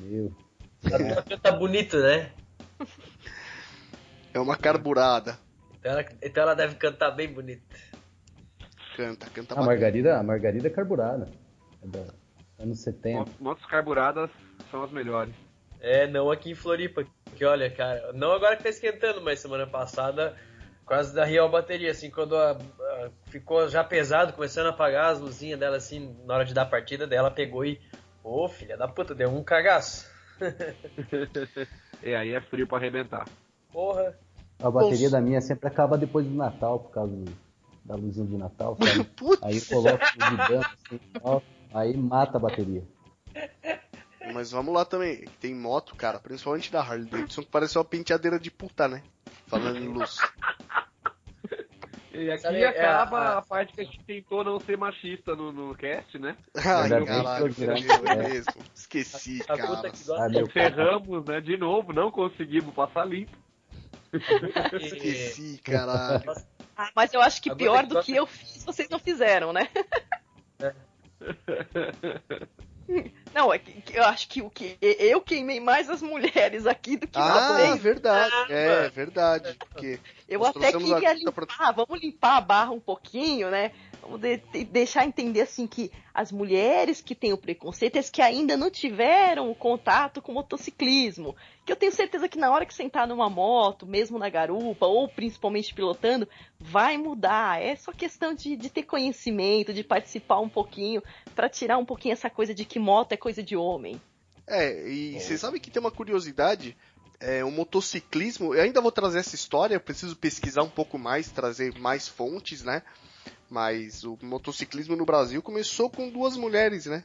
[0.01, 0.35] Meu.
[0.81, 2.31] Tá, tá bonito, né?
[4.33, 5.39] É uma carburada.
[5.79, 7.63] Então ela, então ela deve cantar bem bonito.
[8.97, 11.29] Canta, canta a Margarida, a Margarida é carburada.
[11.81, 12.05] É da
[12.59, 13.31] anos 70.
[13.39, 14.29] Motos carburadas
[14.75, 15.33] são as melhores.
[15.79, 17.05] É, não aqui em Floripa.
[17.35, 20.35] Que olha, cara, não agora que tá esquentando, mas semana passada
[20.85, 25.19] quase da real bateria, assim, quando a, a, ficou já pesado, começando a apagar as
[25.19, 27.79] luzinhas dela, assim, na hora de dar a partida dela, pegou e.
[28.23, 30.09] Ô, oh, filha da puta, deu um cagaço.
[32.03, 33.27] e aí é frio pra arrebentar.
[33.71, 34.17] Porra.
[34.59, 37.31] A bateria da minha sempre acaba depois do Natal, por causa do,
[37.83, 39.09] da luzinha de Natal, sabe?
[39.43, 41.41] aí coloca o de branco, assim, ó,
[41.73, 42.83] aí mata a bateria.
[44.33, 48.39] Mas vamos lá também, tem moto, cara, principalmente da Harley Davidson, que parece uma penteadeira
[48.39, 49.03] de puta, né?
[49.47, 50.17] Falando em luz.
[52.13, 55.35] E aqui Sabe, acaba é, a, a, parte que a gente tentou não ser machista
[55.35, 56.37] no, no cast, né?
[56.55, 57.53] Ai, caralho,
[58.07, 58.53] é mesmo.
[58.73, 59.91] Esqueci, a, cara.
[60.51, 61.41] Ferramos, né?
[61.41, 63.37] De novo, não conseguimos passar limpo.
[64.81, 66.23] Esqueci, caralho.
[66.77, 69.67] Ah, mas eu acho que pior do que eu fiz, vocês não fizeram, né?
[70.59, 70.73] É.
[73.33, 77.05] Não, é que, eu acho que o que eu queimei mais as mulheres aqui do
[77.05, 77.71] que ah, vocês.
[77.71, 78.35] Ah, verdade.
[78.49, 79.57] É, verdade.
[79.59, 81.71] Porque eu até queria limpar, pra...
[81.71, 83.71] vamos limpar a barra um pouquinho, né?
[84.05, 88.21] Vamos de, de, deixar entender assim que as mulheres que têm o preconceito, as que
[88.21, 92.67] ainda não tiveram o contato com o motociclismo, que eu tenho certeza que na hora
[92.67, 96.29] que sentar numa moto, mesmo na garupa, ou principalmente pilotando,
[96.59, 97.59] vai mudar.
[97.59, 101.01] É só questão de, de ter conhecimento, de participar um pouquinho,
[101.33, 103.99] para tirar um pouquinho essa coisa de que moto é coisa de homem.
[104.45, 105.19] É, e é.
[105.19, 106.77] você sabe que tem uma curiosidade
[107.19, 111.31] é, o motociclismo, eu ainda vou trazer essa história, eu preciso pesquisar um pouco mais,
[111.31, 112.83] trazer mais fontes, né?
[113.49, 117.03] Mas o motociclismo no Brasil começou com duas mulheres, né?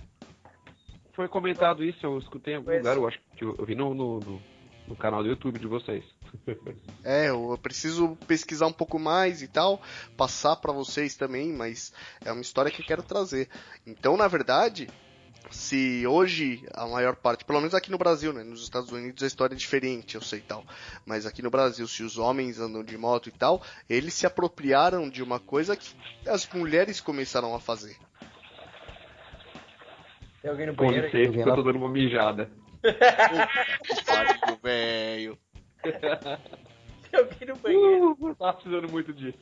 [1.12, 4.20] Foi comentado isso, eu escutei em algum lugar, eu acho que eu, vi no, no,
[4.88, 6.04] no, canal do YouTube de vocês.
[7.04, 9.82] é, eu preciso pesquisar um pouco mais e tal,
[10.16, 11.92] passar para vocês também, mas
[12.24, 13.48] é uma história que eu quero trazer.
[13.86, 14.88] Então, na verdade,
[15.50, 19.26] se hoje a maior parte, pelo menos aqui no Brasil, né, nos Estados Unidos a
[19.26, 20.64] história é diferente, eu sei tal,
[21.06, 25.08] mas aqui no Brasil, se os homens andam de moto e tal, eles se apropriaram
[25.08, 25.94] de uma coisa que
[26.26, 27.96] as mulheres começaram a fazer.
[30.42, 31.10] Tem alguém no banheiro?
[31.10, 32.50] Com licença, eu tô dando uma mijada.
[34.06, 35.38] Pariu, velho.
[37.10, 38.16] Tem alguém no banheiro?
[38.20, 39.38] Uh, tá precisando muito disso.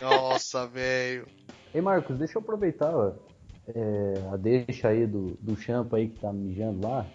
[0.00, 1.26] Nossa, velho.
[1.72, 3.12] Ei, Marcos, deixa eu aproveitar, ó
[3.68, 7.06] é, a deixa aí do, do champa aí que tá mijando lá.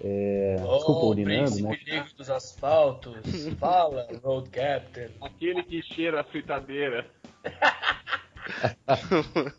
[0.00, 1.78] É, oh, desculpa, urinando, né?
[2.16, 3.16] dos asfaltos.
[3.58, 5.08] Fala, Road Captain.
[5.20, 7.06] Aquele que cheira a fritadeira.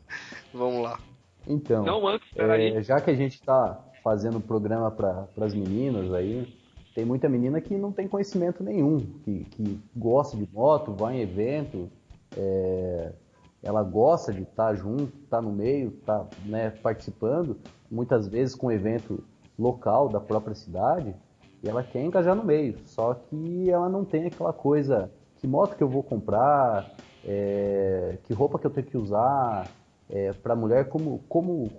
[0.53, 0.99] Vamos lá.
[1.48, 6.53] Então, Não, antes, é, já que a gente tá fazendo programa para as meninas aí,
[6.94, 11.22] tem muita menina que não tem conhecimento nenhum, que, que gosta de moto, vai em
[11.22, 11.90] evento,
[12.36, 13.14] é,
[13.61, 17.57] ela gosta de estar tá junto, estar tá no meio, estar tá, né, participando,
[17.89, 19.23] muitas vezes com evento
[19.57, 21.15] local da própria cidade,
[21.63, 25.75] e ela quer engajar no meio, só que ela não tem aquela coisa, que moto
[25.75, 26.91] que eu vou comprar,
[27.25, 29.67] é, que roupa que eu tenho que usar,
[30.09, 31.69] é, para a mulher como, como,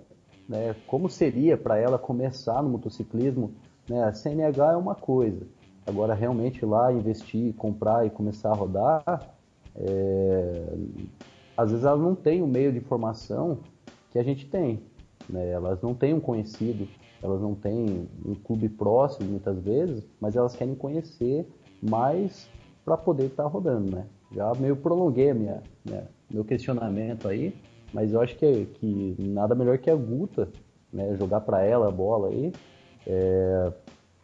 [0.47, 3.53] né, como seria para ela começar no motociclismo,
[3.89, 5.47] né, a CNH é uma coisa,
[5.87, 9.33] agora realmente lá investir, comprar e começar a rodar,
[9.75, 10.73] é,
[11.59, 13.57] às vezes elas não têm o meio de formação
[14.11, 14.81] que a gente tem.
[15.29, 15.51] Né?
[15.51, 16.87] Elas não têm um conhecido,
[17.21, 21.45] elas não têm um clube próximo muitas vezes, mas elas querem conhecer
[21.83, 22.49] mais
[22.85, 24.05] para poder estar tá rodando, né?
[24.31, 27.53] Já meio prolonguei minha, minha, meu questionamento aí,
[27.93, 30.47] mas eu acho que, que nada melhor que a Guta,
[30.93, 31.13] né?
[31.17, 32.53] Jogar para ela a bola aí.
[33.05, 33.73] É,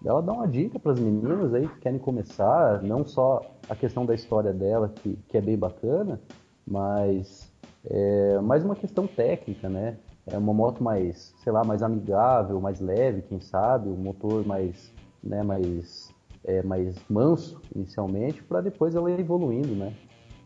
[0.06, 4.06] ela dá uma dica para as meninas aí que querem começar, não só a questão
[4.06, 6.22] da história dela, que, que é bem bacana,
[6.66, 7.52] mas
[7.86, 9.98] é mais uma questão técnica, né?
[10.28, 14.92] É uma moto mais, sei lá, mais amigável, mais leve, quem sabe, um motor mais,
[15.24, 16.12] né, mais,
[16.44, 19.94] é, mais manso inicialmente, para depois ela ir evoluindo, né?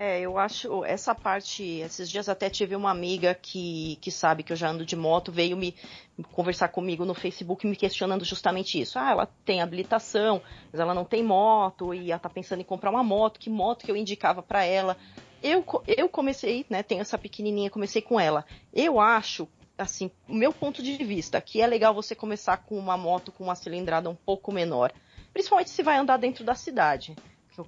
[0.01, 1.61] É, eu acho essa parte.
[1.61, 5.29] Esses dias até tive uma amiga que, que sabe que eu já ando de moto,
[5.29, 5.75] veio me
[6.31, 8.97] conversar comigo no Facebook me questionando justamente isso.
[8.97, 10.41] Ah, ela tem habilitação,
[10.71, 13.41] mas ela não tem moto e ela tá pensando em comprar uma moto.
[13.41, 14.95] Que moto que eu indicava para ela?
[15.41, 16.83] Eu, eu comecei, né?
[16.83, 18.45] Tenho essa pequenininha, comecei com ela.
[18.73, 19.47] Eu acho,
[19.77, 23.45] assim, o meu ponto de vista, que é legal você começar com uma moto com
[23.45, 24.91] uma cilindrada um pouco menor.
[25.33, 27.15] Principalmente se vai andar dentro da cidade.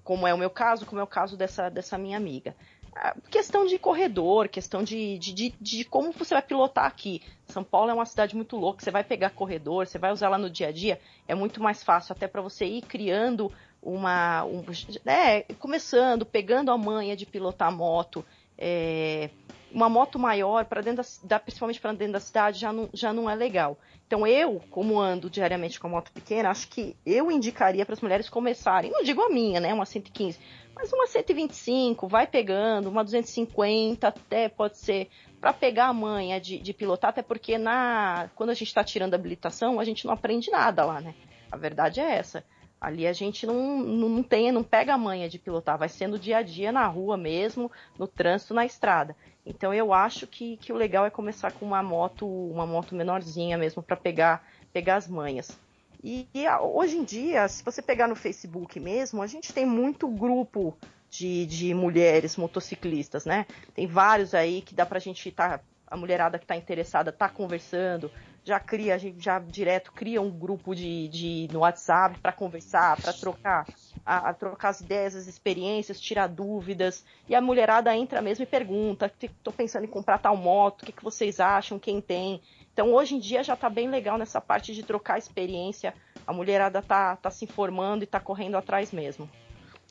[0.03, 2.55] Como é o meu caso, como é o caso dessa, dessa minha amiga.
[2.93, 7.21] A questão de corredor, questão de, de, de, de, como você vai pilotar aqui.
[7.47, 10.37] São Paulo é uma cidade muito louca, você vai pegar corredor, você vai usar lá
[10.37, 13.51] no dia a dia, é muito mais fácil até para você ir criando
[13.81, 14.43] uma.
[14.45, 14.63] Um,
[15.05, 18.25] é, começando, pegando a manha de pilotar moto.
[18.57, 19.29] É,
[19.73, 23.29] uma moto maior para dentro da, principalmente para dentro da cidade já não, já não
[23.29, 23.77] é legal.
[24.05, 28.01] Então eu, como ando diariamente com a moto pequena, acho que eu indicaria para as
[28.01, 30.37] mulheres começarem, não digo a minha, né, uma 115,
[30.75, 35.09] mas uma 125, vai pegando, uma 250 até pode ser
[35.39, 39.13] para pegar a manha de, de pilotar, até porque na quando a gente está tirando
[39.13, 41.15] a habilitação, a gente não aprende nada lá, né?
[41.51, 42.43] A verdade é essa.
[42.81, 46.37] Ali a gente não, não tem, não pega a manha de pilotar, vai sendo dia
[46.37, 49.15] a dia na rua mesmo, no trânsito, na estrada.
[49.45, 53.55] Então eu acho que, que o legal é começar com uma moto, uma moto menorzinha
[53.55, 54.43] mesmo para pegar,
[54.73, 55.55] pegar as manhas.
[56.03, 60.07] E, e, hoje em dia, se você pegar no Facebook mesmo, a gente tem muito
[60.07, 60.75] grupo
[61.07, 63.45] de, de mulheres motociclistas, né?
[63.75, 67.27] Tem vários aí que dá pra gente estar, tá, a mulherada que está interessada tá
[67.27, 68.09] conversando,
[68.45, 72.99] já cria, a gente já direto cria um grupo de, de no WhatsApp para conversar,
[72.99, 73.67] para trocar,
[74.05, 77.03] a, a, trocar as ideias, as experiências, tirar dúvidas.
[77.27, 80.93] E a mulherada entra mesmo e pergunta: estou pensando em comprar tal moto, o que,
[80.93, 81.77] que vocês acham?
[81.77, 82.41] Quem tem?
[82.73, 85.93] Então hoje em dia já está bem legal nessa parte de trocar experiência.
[86.25, 89.29] A mulherada tá, tá se informando e está correndo atrás mesmo.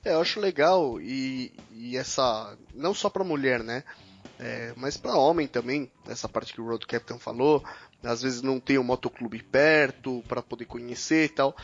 [0.03, 3.85] É, eu acho legal e, e essa não só para mulher, né?
[4.39, 7.63] É, mas para homem também, essa parte que o Road Captain falou,
[8.03, 11.57] às vezes não tem um motoclube perto para poder conhecer e tal.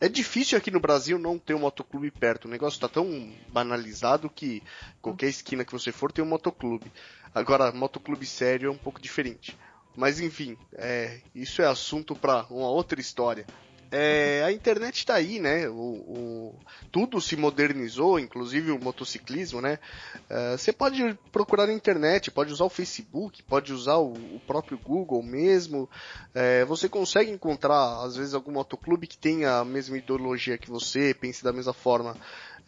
[0.00, 2.46] É difícil aqui no Brasil não ter um motoclube perto.
[2.46, 4.62] O negócio está tão banalizado que
[5.02, 6.90] qualquer esquina que você for tem um motoclube.
[7.34, 9.58] Agora, motoclube sério é um pouco diferente.
[9.94, 13.44] Mas enfim, é, isso é assunto para uma outra história.
[13.92, 15.68] É, a internet está aí, né?
[15.68, 16.54] O, o,
[16.92, 19.80] tudo se modernizou, inclusive o motociclismo, né?
[20.28, 24.78] É, você pode procurar na internet, pode usar o Facebook, pode usar o, o próprio
[24.78, 25.90] Google mesmo.
[26.32, 31.12] É, você consegue encontrar, às vezes, algum motoclube que tenha a mesma ideologia que você,
[31.12, 32.16] pense da mesma forma.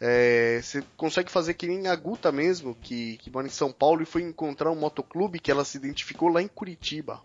[0.01, 4.01] É, você consegue fazer que nem a Guta mesmo, que, que mora em São Paulo
[4.01, 7.21] e foi encontrar um motoclube que ela se identificou lá em Curitiba.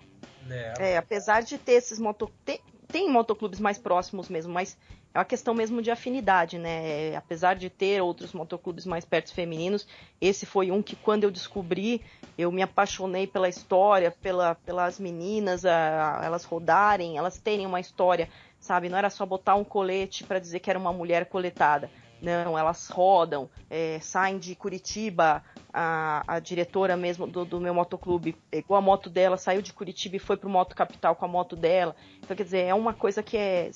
[0.78, 4.76] É, apesar de ter esses motoclubes tem motoclubes mais próximos mesmo, mas
[5.12, 7.14] é uma questão mesmo de afinidade, né?
[7.14, 9.86] Apesar de ter outros motoclubes mais perto femininos,
[10.20, 12.02] esse foi um que quando eu descobri,
[12.36, 17.78] eu me apaixonei pela história, pela, pelas meninas, a, a, elas rodarem, elas terem uma
[17.78, 18.28] história,
[18.58, 18.88] sabe?
[18.88, 21.90] Não era só botar um colete para dizer que era uma mulher coletada.
[22.20, 28.36] Não, elas rodam, é, saem de Curitiba a, a diretora mesmo do, do, meu motoclube
[28.50, 31.54] pegou a moto dela, saiu de Curitiba e foi pro Moto Capital com a moto
[31.54, 31.94] dela.
[32.18, 33.70] Então, quer dizer, é uma coisa que é.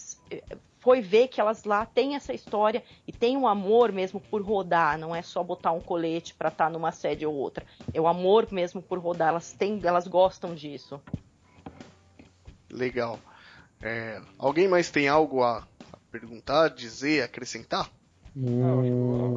[0.79, 4.99] Foi ver que elas lá têm essa história e tem um amor mesmo por rodar,
[4.99, 7.65] não é só botar um colete para estar tá numa sede ou outra.
[7.95, 11.01] É o amor mesmo por rodar, elas têm, elas gostam disso.
[12.69, 13.17] Legal.
[13.81, 15.65] É, alguém mais tem algo a
[16.11, 17.89] perguntar, dizer, acrescentar?
[18.37, 18.61] Hum...
[19.19, 19.32] só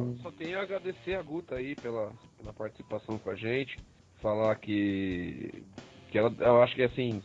[0.56, 3.78] tenho a agradecer a Guta aí pela, pela participação com a gente.
[4.22, 5.62] Falar que,
[6.10, 7.22] que ela, eu acho que assim,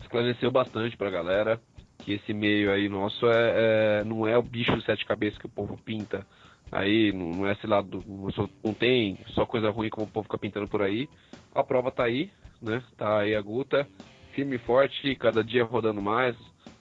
[0.00, 1.60] esclareceu bastante pra galera
[1.98, 5.46] que esse meio aí nosso é, é não é o bicho de sete cabeças que
[5.46, 6.24] o povo pinta
[6.70, 10.38] aí, não, não é esse lado, não, tem só coisa ruim como o povo fica
[10.38, 11.08] pintando por aí.
[11.52, 12.30] A prova tá aí,
[12.62, 12.82] né?
[12.96, 13.88] Tá aí a Guta,
[14.32, 16.36] firme e forte, cada dia rodando mais,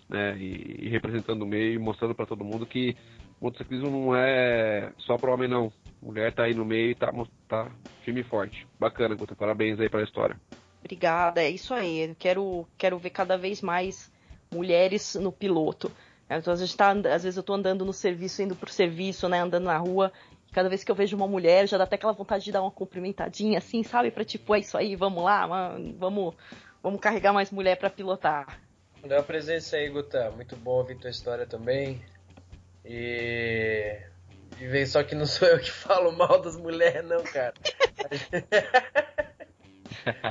[0.07, 0.37] né?
[0.37, 2.95] E, e representando o meio, mostrando para todo mundo que
[3.41, 5.71] motociclismo não é só para homem, não.
[6.01, 7.11] Mulher tá aí no meio e tá,
[7.47, 7.71] tá
[8.03, 8.67] firme e forte.
[8.79, 9.35] Bacana, Guta.
[9.35, 10.39] Parabéns aí pela história.
[10.79, 12.15] Obrigada, é isso aí.
[12.17, 14.11] quero, quero ver cada vez mais
[14.51, 15.91] mulheres no piloto.
[16.29, 19.39] Então, às, vezes tá, às vezes eu tô andando no serviço, indo pro serviço, né,
[19.39, 20.11] andando na rua,
[20.47, 22.61] e cada vez que eu vejo uma mulher, já dá até aquela vontade de dar
[22.61, 24.11] uma cumprimentadinha, assim, sabe?
[24.11, 25.47] Pra tipo, é isso aí, vamos lá,
[25.97, 26.35] vamos,
[26.83, 28.59] vamos carregar mais mulher para pilotar.
[29.05, 30.31] Deu a presença aí, Guta.
[30.31, 32.01] Muito bom ouvir tua história também.
[32.83, 33.97] E.
[34.59, 37.53] E vem só que não sou eu que falo mal das mulheres, não, cara.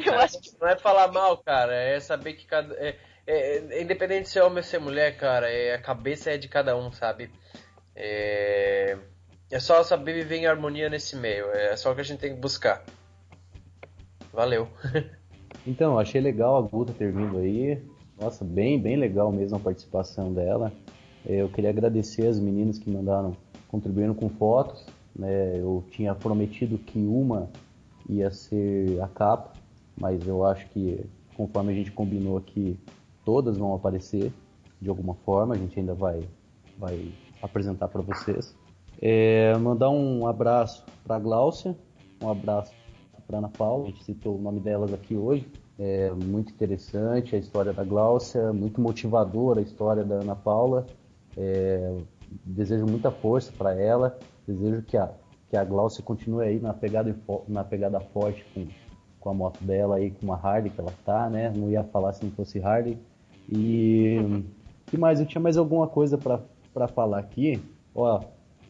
[0.05, 0.51] eu acho que...
[0.61, 2.75] Não é falar mal, cara, é saber que cada.
[2.75, 6.39] É, é, é, independente de ser homem ou ser mulher, cara, é, a cabeça é
[6.39, 7.31] de cada um, sabe?
[7.95, 8.97] É,
[9.51, 12.35] é só saber viver em harmonia nesse meio, é só o que a gente tem
[12.35, 12.85] que buscar.
[14.33, 14.69] Valeu.
[15.67, 17.83] então, achei legal a Guta ter vindo aí.
[18.21, 20.73] Nossa, bem, bem legal mesmo a participação dela.
[21.25, 23.37] Eu queria agradecer as meninas que mandaram,
[23.69, 24.85] contribuindo com fotos.
[25.15, 25.59] Né?
[25.59, 27.49] Eu tinha prometido que uma
[28.09, 29.53] ia ser a capa,
[30.01, 31.05] mas eu acho que
[31.37, 32.79] conforme a gente combinou aqui,
[33.25, 34.33] todas vão aparecer
[34.81, 35.55] de alguma forma.
[35.55, 36.23] A gente ainda vai,
[36.79, 37.13] vai
[37.43, 38.55] apresentar para vocês.
[39.01, 41.77] É, mandar um abraço para a Gláucia,
[42.23, 42.73] um abraço
[43.27, 43.85] para Ana Paula.
[43.85, 45.47] A gente citou o nome delas aqui hoje.
[45.79, 50.87] É muito interessante a história da Gláucia, muito motivadora a história da Ana Paula.
[51.37, 51.99] É,
[52.45, 54.19] desejo muita força para ela.
[54.47, 55.11] Desejo que a,
[55.49, 57.15] que a Glaucia continue aí na pegada,
[57.49, 58.67] na pegada forte com,
[59.21, 61.53] com a moto dela aí, com a Harley que ela tá, né?
[61.55, 62.99] Não ia falar se não fosse Harley.
[63.49, 64.45] E
[64.87, 65.21] que mais?
[65.21, 67.61] Eu tinha mais alguma coisa para falar aqui.
[67.95, 68.21] Ó,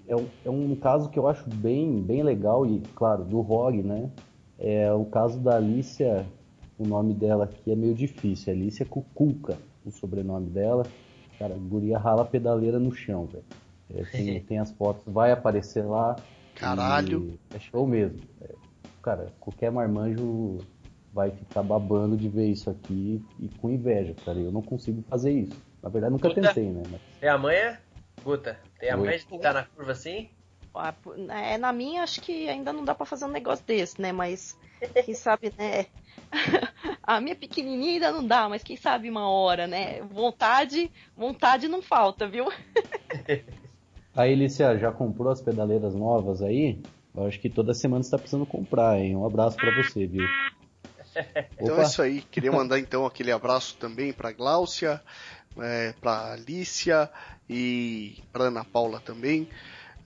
[0.09, 3.83] é um, é um caso que eu acho bem, bem legal e, claro, do ROG,
[3.83, 4.11] né?
[4.59, 6.25] É o caso da Alicia,
[6.79, 10.85] o nome dela aqui é meio difícil, Alicia Cucuca, o sobrenome dela.
[11.39, 13.45] Cara, guria rala pedaleira no chão, velho.
[13.95, 16.17] É, tem, tem, as fotos, vai aparecer lá.
[16.55, 17.39] Caralho!
[17.53, 18.21] É show mesmo.
[18.41, 18.55] É,
[19.03, 20.59] cara, qualquer marmanjo
[21.13, 24.39] vai ficar babando de ver isso aqui e com inveja, cara.
[24.39, 25.61] Eu não consigo fazer isso.
[25.83, 26.83] Na verdade, nunca Guta, tentei, né?
[26.91, 27.01] Mas...
[27.21, 27.81] Tem a manha?
[28.23, 29.07] Guta, tem a Oi?
[29.07, 30.29] manha de ficar na curva assim?
[31.31, 34.13] É, na minha, acho que ainda não dá para fazer um negócio desse, né?
[34.13, 34.59] Mas
[35.05, 35.87] quem sabe, né?
[37.07, 40.03] a minha pequenininha ainda não dá, mas quem sabe uma hora, né?
[40.03, 42.49] Vontade, vontade não falta, viu?
[44.15, 46.81] a Elícia já comprou as pedaleiras novas aí?
[47.15, 49.17] Eu acho que toda semana você tá precisando comprar, hein?
[49.17, 50.25] Um abraço para você, viu?
[51.59, 52.21] Então é isso aí.
[52.21, 55.01] Queria mandar então aquele abraço também para Gláucia,
[55.57, 57.11] é, para Alicia
[57.49, 59.49] e para Ana Paula também.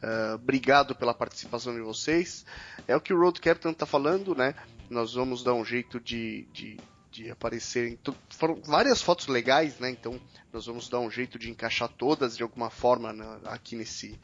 [0.02, 2.47] Uh, obrigado pela participação de vocês.
[2.86, 4.55] É o que o Road Captain está falando, né?
[4.89, 6.78] Nós vamos dar um jeito de, de,
[7.11, 7.99] de aparecer.
[8.31, 9.91] Foram várias fotos legais, né?
[9.91, 10.20] Então
[10.53, 14.19] nós vamos dar um jeito de encaixar todas de alguma forma na, aqui nesse,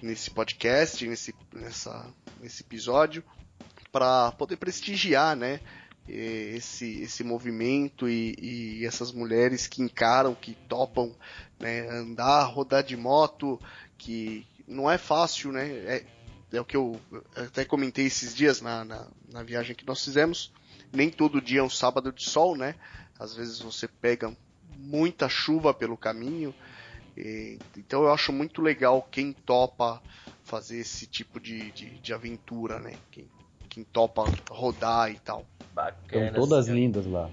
[0.00, 3.22] nesse podcast, nesse, nessa, nesse episódio,
[3.90, 5.60] para poder prestigiar, né?
[6.08, 11.14] esse, esse movimento e, e, essas mulheres que encaram, que topam
[11.60, 13.60] né, andar, rodar de moto,
[13.96, 15.68] que não é fácil, né?
[15.68, 16.04] É,
[16.52, 17.00] é o que eu
[17.34, 20.52] até comentei esses dias na, na, na, viagem que nós fizemos.
[20.92, 22.74] Nem todo dia é um sábado de sol, né?
[23.18, 24.34] Às vezes você pega
[24.76, 26.54] muita chuva pelo caminho.
[27.16, 30.02] E, então eu acho muito legal quem topa
[30.42, 32.94] fazer esse tipo de, de, de aventura, né?
[33.10, 33.28] Quem,
[33.68, 35.46] quem topa rodar e tal.
[35.72, 36.26] Bacana.
[36.26, 37.30] Estão todas lindas lá.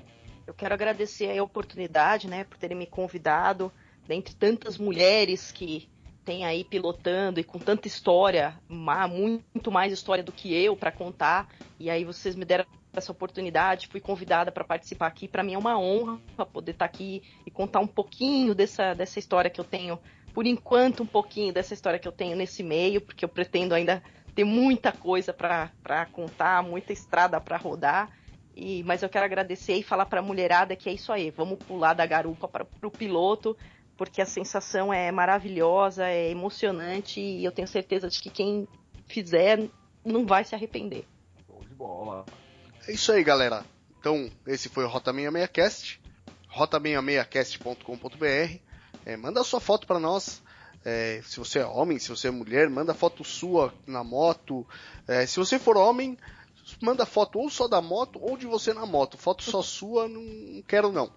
[0.48, 3.72] Eu quero agradecer a oportunidade, né, por terem me convidado,
[4.08, 5.88] dentre tantas mulheres que
[6.26, 11.48] tem aí pilotando e com tanta história, muito mais história do que eu para contar.
[11.80, 15.28] E aí vocês me deram essa oportunidade, fui convidada para participar aqui.
[15.28, 16.20] Para mim é uma honra
[16.52, 20.00] poder estar tá aqui e contar um pouquinho dessa, dessa história que eu tenho,
[20.34, 24.02] por enquanto um pouquinho dessa história que eu tenho nesse meio, porque eu pretendo ainda
[24.34, 28.10] tem muita coisa para contar, muita estrada para rodar.
[28.56, 31.60] E, mas eu quero agradecer e falar para a mulherada que é isso aí, vamos
[31.60, 33.56] pular da garupa para o piloto,
[33.96, 38.68] porque a sensação é maravilhosa, é emocionante e eu tenho certeza de que quem
[39.06, 39.70] fizer
[40.04, 41.06] não vai se arrepender.
[41.48, 42.26] Bom de bola.
[42.90, 43.64] É isso aí, galera.
[44.00, 46.02] Então, esse foi o Rota 66 Cast,
[46.52, 48.60] rota66cast.com.br.
[49.06, 50.42] É, manda a sua foto para nós.
[50.84, 54.68] É, se você é homem, se você é mulher, manda foto sua na moto.
[55.08, 56.18] É, se você for homem,
[56.82, 59.20] manda foto ou só da moto ou de você na moto.
[59.20, 61.12] Foto só sua, não, não quero não.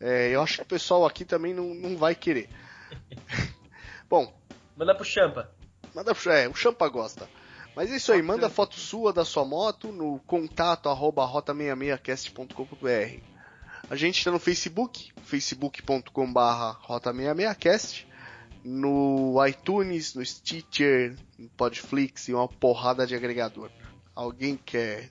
[0.00, 2.48] É, eu acho que o pessoal aqui também não, não vai querer.
[4.08, 4.32] Bom.
[4.74, 5.50] Manda pro Champa.
[5.94, 7.28] Manda pro, é, o Champa gosta.
[7.74, 13.22] Mas é isso aí, manda foto sua da sua moto no contato arroba rota66cast.com.br.
[13.90, 18.06] A gente está no Facebook, facebook.com barra rota66cast,
[18.62, 23.70] no iTunes, no Stitcher, no Podflix e uma porrada de agregador.
[24.14, 25.10] Alguém quer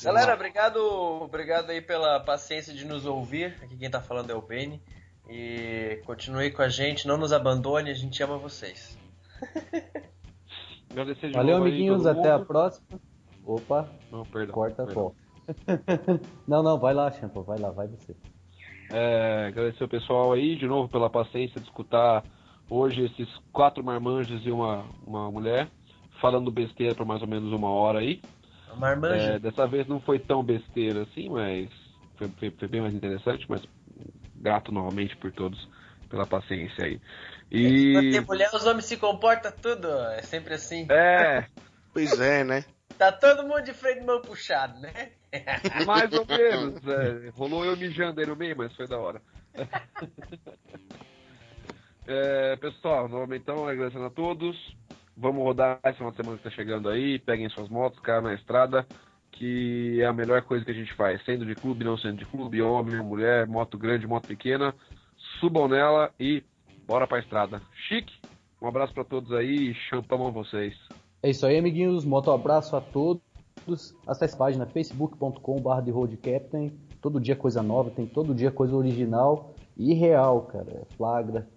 [0.00, 0.78] Galera, obrigado,
[1.22, 3.58] obrigado aí pela paciência de nos ouvir.
[3.62, 4.82] Aqui quem tá falando é o Benny.
[5.28, 8.96] E continue com a gente, não nos abandone, a gente ama vocês.
[11.32, 13.00] Valeu, amiguinhos, até a próxima.
[13.44, 14.54] Opa, não, perdão.
[14.54, 15.14] Corta perdão.
[16.46, 18.14] não, não, vai lá, Champa, vai lá, vai você.
[18.90, 22.22] É, agradecer o pessoal aí, de novo, pela paciência de escutar
[22.68, 25.68] hoje esses quatro marmanjos e uma, uma mulher
[26.20, 28.20] falando besteira por mais ou menos uma hora aí.
[29.12, 31.68] É, dessa vez não foi tão besteira assim, mas
[32.16, 33.62] foi, foi, foi, bem mais interessante, mas
[34.36, 35.68] grato novamente por todos
[36.08, 37.00] pela paciência aí.
[37.52, 37.96] E...
[37.96, 40.86] É tem mulher, os homens se comportam tudo, é sempre assim.
[40.90, 41.44] É.
[41.92, 42.64] pois é, né?
[42.96, 45.12] Tá todo mundo de freio de mão puxado, né?
[45.86, 46.80] Mais ou menos.
[46.86, 49.20] É, rolou eu mijando aí no meio, mas foi da hora.
[52.04, 54.56] É, pessoal, novamente então, agradecendo a todos.
[55.16, 57.18] Vamos rodar essa uma semana que está chegando aí.
[57.20, 58.84] Peguem suas motos, cara na estrada,
[59.30, 61.24] que é a melhor coisa que a gente faz.
[61.24, 64.74] Sendo de clube, não sendo de clube, homem, mulher, moto grande, moto pequena.
[65.38, 66.42] Subam nela e
[66.86, 67.62] bora pra estrada.
[67.88, 68.12] Chique,
[68.60, 70.74] um abraço para todos aí e champão a vocês.
[71.22, 72.04] É isso aí, amiguinhos.
[72.04, 73.22] Moto abraço a todos.
[74.06, 76.70] Acesse a página facebook.com.br roadcaptain.
[77.00, 80.86] Todo dia coisa nova, tem todo dia coisa original e real, cara.
[80.96, 81.48] Flagra,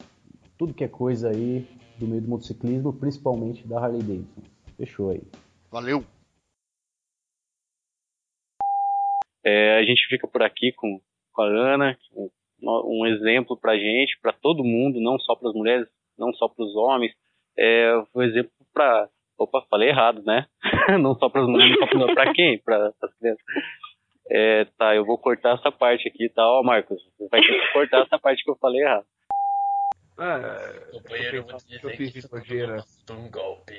[0.57, 4.41] tudo que é coisa aí do meio do motociclismo, principalmente da Harley Davidson.
[4.77, 5.22] Fechou aí.
[5.72, 6.03] Valeu!
[9.43, 10.99] É, a gente fica por aqui com,
[11.31, 12.30] com a Ana, um,
[12.61, 15.88] um exemplo pra gente, para todo mundo, não só para as mulheres,
[16.18, 17.14] não só para os homens.
[17.57, 19.10] É, um exemplo para.
[19.38, 20.48] Opa, falei errado, né?
[20.99, 22.57] não só para as mulheres, não para quem?
[22.57, 23.44] Para as crianças.
[24.30, 26.44] É, tá, eu vou cortar essa parte aqui, tá?
[26.48, 29.06] Ó, Marcos, você vai ter que cortar essa parte que eu falei errado.
[30.18, 33.76] Ah, companheiro, eu vou te dizer que estamos um golpe.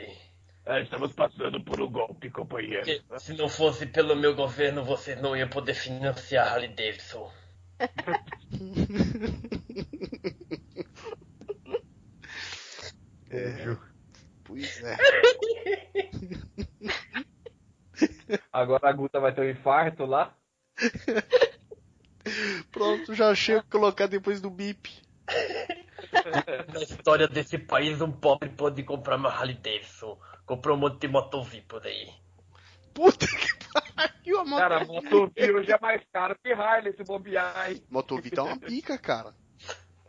[0.66, 2.85] É, estamos passando por um golpe, companheiro.
[2.85, 7.31] Porque se não fosse pelo meu governo, você não ia poder financiar Harley Davidson.
[13.31, 13.77] É,
[14.44, 14.97] pois é.
[18.53, 20.35] Agora a Guta vai ter um infarto lá.
[22.73, 24.90] Pronto, já chego colocar depois do bip.
[26.73, 30.19] Na história desse país, um pobre pode comprar uma Harley Davidson.
[30.44, 32.12] Comprou um monte de Motovi por aí.
[32.94, 33.65] Puta que
[34.44, 34.59] moto.
[34.59, 37.82] Cara, Motovi hoje é mais caro que Harley se bobear, aí.
[37.90, 39.35] Motovi tá uma pica, cara.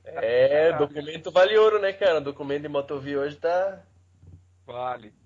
[0.03, 2.21] É, documento vale ouro, né, cara?
[2.21, 3.83] Documento de Motovi hoje tá.
[4.65, 5.13] Vale.